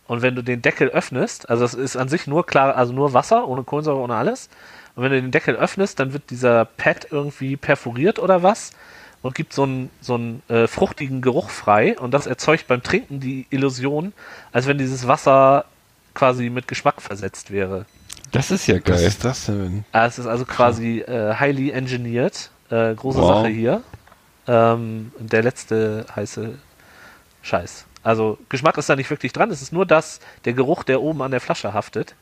[0.07, 3.12] Und wenn du den Deckel öffnest, also das ist an sich nur klar, also nur
[3.12, 4.49] Wasser, ohne Kohlensäure, ohne alles.
[4.99, 8.72] Und wenn du den Deckel öffnest, dann wird dieser Pad irgendwie perforiert oder was
[9.22, 11.96] und gibt so einen, so einen äh, fruchtigen Geruch frei.
[11.96, 14.12] Und das erzeugt beim Trinken die Illusion,
[14.51, 15.66] als wenn dieses Wasser
[16.14, 17.86] quasi mit Geschmack versetzt wäre.
[18.32, 19.07] Das ist ja Was geil.
[19.07, 19.84] ist das denn?
[19.92, 22.51] Ah, Es ist also quasi äh, highly engineered.
[22.68, 23.28] Äh, große Wow.
[23.42, 23.82] Sache hier.
[24.49, 26.59] Ähm, der letzte heiße
[27.42, 27.84] Scheiß.
[28.03, 29.53] Also Geschmack ist da nicht wirklich dran.
[29.53, 32.16] Es ist nur das, der Geruch, der oben an der Flasche haftet.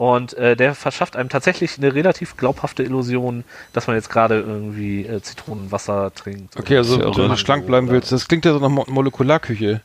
[0.00, 3.44] Und äh, der verschafft einem tatsächlich eine relativ glaubhafte Illusion,
[3.74, 6.56] dass man jetzt gerade irgendwie äh, Zitronenwasser trinkt.
[6.56, 9.82] Okay, also ist wenn du schlank bleiben willst, das klingt ja so nach Mo Molekularküche.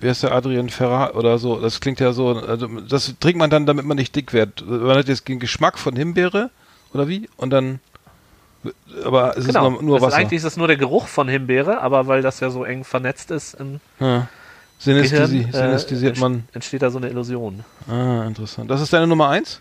[0.00, 1.60] Wer ist der Adrian Ferrar oder so?
[1.60, 4.66] Das klingt ja so, also das trinkt man dann, damit man nicht dick wird.
[4.66, 6.50] Man hat jetzt den Geschmack von Himbeere
[6.92, 7.28] oder wie?
[7.36, 7.78] Und dann,
[9.04, 9.66] aber es Genau.
[9.68, 10.16] ist nur, nur ist, Wasser.
[10.16, 13.30] eigentlich ist es nur der Geruch von Himbeere, aber weil das ja so eng vernetzt
[13.30, 13.56] ist
[14.00, 14.26] ja.
[14.78, 16.44] Synästhesi, Gehirn, äh, synästhesiert man.
[16.52, 17.64] entsteht da so eine Illusion.
[17.88, 18.70] Ah, interessant.
[18.70, 19.60] Das ist deine Nummer eins?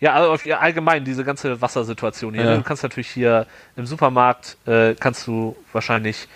[0.00, 2.44] Ja, also allgemein diese ganze Wassersituation hier.
[2.44, 2.56] Ja.
[2.56, 6.26] Du kannst natürlich hier im Supermarkt äh, kannst du wahrscheinlich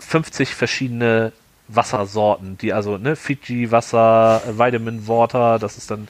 [0.00, 1.32] 50 verschiedene
[1.68, 6.08] Wassersorten, die also ne Fiji Wasser, äh, Vitamin Water, das ist dann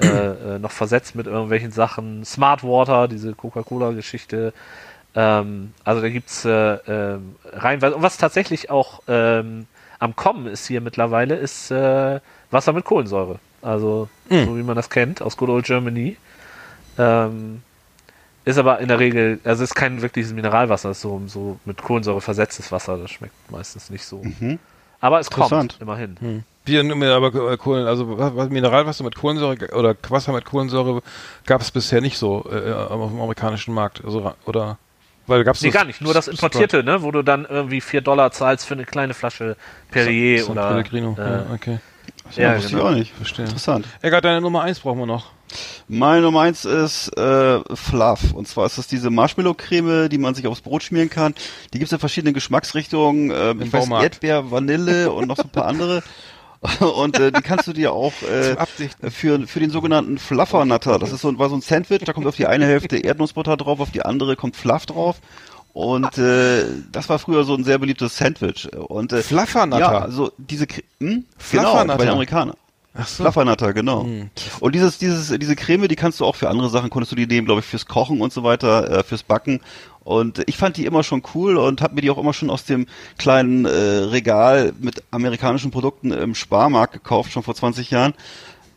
[0.00, 4.54] äh, äh, noch versetzt mit irgendwelchen Sachen, Smart Water, diese Coca-Cola-Geschichte.
[5.14, 6.50] Ähm, also da gibt's äh,
[6.86, 9.66] ähm, reinweise und was tatsächlich auch ähm,
[9.98, 13.38] am Kommen ist hier mittlerweile ist äh, Wasser mit Kohlensäure.
[13.60, 14.08] Also
[14.46, 16.16] so wie man das kennt aus Good Old Germany.
[16.98, 17.62] Ähm,
[18.44, 22.20] ist aber in der Regel, also ist kein wirkliches Mineralwasser, ist so, so mit Kohlensäure
[22.20, 24.22] versetztes Wasser, das schmeckt meistens nicht so.
[25.00, 25.48] Aber es kommt,
[25.80, 26.44] immerhin.
[26.64, 31.02] Wir nehmen aber äh, Kohlen, also was- was- Mineralwasser mit Kohlensäure oder Wasser mit Kohlensäure
[31.46, 34.04] gab es bisher nicht so äh, auf dem amerikanischen Markt.
[34.04, 34.78] Also oder
[35.26, 38.00] weil gab's Nee, das- gar nicht, nur das Importierte, ne, wo du dann irgendwie 4
[38.00, 39.56] Dollar zahlst für eine kleine Flasche
[39.90, 40.68] Perrier so, so oder.
[40.68, 41.16] Pellegrino.
[41.18, 41.78] Äh, ja, okay.
[42.36, 42.82] ja, wusste genau.
[42.82, 43.12] ich auch nicht.
[43.14, 43.44] Verstehe.
[43.46, 43.86] Interessant.
[44.00, 45.30] Egal, deine Nummer eins brauchen wir noch.
[45.88, 48.32] Meine Nummer eins ist äh, Fluff.
[48.32, 51.34] Und zwar ist das diese Marshmallow-Creme, die man sich aufs Brot schmieren kann.
[51.72, 53.30] Die gibt's in verschiedenen Geschmacksrichtungen.
[53.30, 53.88] Äh, ich weiß.
[53.90, 56.02] Erdbeer, Vanille und noch so ein paar andere.
[56.80, 58.56] Und äh, die kannst du dir auch äh,
[59.10, 60.98] für, für den sogenannten Fluffernutter.
[60.98, 63.80] Das ist so, war so ein Sandwich, da kommt auf die eine Hälfte Erdnussbutter drauf,
[63.80, 65.16] auf die andere kommt Fluff drauf.
[65.72, 68.68] Und äh, das war früher so ein sehr beliebtes Sandwich.
[68.74, 69.80] Und äh, Fluffernutter?
[69.80, 70.66] Ja, also diese
[71.00, 71.24] hm?
[71.50, 72.56] Genau, bei den Amerikanern.
[72.94, 73.22] Ach so.
[73.22, 74.06] Fluffernutter, genau.
[74.60, 77.26] Und dieses, dieses, diese Creme, die kannst du auch für andere Sachen, konntest du die
[77.26, 79.60] nehmen, glaube ich, fürs Kochen und so weiter, äh, fürs Backen.
[80.04, 82.64] Und ich fand die immer schon cool und habe mir die auch immer schon aus
[82.64, 82.86] dem
[83.18, 88.14] kleinen äh, Regal mit amerikanischen Produkten im Sparmarkt gekauft, schon vor 20 Jahren.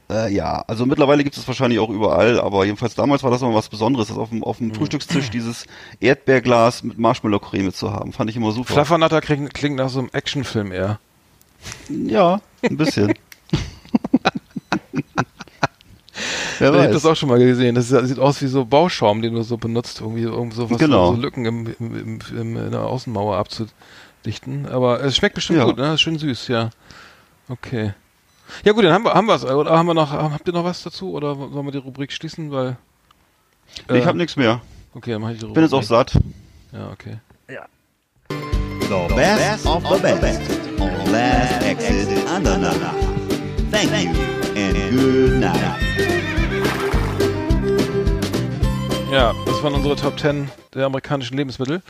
[0.09, 3.55] Äh, ja, also mittlerweile gibt es wahrscheinlich auch überall, aber jedenfalls damals war das immer
[3.55, 5.65] was Besonderes, das auf dem, auf dem Frühstückstisch dieses
[5.99, 8.13] Erdbeerglas mit Marshmallow-Creme zu haben.
[8.13, 8.73] Fand ich immer super.
[8.73, 10.99] Fluffernutter klingt, klingt nach so einem Actionfilm eher.
[11.89, 13.13] Ja, ein bisschen.
[16.59, 17.75] Wer Ich habe das auch schon mal gesehen.
[17.75, 21.13] Das sieht aus wie so Bauschaum, den du so benutzt, irgendwie irgend so was Genau.
[21.13, 24.67] so Lücken im, im, im, im, in der Außenmauer abzudichten.
[24.67, 25.65] Aber es schmeckt bestimmt Ja.
[25.65, 25.97] gut, ne?
[25.97, 26.69] Schön süß, ja.
[27.49, 27.93] Okay.
[28.63, 29.43] Ja gut, dann haben wir haben wir es.
[29.43, 32.51] Oder haben wir noch habt ihr noch was dazu oder sollen wir die Rubrik schließen,
[32.51, 32.77] weil
[33.89, 34.61] ich äh, habe nichts mehr.
[34.93, 35.55] Okay, dann mache ich die Rubrik.
[35.55, 36.13] Bin jetzt auch satt.
[36.71, 37.17] Ja, okay.
[38.87, 40.41] The best of the best
[40.79, 42.07] on Last Exit.
[43.71, 44.13] Thank you
[44.55, 46.34] and good night.
[49.15, 51.81] Ja, das waren unsere Top 10 der amerikanischen Lebensmittel.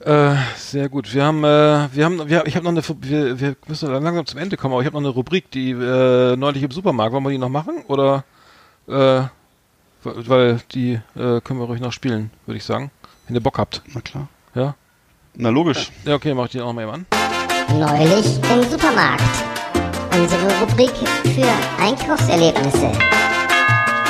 [0.00, 1.14] Äh, sehr gut.
[1.14, 4.38] Wir haben, äh, wir haben, wir, ich habe noch eine, wir, wir müssen langsam zum
[4.38, 7.14] Ende kommen, aber ich habe noch eine Rubrik, die äh, neulich im Supermarkt.
[7.14, 7.84] Wollen wir die noch machen?
[7.88, 8.24] Oder,
[8.86, 9.22] äh,
[10.04, 12.90] weil die äh, können wir ruhig noch spielen, würde ich sagen.
[13.26, 13.80] Wenn ihr Bock habt.
[13.94, 14.28] Na klar.
[14.54, 14.74] Ja?
[15.36, 15.90] Na logisch.
[16.04, 17.06] Ja, okay, mach ich die auch mal eben an.
[17.78, 19.22] Neulich im Supermarkt.
[20.12, 20.92] Unsere Rubrik
[21.34, 22.92] für Einkaufserlebnisse.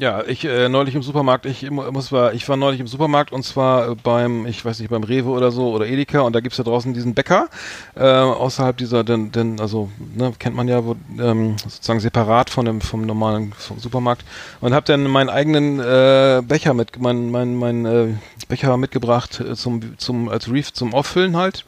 [0.00, 3.42] Ja, ich äh, neulich im Supermarkt, ich muss war, ich war neulich im Supermarkt und
[3.42, 6.56] zwar äh, beim, ich weiß nicht, beim Rewe oder so oder Edeka und da gibt's
[6.56, 7.48] ja draußen diesen Bäcker
[7.96, 12.64] äh, außerhalb dieser, denn, denn also ne, kennt man ja wo, ähm, sozusagen separat von
[12.64, 14.24] dem vom normalen vom Supermarkt
[14.62, 18.14] und habe dann meinen eigenen äh, Becher mit, mein mein mein äh,
[18.48, 21.66] Becher mitgebracht äh, zum zum als Reef zum Auffüllen halt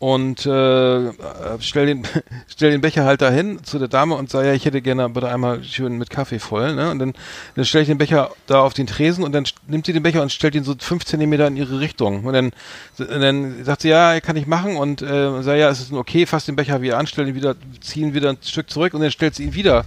[0.00, 1.12] und äh,
[1.60, 2.06] stell den
[2.48, 5.28] stell den Becher halt dahin zu der Dame und sag ja ich hätte gerne bitte
[5.28, 6.90] einmal schön mit Kaffee voll ne?
[6.90, 7.12] Und dann
[7.54, 10.22] dann stelle ich den Becher da auf den Tresen und dann nimmt sie den Becher
[10.22, 12.24] und stellt ihn so fünf Zentimeter in ihre Richtung.
[12.24, 12.52] Und dann
[12.96, 16.46] dann sagt sie ja kann ich machen und äh, sag ja es ist okay fass
[16.46, 19.34] den Becher wieder an stell ihn wieder ziehen wieder ein Stück zurück und dann stellt
[19.34, 19.84] sie ihn wieder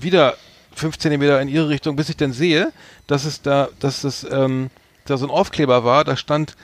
[0.00, 0.38] wieder
[0.74, 2.72] fünf Zentimeter in ihre Richtung bis ich dann sehe
[3.06, 4.70] dass es da dass das ähm,
[5.04, 6.56] da so ein Aufkleber war da stand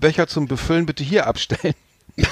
[0.00, 1.74] Becher zum Befüllen bitte hier abstellen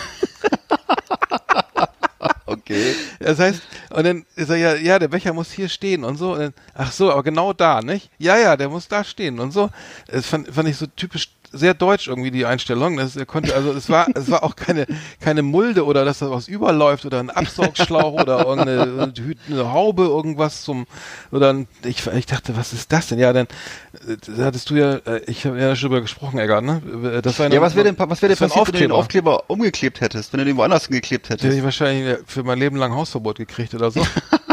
[2.47, 2.95] Okay.
[3.21, 6.33] Das heißt, und dann ist er ja, ja, der Becher muss hier stehen und so.
[6.33, 8.11] Und dann, ach so, aber genau da, nicht?
[8.19, 9.71] Ja, ja, der muss da stehen und so.
[10.09, 12.97] Das fand, fand ich so typisch sehr deutsch irgendwie die Einstellung.
[12.97, 14.87] Das er konnte, also es war, es war auch keine,
[15.21, 19.13] keine Mulde oder dass da was überläuft oder ein Absaugschlauch oder irgendeine
[19.49, 20.87] eine Haube, irgendwas zum,
[21.31, 23.19] oder ein, ich, ich dachte, was ist das denn?
[23.19, 23.47] Ja, dann,
[24.09, 27.21] äh, da hattest du ja, äh, ich habe ja schon drüber gesprochen, Eggert, ne?
[27.23, 30.01] Das war Ja, was wäre denn, was wäre denn passiert, wenn du den Aufkleber umgeklebt
[30.01, 31.65] hättest, wenn du den woanders geklebt Den hätte ich hättest?
[31.65, 34.05] wahrscheinlich für mein Leben lang Hausverbot gekriegt oder so.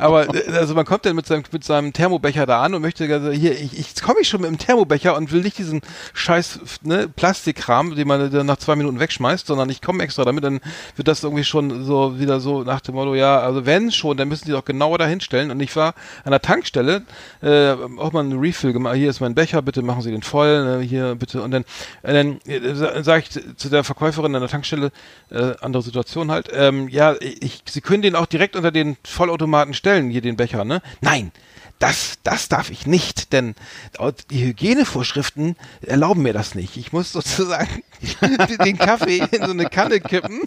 [0.00, 3.04] Aber äh, also man kommt dann mit seinem, mit seinem Thermobecher da an und möchte
[3.12, 5.82] also hier, ich, ich komme ich schon mit dem Thermobecher und will nicht diesen
[6.14, 10.44] scheiß ne, Plastikkram, den man dann nach zwei Minuten wegschmeißt, sondern ich komme extra damit,
[10.44, 10.60] dann
[10.96, 14.28] wird das irgendwie schon so wieder so nach dem Motto, ja, also wenn schon, dann
[14.28, 15.50] müssen die doch genauer dahinstellen.
[15.50, 15.94] Und ich war
[16.24, 17.02] an der Tankstelle,
[17.42, 20.64] äh, auch mal einen Refill gemacht, hier ist mein Becher, bitte machen Sie den voll,
[20.64, 21.42] ne, hier bitte.
[21.42, 21.64] Und dann,
[22.02, 24.92] äh, dann äh, sage ich zu der Verkäuferin an der Tankstelle,
[25.30, 29.74] äh, andere Situation halt, ähm, ja, ich, Sie können den auch direkt unter den Vollautomaten
[29.74, 30.82] stellen, hier den Becher, ne?
[31.00, 31.32] Nein,
[31.78, 33.54] das, das darf ich nicht, denn
[34.30, 36.76] die Hygienevorschriften erlauben mir das nicht.
[36.76, 37.82] Ich muss sozusagen
[38.64, 40.42] den Kaffee in so eine Kanne kippen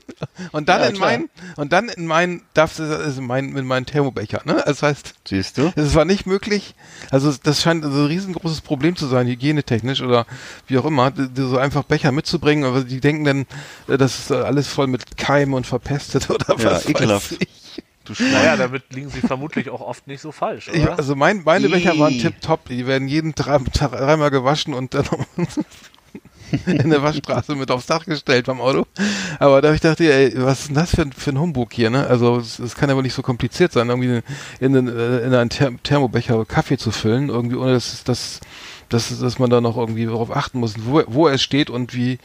[0.52, 1.10] und dann Ja, in klar.
[1.10, 4.42] mein und dann in mein darf also mein mit meinem Thermobecher.
[4.46, 4.62] Ne?
[4.66, 5.72] Das heißt, Siehst du?
[5.76, 6.76] es war nicht möglich.
[7.10, 10.28] Also das scheint also ein riesengroßes Problem zu sein, hygienetechnisch oder
[10.68, 12.64] wie auch immer, so einfach Becher mitzubringen.
[12.66, 13.46] Aber die denken dann,
[13.88, 17.32] äh, das ist äh, alles voll mit Keimen und verpestet oder Ja, was ekelhaft.
[17.32, 17.63] weiß ich.
[18.06, 18.14] Du.
[18.22, 20.98] Naja, damit liegen sie vermutlich auch oft nicht so falsch, Ich, oder?
[20.98, 22.68] also mein, meine Becher waren tipptopp.
[22.68, 25.06] Die werden jeden drei, dreimal gewaschen und dann
[26.68, 28.86] in der Waschstraße mit aufs Dach gestellt beim Auto.
[29.40, 31.74] Aber da hab ich dachte, ey, was ist denn das für, ein- für ein Humbug
[31.74, 32.06] hier, ne?
[32.06, 34.22] Also es, es kann ja wohl nicht so kompliziert sein, irgendwie
[34.60, 38.40] in, in, in einen Ther Thermobecher Kaffee zu füllen, irgendwie ohne dass, dass,
[38.90, 42.20] dass, dass man da noch irgendwie darauf achten muss, wo, wo er steht und wie,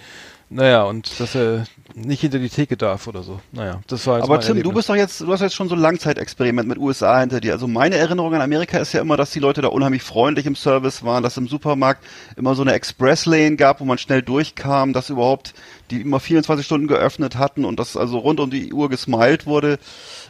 [0.50, 3.40] naja, und dass er nicht hinter die Theke darf oder so.
[3.52, 4.74] Naja, das war jetzt Aber mein Tim, du Erlebnis.
[4.76, 7.52] bist doch jetzt, du hast jetzt schon so ein Langzeitexperiment mit USA hinter dir.
[7.52, 10.54] Also meine Erinnerung an Amerika ist ja immer, dass die Leute da unheimlich freundlich im
[10.56, 12.04] Service waren, dass im Supermarkt
[12.36, 15.54] immer so eine Express-Lane gab, wo man schnell durchkam, dass überhaupt
[15.90, 19.78] die immer 24 Stunden geöffnet hatten und dass also rund um die Uhr gesmiled wurde.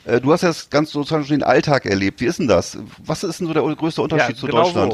[0.05, 2.21] Äh, Du hast jetzt ganz sozusagen schon den Alltag erlebt.
[2.21, 2.79] Wie ist denn das?
[3.05, 4.93] Was ist denn so der größte Unterschied zu genau Deutschland?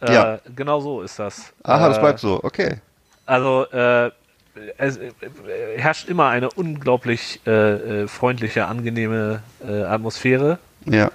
[0.00, 0.06] So.
[0.06, 0.38] Äh, Ja.
[0.54, 1.52] Genau so ist das.
[1.62, 2.40] Aha, das Äh, bleibt so.
[2.42, 2.78] Okay.
[3.26, 4.10] Also äh,
[4.78, 5.10] es äh,
[5.76, 10.58] herrscht immer eine unglaublich äh, äh, freundliche, angenehme äh, Atmosphäre.
[10.84, 11.10] Ja.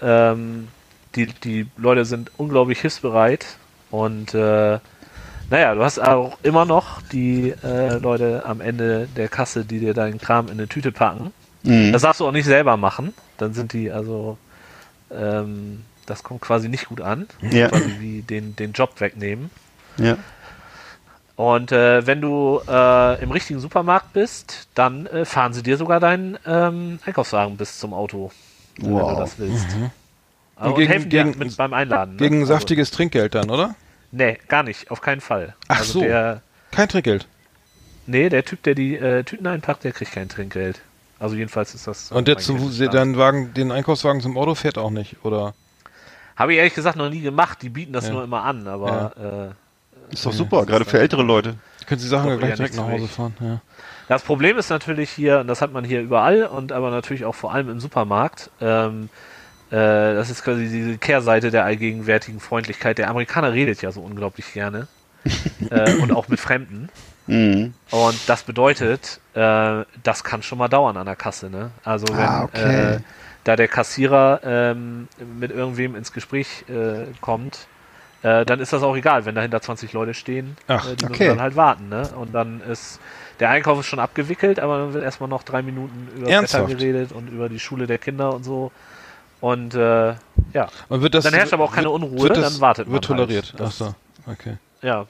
[0.00, 0.68] Ähm,
[1.14, 3.56] die, die Leute sind unglaublich hilfsbereit
[3.90, 4.78] und äh,
[5.50, 9.94] naja, du hast auch immer noch die äh, Leute am Ende der Kasse, die dir
[9.94, 11.32] deinen Kram in eine Tüte packen.
[11.62, 11.92] Mhm.
[11.92, 13.14] Das darfst du auch nicht selber machen.
[13.38, 14.36] Dann sind die also,
[15.10, 17.26] ähm, das kommt quasi nicht gut an.
[17.50, 17.68] Ja.
[17.68, 19.50] Quasi wie den, den Job wegnehmen.
[19.96, 20.18] Ja.
[21.38, 26.00] Und äh, wenn du äh, im richtigen Supermarkt bist, dann äh, fahren sie dir sogar
[26.00, 28.32] deinen ähm, Einkaufswagen bis zum Auto,
[28.76, 29.12] wenn Wow.
[29.12, 29.68] du das willst.
[29.76, 29.90] Mhm.
[30.56, 32.16] Also, Und gegen- und helfen dir gegen- mit beim Einladen.
[32.16, 32.18] ne?
[32.18, 33.76] Gegen Also, saftiges Trinkgeld dann, oder?
[34.10, 35.54] Nee, gar nicht, auf keinen Fall.
[35.68, 36.00] Ach also so.
[36.00, 37.28] Der, Kein Trinkgeld.
[38.06, 40.80] nee, der Typ, der die äh, Tüten einpackt, der kriegt kein Trinkgeld.
[41.20, 42.10] Also jedenfalls ist das.
[42.10, 42.58] Und der zu,
[42.88, 45.54] dann Wagen, den Einkaufswagen zum Auto fährt auch nicht, oder?
[46.34, 47.62] Habe ich ehrlich gesagt noch nie gemacht.
[47.62, 48.14] Die bieten das Ja.
[48.14, 49.54] nur immer an, aber äh,
[50.10, 51.54] Ist doch super, gerade für ältere Leute.
[51.86, 53.34] Können Sie Sachen Doch gleich direkt nach Hause fahren?
[53.40, 53.60] Ja.
[54.08, 57.34] Das Problem ist natürlich hier, und das hat man hier überall und aber natürlich auch
[57.34, 59.10] vor allem im Supermarkt, ähm,
[59.70, 62.96] äh, das ist quasi diese Kehrseite der allgegenwärtigen Freundlichkeit.
[62.98, 64.86] Der Amerikaner redet ja so unglaublich gerne
[65.70, 66.88] äh, und auch mit Fremden.
[67.26, 67.74] Mhm.
[67.90, 71.50] Und das bedeutet, äh, das kann schon mal dauern an der Kasse.
[71.50, 71.70] Ne?
[71.84, 72.94] Also wenn Ah, okay.
[72.94, 73.00] äh,
[73.44, 77.66] da der Kassierer ähm, mit irgendwem ins Gespräch äh, kommt,
[78.22, 81.10] äh, dann ist das auch egal, wenn dahinter 20 Leute stehen, Ach, äh, die okay.
[81.24, 81.88] müssen dann halt warten.
[81.88, 82.08] Ne?
[82.16, 83.00] Und dann ist
[83.40, 86.68] der Einkauf ist schon abgewickelt, aber dann wird erstmal noch drei Minuten über Ernsthaft?
[86.68, 88.72] Wetter geredet und über die Schule der Kinder und so.
[89.40, 90.14] Und äh,
[90.52, 92.86] ja, Und wird das, Dann herrscht aber auch keine wird- Unruhe, wird das, dann wartet
[92.88, 93.52] man Wird toleriert.
[93.52, 93.60] halt.
[93.60, 93.94] Ach Das- so,
[94.26, 94.56] okay.
[94.82, 95.06] ja.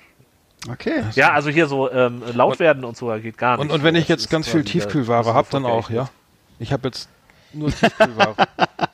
[0.70, 1.04] Okay.
[1.14, 3.60] Ja, also hier so ähm, laut Und- werden und so geht gar nicht.
[3.60, 6.10] Und, und wenn ich jetzt ganz viel Tiefkühlware habe, dann auch, ja?
[6.58, 7.08] Ich habe jetzt
[7.54, 8.34] nur Tiefkühlware.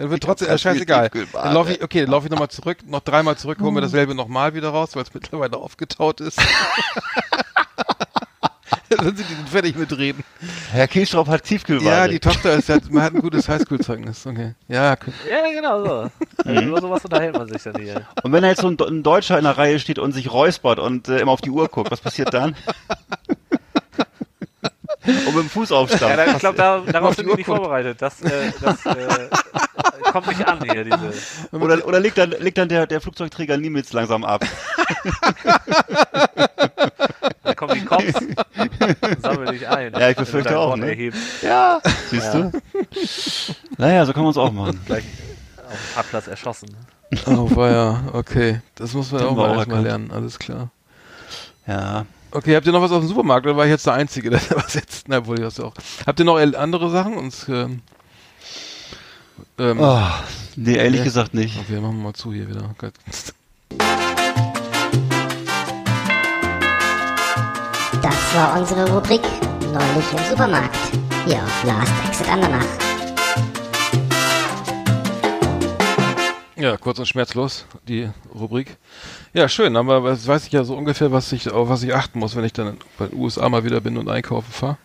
[0.00, 1.10] dann wird trotzdem, äh, scheißegal.
[1.32, 3.74] Dann laufe ich, okay, dann laufe ich nochmal zurück, noch dreimal zurück, hole Hm.
[3.74, 6.38] mir dasselbe nochmal wieder raus, weil es mittlerweile aufgetaut ist.
[8.88, 10.24] dann sind die dann fertig mit reden.
[10.72, 11.84] Herr Kielstraub hat Tiefkühlware.
[11.96, 14.26] Ja, die Tochter ist, hat, man hat ein gutes Highschool-Zeugnis.
[14.26, 14.54] Okay.
[14.68, 16.10] Ja, k- Ja, genau so.
[16.44, 18.06] Also über sowas unterhält man sich dann hier.
[18.22, 20.78] Und wenn da jetzt so ein, ein Deutscher in der Reihe steht und sich räuspert
[20.80, 22.56] und äh, immer auf die Uhr guckt, was passiert dann?
[25.26, 26.18] und mit dem Fuß Ja, aufstampft.
[26.18, 28.00] da, ich glaube, da, darauf auf sind wir nicht vorbereitet.
[28.00, 29.28] Das, äh, das äh,
[30.12, 31.12] kommt nicht an hier, diese.
[31.52, 34.44] Oder, oder legt dann, legt dann der, der Flugzeugträger Nimitz langsam ab.
[37.42, 38.12] Da kommen die Cops,
[39.20, 39.92] sammeln dich ein.
[39.92, 41.10] Ja, ich befürchte auch, ne?
[41.42, 41.80] Ja,
[42.10, 42.52] siehst du?
[43.76, 44.80] Naja, so kann man es auch machen.
[44.86, 45.04] gleich
[45.66, 46.76] auf dem Parkplatz erschossen.
[47.26, 48.60] oh, war ja, okay.
[48.76, 50.70] Das muss man Haben auch wir mal erstmal lernen, alles klar.
[51.66, 52.06] Ja.
[52.32, 54.40] Okay, habt ihr noch was auf dem Supermarkt oder war ich jetzt der Einzige, der
[54.54, 55.08] was jetzt?
[55.08, 55.74] Na, wohl, das auch.
[56.06, 57.16] Habt ihr noch andere Sachen?
[57.16, 57.82] Uns, ähm,
[59.58, 60.00] ähm, Oh,
[60.56, 61.04] nee, ehrlich Nee.
[61.04, 61.58] gesagt nicht.
[61.58, 62.74] Okay, machen wir mal zu hier wieder.
[62.78, 62.94] Gott.
[68.02, 69.22] Das war unsere Rubrik
[69.72, 70.76] Neulich im Supermarkt.
[71.26, 72.64] Hier auf Last Exit Andernach.
[76.60, 78.76] Ja, kurz und schmerzlos, die Rubrik.
[79.32, 82.18] Ja, schön, aber jetzt weiß ich ja so ungefähr, was ich, auf was ich achten
[82.18, 84.76] muss, wenn ich dann bei den USA mal wieder bin und einkaufen fahre.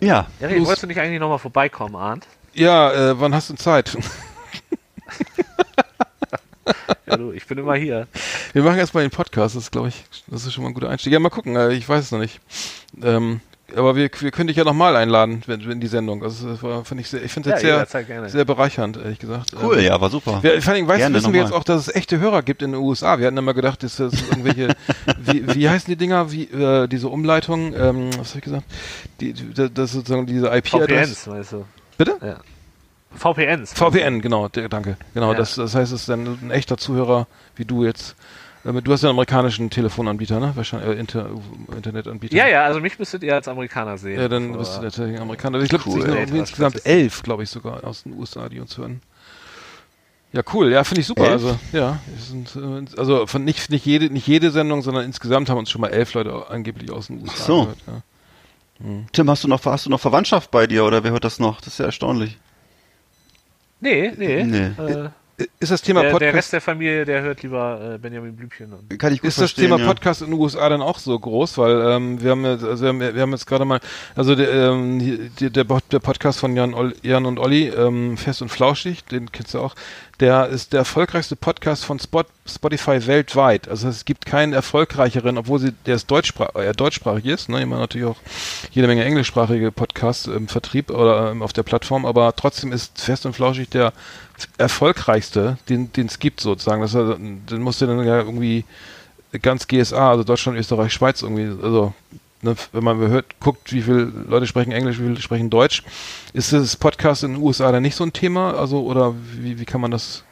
[0.00, 2.24] Ja, Ja, hey, wolltest du nicht eigentlich nochmal vorbeikommen, Arndt?
[2.54, 3.96] Ja, äh, wann hast du Zeit?
[7.06, 8.06] Ja, du, ich bin immer hier.
[8.52, 10.90] Wir machen erstmal den Podcast, das ist, glaube ich, das ist schon mal ein guter
[10.90, 11.10] Einstieg.
[11.10, 12.38] Ja, mal gucken, äh, ich weiß es noch nicht.
[13.02, 13.40] Ähm,
[13.76, 16.22] aber wir, wir können dich ja nochmal einladen, wenn, wenn die Sendung.
[16.22, 18.28] Also das war, finde ich sehr, ich finde Ja, es sehr, jederzeit gerne.
[18.28, 19.52] sehr bereichernd, ehrlich gesagt.
[19.62, 20.42] cool, Ähm, ja, war super.
[20.42, 22.72] Wir, vor allem, weißt, Gerne wissen wir jetzt auch, dass es echte Hörer gibt in
[22.72, 23.18] den USA.
[23.18, 24.74] Wir hatten immer gedacht, dass das irgendwelche,
[25.18, 28.64] wie, wie heißen die Dinger, wie, äh, diese Umleitung, ähm, was habe ich gesagt?
[29.20, 31.14] Die, die, das ist sozusagen diese IP-Adresse.
[31.14, 31.64] VPNs, weißt du.
[31.98, 32.16] Bitte?
[32.22, 32.36] Ja.
[33.14, 33.72] VPNs.
[33.72, 34.96] VPN, genau, der, danke.
[35.14, 35.38] Genau, Ja.
[35.38, 38.14] das, das heißt, es ist dann ein echter Zuhörer wie du jetzt.
[38.76, 40.52] Äh, Du hast ja einen amerikanischen Telefonanbieter, ne?
[40.54, 41.30] Wahrscheinlich äh, Inter
[41.74, 42.36] Internetanbieter.
[42.36, 44.20] Ja, ja, also mich müsstet ihr als Amerikaner sehen.
[44.20, 45.60] Ja, dann bist du natürlich Amerikaner.
[45.60, 46.00] Ich glaube, Cool.
[46.00, 49.00] es sind insgesamt elf, glaube ich, sogar aus den USA, die uns hören.
[50.32, 50.70] Ja, cool.
[50.70, 51.22] Ja, finde ich super.
[51.24, 51.32] Elf?
[51.32, 55.58] Also, ja, sind, äh, also von nicht, nicht jede, nicht jede Sendung, sondern insgesamt haben
[55.58, 57.60] uns schon mal elf Leute angeblich aus den USA Ach so.
[57.62, 57.78] gehört.
[57.86, 58.02] Ja.
[59.12, 61.58] Tim, hast du noch, hast du noch Verwandtschaft bei dir oder wer hört das noch?
[61.60, 62.36] Das ist ja erstaunlich.
[63.80, 64.44] Nee, nee.
[64.44, 64.66] Nee.
[64.82, 65.08] Äh,
[65.60, 68.72] Ist das Thema der, der Podcast, Rest der Familie, der hört lieber äh, Benjamin Blümchen.
[68.72, 69.86] Und Kann ich gut ist das Thema ja.
[69.86, 71.58] Podcast in den USA dann auch so groß?
[71.58, 73.78] Weil ähm, wir haben jetzt, also wir haben, wir haben jetzt gerade mal,
[74.16, 78.48] also der, ähm, der, der Podcast von Jan, Ol, Jan und Olli, ähm, Fest und
[78.48, 79.76] Flauschig, den kennst du auch,
[80.18, 83.68] der ist der erfolgreichste Podcast von Spot, Spotify weltweit.
[83.68, 87.78] Also es gibt keinen erfolgreicheren, obwohl sie, der ist deutschsprach, äh, deutschsprachig ist, ne, immer
[87.78, 88.18] natürlich auch
[88.72, 93.24] jede Menge englischsprachige Podcasts im Vertrieb oder ähm, auf der Plattform, aber trotzdem ist Fest
[93.26, 93.92] und Flauschig der
[94.58, 96.82] erfolgreichste, den es gibt sozusagen.
[96.82, 98.64] Das, ist, den musst du dann ja irgendwie
[99.42, 101.92] ganz GSA, also Deutschland, Österreich, Schweiz irgendwie, also
[102.42, 105.82] ne, wenn man hört, guckt, wie viele Leute sprechen Englisch, wie viele sprechen Deutsch,
[106.32, 108.54] ist das Podcast in den USA dann nicht so ein Thema?
[108.54, 110.24] Also oder wie, wie kann man das?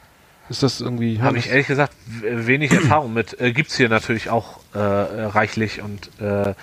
[0.49, 1.21] Ist das irgendwie?
[1.21, 3.39] Habe ich ehrlich gesagt wenig Erfahrung mit.
[3.41, 6.53] Äh, gibt's hier natürlich auch äh, reichlich und äh,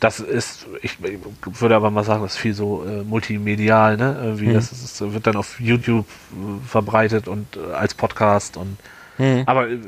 [0.00, 4.18] das ist, ich, ich würde aber mal sagen, das ist viel so äh, multimedial, ne?
[4.22, 4.54] Irgendwie, Mhm.
[4.54, 8.78] das ist, wird dann auf YouTube äh, verbreitet und äh, als Podcast und
[9.18, 9.42] Mhm.
[9.44, 9.78] aber äh,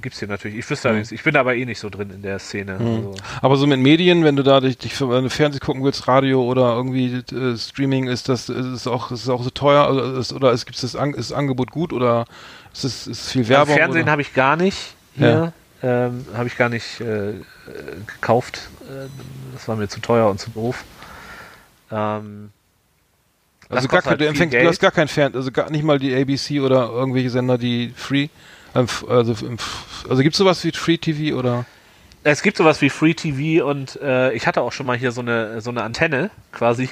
[0.00, 0.56] gibt's hier natürlich.
[0.58, 2.74] Ich wüsste allerdings, ich bin aber eh nicht so drin in der Szene.
[2.78, 6.74] Also, Aber so mit Medien, wenn du da dich, dich Fernsehen gucken willst, Radio oder
[6.76, 10.32] irgendwie äh, Streaming, ist das ist es auch ist es auch so teuer also ist,
[10.32, 12.24] oder ist gibt das An ist das Angebot gut oder
[12.72, 13.74] ist es ist viel also Werbung?
[13.74, 14.12] Fernsehen oder?
[14.12, 15.52] habe ich gar nicht hier.
[15.82, 17.34] Ähm, habe ich gar nicht äh,
[18.06, 18.68] gekauft.
[18.82, 19.08] Äh,
[19.52, 20.84] das war mir zu teuer und zu doof.
[21.90, 22.50] Ähm,
[23.68, 25.98] Also gar kein, halt du, empfängst, du hast gar kein Fern, also gar nicht mal
[25.98, 28.28] die ABC oder irgendwelche Sender, die free,
[28.74, 29.36] ähm, also,
[30.08, 31.64] also gibt's sowas wie Free TV oder?
[32.24, 35.20] Es gibt sowas wie Free TV und äh, ich hatte auch schon mal hier so
[35.20, 36.90] eine, so eine Antenne quasi.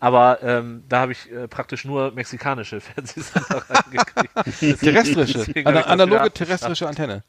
[0.00, 4.80] Aber ähm, da habe ich äh, praktisch nur mexikanische Fernsehsender reingekriegt.
[4.80, 7.22] Terrestrische, das analoge terrestrische Antenne.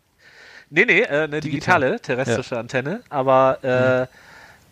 [0.69, 4.07] Nee, nee, äh, eine digitale terrestrische Antenne, aber äh,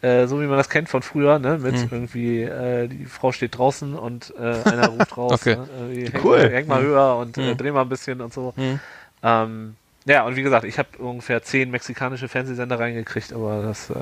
[0.05, 1.87] äh, so wie man das kennt von früher, ne, mit Hm.
[1.91, 5.55] irgendwie, äh, die Frau steht draußen und äh, einer ruft raus, Okay.
[5.55, 6.37] ne, irgendwie, häng, Cool.
[6.39, 7.57] mal, häng mal höher und äh, Hm.
[7.57, 8.53] dreh mal ein bisschen und so.
[8.55, 8.79] Hm.
[9.23, 9.75] Ähm,
[10.05, 13.93] ja, und wie gesagt, ich habe ungefähr zehn mexikanische Fernsehsender reingekriegt, aber das äh,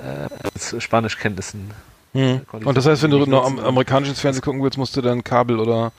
[0.00, 1.72] äh, Spanischkenntnissen.
[2.12, 2.42] Hm.
[2.46, 5.24] ich Und das heißt, wenn du nur am, amerikanisches Fernsehen gucken willst, musst du dann
[5.24, 5.92] Kabel oder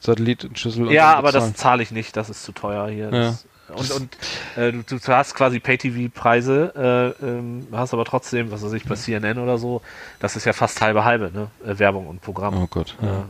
[0.00, 3.04] Satellitenschüssel und Ja, aber das zahle ich nicht, das ist zu teuer hier.
[3.04, 3.10] Ja.
[3.10, 4.16] Das, und und
[4.56, 8.94] äh, du, du hast quasi Pay-TV-Preise, äh, ähm, hast aber trotzdem, was weiß ich, bei
[8.94, 9.80] CNN oder so,
[10.20, 11.48] das ist ja fast halbe halbe, ne?
[11.66, 12.56] Äh, Werbung und Programm.
[12.62, 12.94] Oh Gott.
[13.02, 13.08] Ja.
[13.08, 13.22] Äh,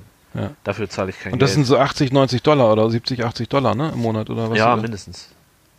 [0.43, 0.51] Ja.
[0.64, 1.68] Dafür zahle ich kein Und das sind Geld.
[1.68, 3.91] so 80, 90 Dollar oder 70, 80 Dollar, ne?
[3.95, 4.59] Im Monat oder was?
[4.59, 5.30] ja, mindestens.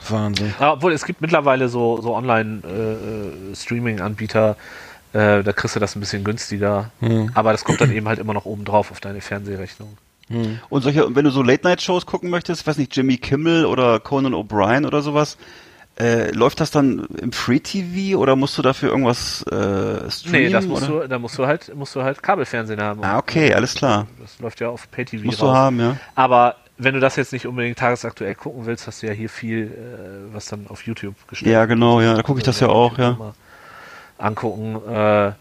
[0.10, 0.54] Wahnsinn.
[0.60, 4.56] Ja, obwohl es gibt mittlerweile so, so Online-Streaming-Anbieter,
[5.14, 6.92] äh, da kriegst du das ein bisschen günstiger.
[7.00, 7.32] Hm.
[7.34, 9.98] Aber das kommt dann eben halt immer noch oben drauf auf deine Fernsehrechnung.
[10.30, 10.60] Hm.
[10.70, 14.34] Und solche, und wenn du so Late-Night-Shows gucken möchtest, weiß nicht, Jimmy Kimmel oder Conan
[14.34, 15.38] O'Brien oder sowas,
[16.00, 20.32] äh, läuft das dann im Free-TV oder musst du dafür irgendwas äh, streamen?
[20.32, 21.02] Nee, das musst oder?
[21.04, 23.04] du, da musst du halt, musst du halt Kabelfernsehen haben.
[23.04, 24.08] Ah, okay, alles klar.
[24.22, 25.50] Das läuft ja auf Pay-TV Musst raus.
[25.50, 25.98] du haben, ja.
[26.14, 29.72] Aber wenn du das jetzt nicht unbedingt tagesaktuell gucken willst, hast du ja hier viel,
[29.72, 32.98] äh, was dann auf YouTube gestellt Ja, genau, ja, da gucke ich das ja auch,
[33.00, 33.14] ja.
[33.14, 33.34] Mal
[34.20, 34.80] Angucken.
[34.88, 35.32] Äh,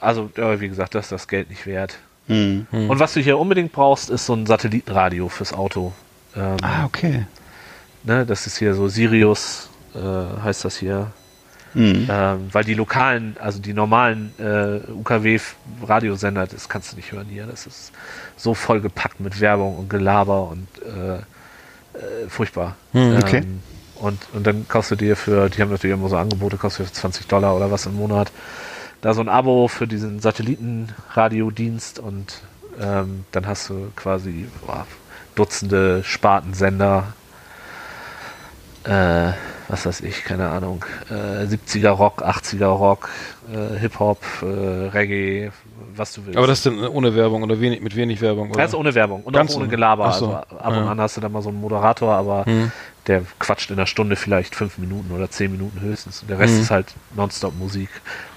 [0.00, 1.98] also, ja, wie gesagt, das ist das Geld nicht wert.
[2.28, 2.66] Hm.
[2.70, 5.92] Und was du hier unbedingt brauchst, ist so ein Satellitenradio fürs Auto.
[6.34, 7.26] Ähm, Ah, okay.
[8.02, 11.12] ne, das ist hier so Sirius, äh, heißt das hier.
[11.74, 12.08] Hm.
[12.10, 17.46] Ähm, weil die lokalen, also die normalen äh, UKW-Radiosender, das kannst du nicht hören hier.
[17.46, 17.92] Das ist
[18.36, 22.76] so vollgepackt mit Werbung und Gelaber und äh, äh, furchtbar.
[22.92, 23.38] Hm, okay.
[23.38, 23.60] Ähm,
[23.96, 26.84] und, und dann kaufst du dir für, die haben natürlich immer so Angebote, kaufst du
[26.84, 28.30] für 20 Dollar oder was im Monat,
[29.00, 32.42] da so ein Abo für diesen Satellitenradiodienst und
[32.80, 34.86] ähm, dann hast du quasi boah,
[35.34, 37.12] Dutzende Spartensender.
[38.84, 39.32] Äh,
[39.68, 40.84] was weiß ich, keine Ahnung.
[41.10, 43.08] Äh, 70er Rock, 80er Rock,
[43.52, 44.46] äh, Hip-Hop, äh,
[44.88, 45.50] Reggae,
[45.94, 46.36] was du willst.
[46.38, 48.60] Aber das ist dann ohne Werbung oder wenig, mit wenig Werbung, oder?
[48.62, 49.68] Das ist ohne Werbung und Ganz auch ohne.
[49.68, 50.12] Gelaber.
[50.12, 50.26] So.
[50.26, 50.90] Also ab und Ja.
[50.90, 52.70] an hast du da mal so einen Moderator, aber Hm.
[53.06, 56.22] der quatscht in einer Stunde vielleicht fünf Minuten oder zehn Minuten höchstens.
[56.22, 56.60] Und der Rest Mhm.
[56.62, 57.88] ist halt Nonstop-Musik.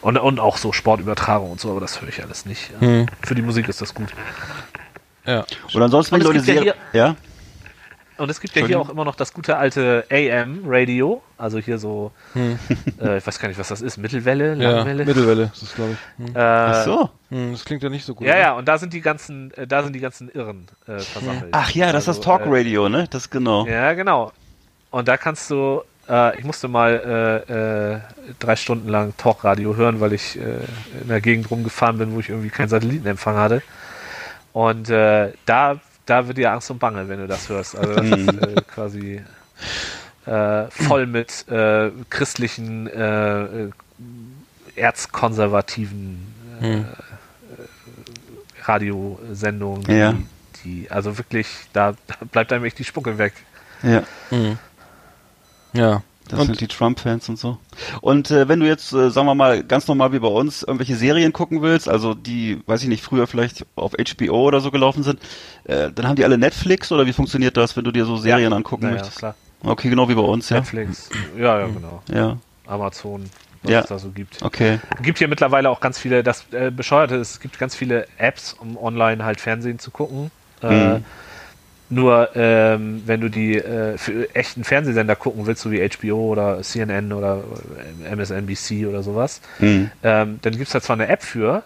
[0.01, 2.71] Und, und auch so Sportübertragung und so, aber das höre ich alles nicht.
[2.79, 3.05] Hm.
[3.23, 4.09] Für die Musik ist das gut.
[5.25, 5.45] Ja.
[5.73, 7.15] Und ansonsten, wenn Und Leute ja ja?
[8.19, 12.11] Und es gibt ja hier auch immer noch das gute alte AM-Radio, also hier so,
[12.35, 14.61] äh, ich weiß gar nicht, was das ist, Mittelwelle, Hm.
[14.61, 15.05] Ja, Langwelle.
[15.05, 16.27] Mittelwelle ist das, glaube ich.
[16.27, 16.35] Hm.
[16.35, 17.09] äh, Ach so.
[17.29, 18.27] Hm, das klingt ja nicht so gut.
[18.27, 18.39] Ja, ne?
[18.41, 21.47] ja, und da sind die ganzen, äh, da sind die ganzen Irren äh, versammelt.
[21.51, 23.07] Ach ja, das ist Also, das Talkradio, ne?
[23.09, 23.65] Das genau.
[23.65, 24.31] Äh, ja, genau.
[24.91, 27.99] Und da kannst du, äh, ich musste mal äh, äh,
[28.39, 30.41] drei Stunden lang Talkradio hören, weil ich äh,
[31.01, 33.61] in der Gegend rumgefahren bin, wo ich irgendwie keinen Satellitenempfang hatte.
[34.51, 35.79] Und äh, da,
[36.09, 37.75] da wird dir Angst und Bange, wenn du das hörst.
[37.75, 39.21] Also das ist äh, quasi
[40.25, 43.69] äh, voll mit äh, christlichen, äh, äh,
[44.75, 46.85] erzkonservativen Hm.
[48.63, 50.13] Radiosendungen, die, Ja.
[50.63, 53.33] die, also wirklich, da, da bleibt einem echt die Spucke weg.
[53.81, 54.03] Ja.
[54.29, 54.57] Hm.
[55.73, 56.03] Ja.
[56.29, 57.57] Das Und- sind die Trump-Fans und so.
[58.01, 60.95] Und äh, wenn du jetzt, äh, sagen wir mal, ganz normal wie bei uns, irgendwelche
[60.95, 65.03] Serien gucken willst, also die, weiß ich nicht, früher vielleicht auf HBO oder so gelaufen
[65.03, 65.19] sind,
[65.65, 68.53] äh, dann haben die alle Netflix oder wie funktioniert das, wenn du dir so Serien
[68.53, 69.17] angucken Naja, möchtest?
[69.17, 69.35] klar.
[69.63, 70.57] Okay, genau wie bei uns, ja.
[70.57, 71.09] Netflix.
[71.37, 72.01] Ja, ja, genau.
[72.13, 72.37] Ja,
[72.67, 73.29] Amazon,
[73.63, 73.79] was Ja.
[73.81, 74.41] es da so gibt.
[74.43, 74.79] okay.
[75.01, 78.53] gibt hier mittlerweile auch ganz viele, das äh, Bescheuerte ist, es gibt ganz viele Apps,
[78.53, 80.31] um online halt Fernsehen zu gucken.
[80.61, 80.67] Äh,
[80.99, 81.05] Mhm.
[81.89, 86.61] Nur ähm, wenn du die äh, für echten Fernsehsender gucken willst, so wie HBO oder
[86.61, 87.43] CNN oder
[88.03, 89.89] äh, MSNBC oder sowas, Hm.
[90.03, 91.63] ähm, dann gibt es da zwar eine App für,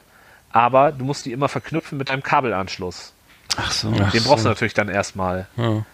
[0.51, 3.11] aber du musst die immer verknüpfen mit deinem Kabelanschluss.
[3.57, 3.93] Ach so.
[3.99, 4.49] Ach Den brauchst so.
[4.49, 5.47] du natürlich dann erstmal.
[5.57, 5.85] Ja.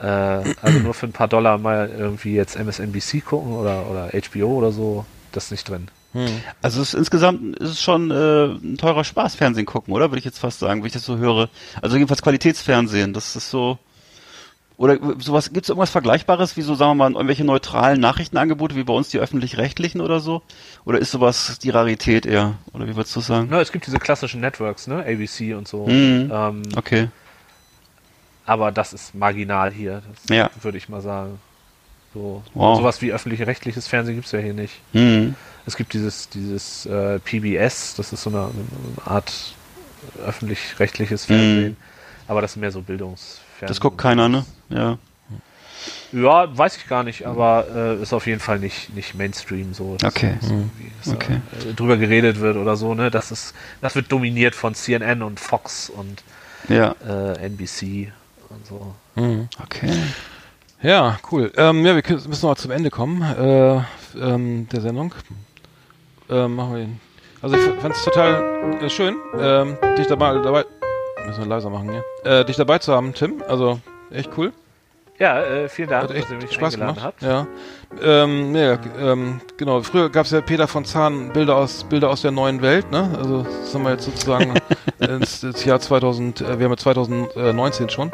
[0.00, 4.46] Äh, also nur für ein paar Dollar mal irgendwie jetzt MSNBC gucken oder, oder HBO
[4.58, 5.88] oder so, das ist nicht drin.
[6.12, 6.26] Hm.
[6.60, 10.10] Also es ist, insgesamt ist es schon äh, ein teurer Spaß, Fernsehen gucken, oder?
[10.10, 11.48] Würde ich jetzt fast sagen, wenn ich das so höre.
[11.80, 13.78] Also jedenfalls Qualitätsfernsehen, das ist so.
[14.78, 18.82] Oder sowas, gibt es irgendwas Vergleichbares, wie so, sagen wir mal, irgendwelche neutralen Nachrichtenangebote, wie
[18.82, 20.42] bei uns die öffentlich-rechtlichen oder so?
[20.84, 22.54] Oder ist sowas die Rarität eher?
[22.72, 23.46] Oder wie würdest du sagen?
[23.50, 25.04] Na, es gibt diese klassischen Networks, ne?
[25.06, 25.86] ABC und so.
[25.86, 26.30] Mhm.
[26.32, 27.08] Ähm, Okay.
[28.44, 30.50] Aber das ist marginal hier, Ja.
[30.62, 31.38] würde ich mal sagen.
[32.12, 32.76] So, Wow.
[32.78, 34.80] Sowas wie öffentlich-rechtliches Fernsehen gibt es ja hier nicht.
[34.92, 35.34] Hm.
[35.66, 39.32] Es gibt dieses, dieses äh, PBS, das ist so eine, eine Art
[40.26, 41.76] öffentlich-rechtliches Fernsehen.
[42.28, 43.68] Aber das ist mehr so Bildungsfernsehen.
[43.68, 44.44] Das guckt keiner, ne?
[44.68, 44.98] Ja.
[46.12, 49.96] Ja, weiß ich gar nicht, aber äh, ist auf jeden Fall nicht, nicht Mainstream so.
[49.96, 50.34] dass- Okay.
[50.42, 51.40] irgendwie, dass Okay.
[51.68, 53.10] äh, drüber geredet wird oder so, ne?
[53.10, 56.22] Das ist, das wird dominiert von CNN und Fox und
[56.68, 56.94] Ja.
[57.06, 58.12] äh, NBC
[58.50, 58.94] und so.
[59.14, 59.48] Hm.
[59.62, 59.90] Okay.
[60.82, 61.50] Ja, cool.
[61.56, 63.80] Ähm, ja, wir müssen noch zum Ende kommen äh,
[64.20, 65.14] ähm, der Sendung.
[66.32, 67.00] Ähm, machen wir ihn.
[67.42, 70.64] Also ich fand es total äh, schön, ähm, dich dabei, dabei,
[71.26, 72.04] müssen wir leiser machen hier,
[72.40, 73.42] äh, dich dabei zu haben, Tim.
[73.48, 73.80] Also
[74.10, 74.52] echt cool.
[75.18, 77.02] Ja, äh, vielen Dank, Hat echt dass ihr mich Spaß gemacht.
[77.02, 77.22] habt.
[77.22, 77.46] Ja.
[78.02, 79.82] Ähm, ja, ähm, genau.
[79.82, 83.10] Früher gab es ja Peter von Zahn Bilder aus Bilder aus der neuen Welt, ne?
[83.18, 84.54] Also das haben wir jetzt sozusagen
[85.00, 88.10] ins, ins Jahr 2000, äh, wir haben ja 2019 schon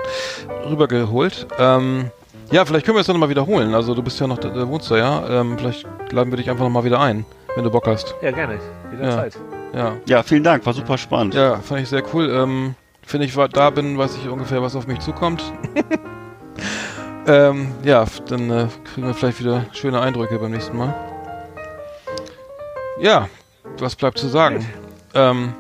[0.68, 1.46] rübergeholt.
[1.58, 2.10] Ähm,
[2.50, 3.74] ja, vielleicht können wir es dann nochmal wiederholen.
[3.74, 5.22] Also du bist ja noch, da wohnst du ja.
[5.28, 7.24] Ähm, vielleicht laden wir dich einfach nochmal wieder ein,
[7.54, 8.14] wenn du Bock hast.
[8.22, 8.58] Ja, gerne.
[8.92, 9.38] Jederzeit.
[9.74, 9.96] Ja.
[10.06, 11.34] Ja, vielen Dank, war super spannend.
[11.34, 12.30] Ja, fand ich sehr cool.
[12.30, 12.74] Ähm,
[13.10, 15.42] Wenn ich da bin, weiß ich ungefähr, was auf mich zukommt.
[17.26, 20.94] ähm, ja, dann äh, kriegen wir vielleicht wieder schöne Eindrücke beim nächsten Mal.
[23.00, 23.28] Ja,
[23.78, 24.66] was bleibt zu sagen?
[25.14, 25.52] Ähm,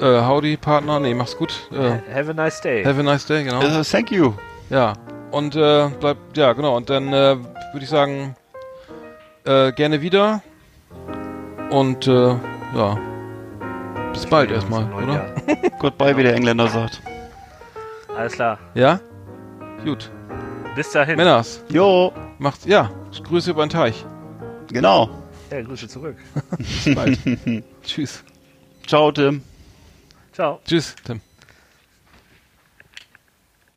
[0.00, 0.20] Ja.
[0.20, 1.00] äh, howdy, Partner.
[1.00, 1.68] Nee, mach's gut.
[1.72, 2.84] Äh, Have a nice day.
[2.84, 3.60] have a nice day, genau.
[3.62, 4.34] Äh, thank you.
[4.70, 4.94] Ja,
[5.30, 6.76] und äh, bleibt, ja, genau.
[6.76, 8.34] Und dann äh, würde ich sagen,
[9.44, 10.42] äh, gerne wieder.
[11.70, 12.36] Und äh,
[12.74, 12.98] ja,
[14.12, 15.34] bis bald erstmal, oder?
[15.78, 17.00] Goodbye, wie der Engländer sagt.
[18.16, 18.58] Alles klar.
[18.74, 19.00] Ja?
[19.84, 20.10] Gut.
[20.76, 21.16] Bis dahin.
[21.16, 22.90] Männers, Jo, macht's, ja,
[23.24, 24.04] Grüße über den Teich.
[24.68, 25.10] genau.
[25.50, 26.16] Ja, Grüße zurück.
[26.58, 27.18] Bis bald.
[27.82, 28.24] Tschüss.
[28.86, 29.42] Ciao, Tim.
[30.32, 30.60] Ciao.
[30.64, 31.20] Tschüss, Tim.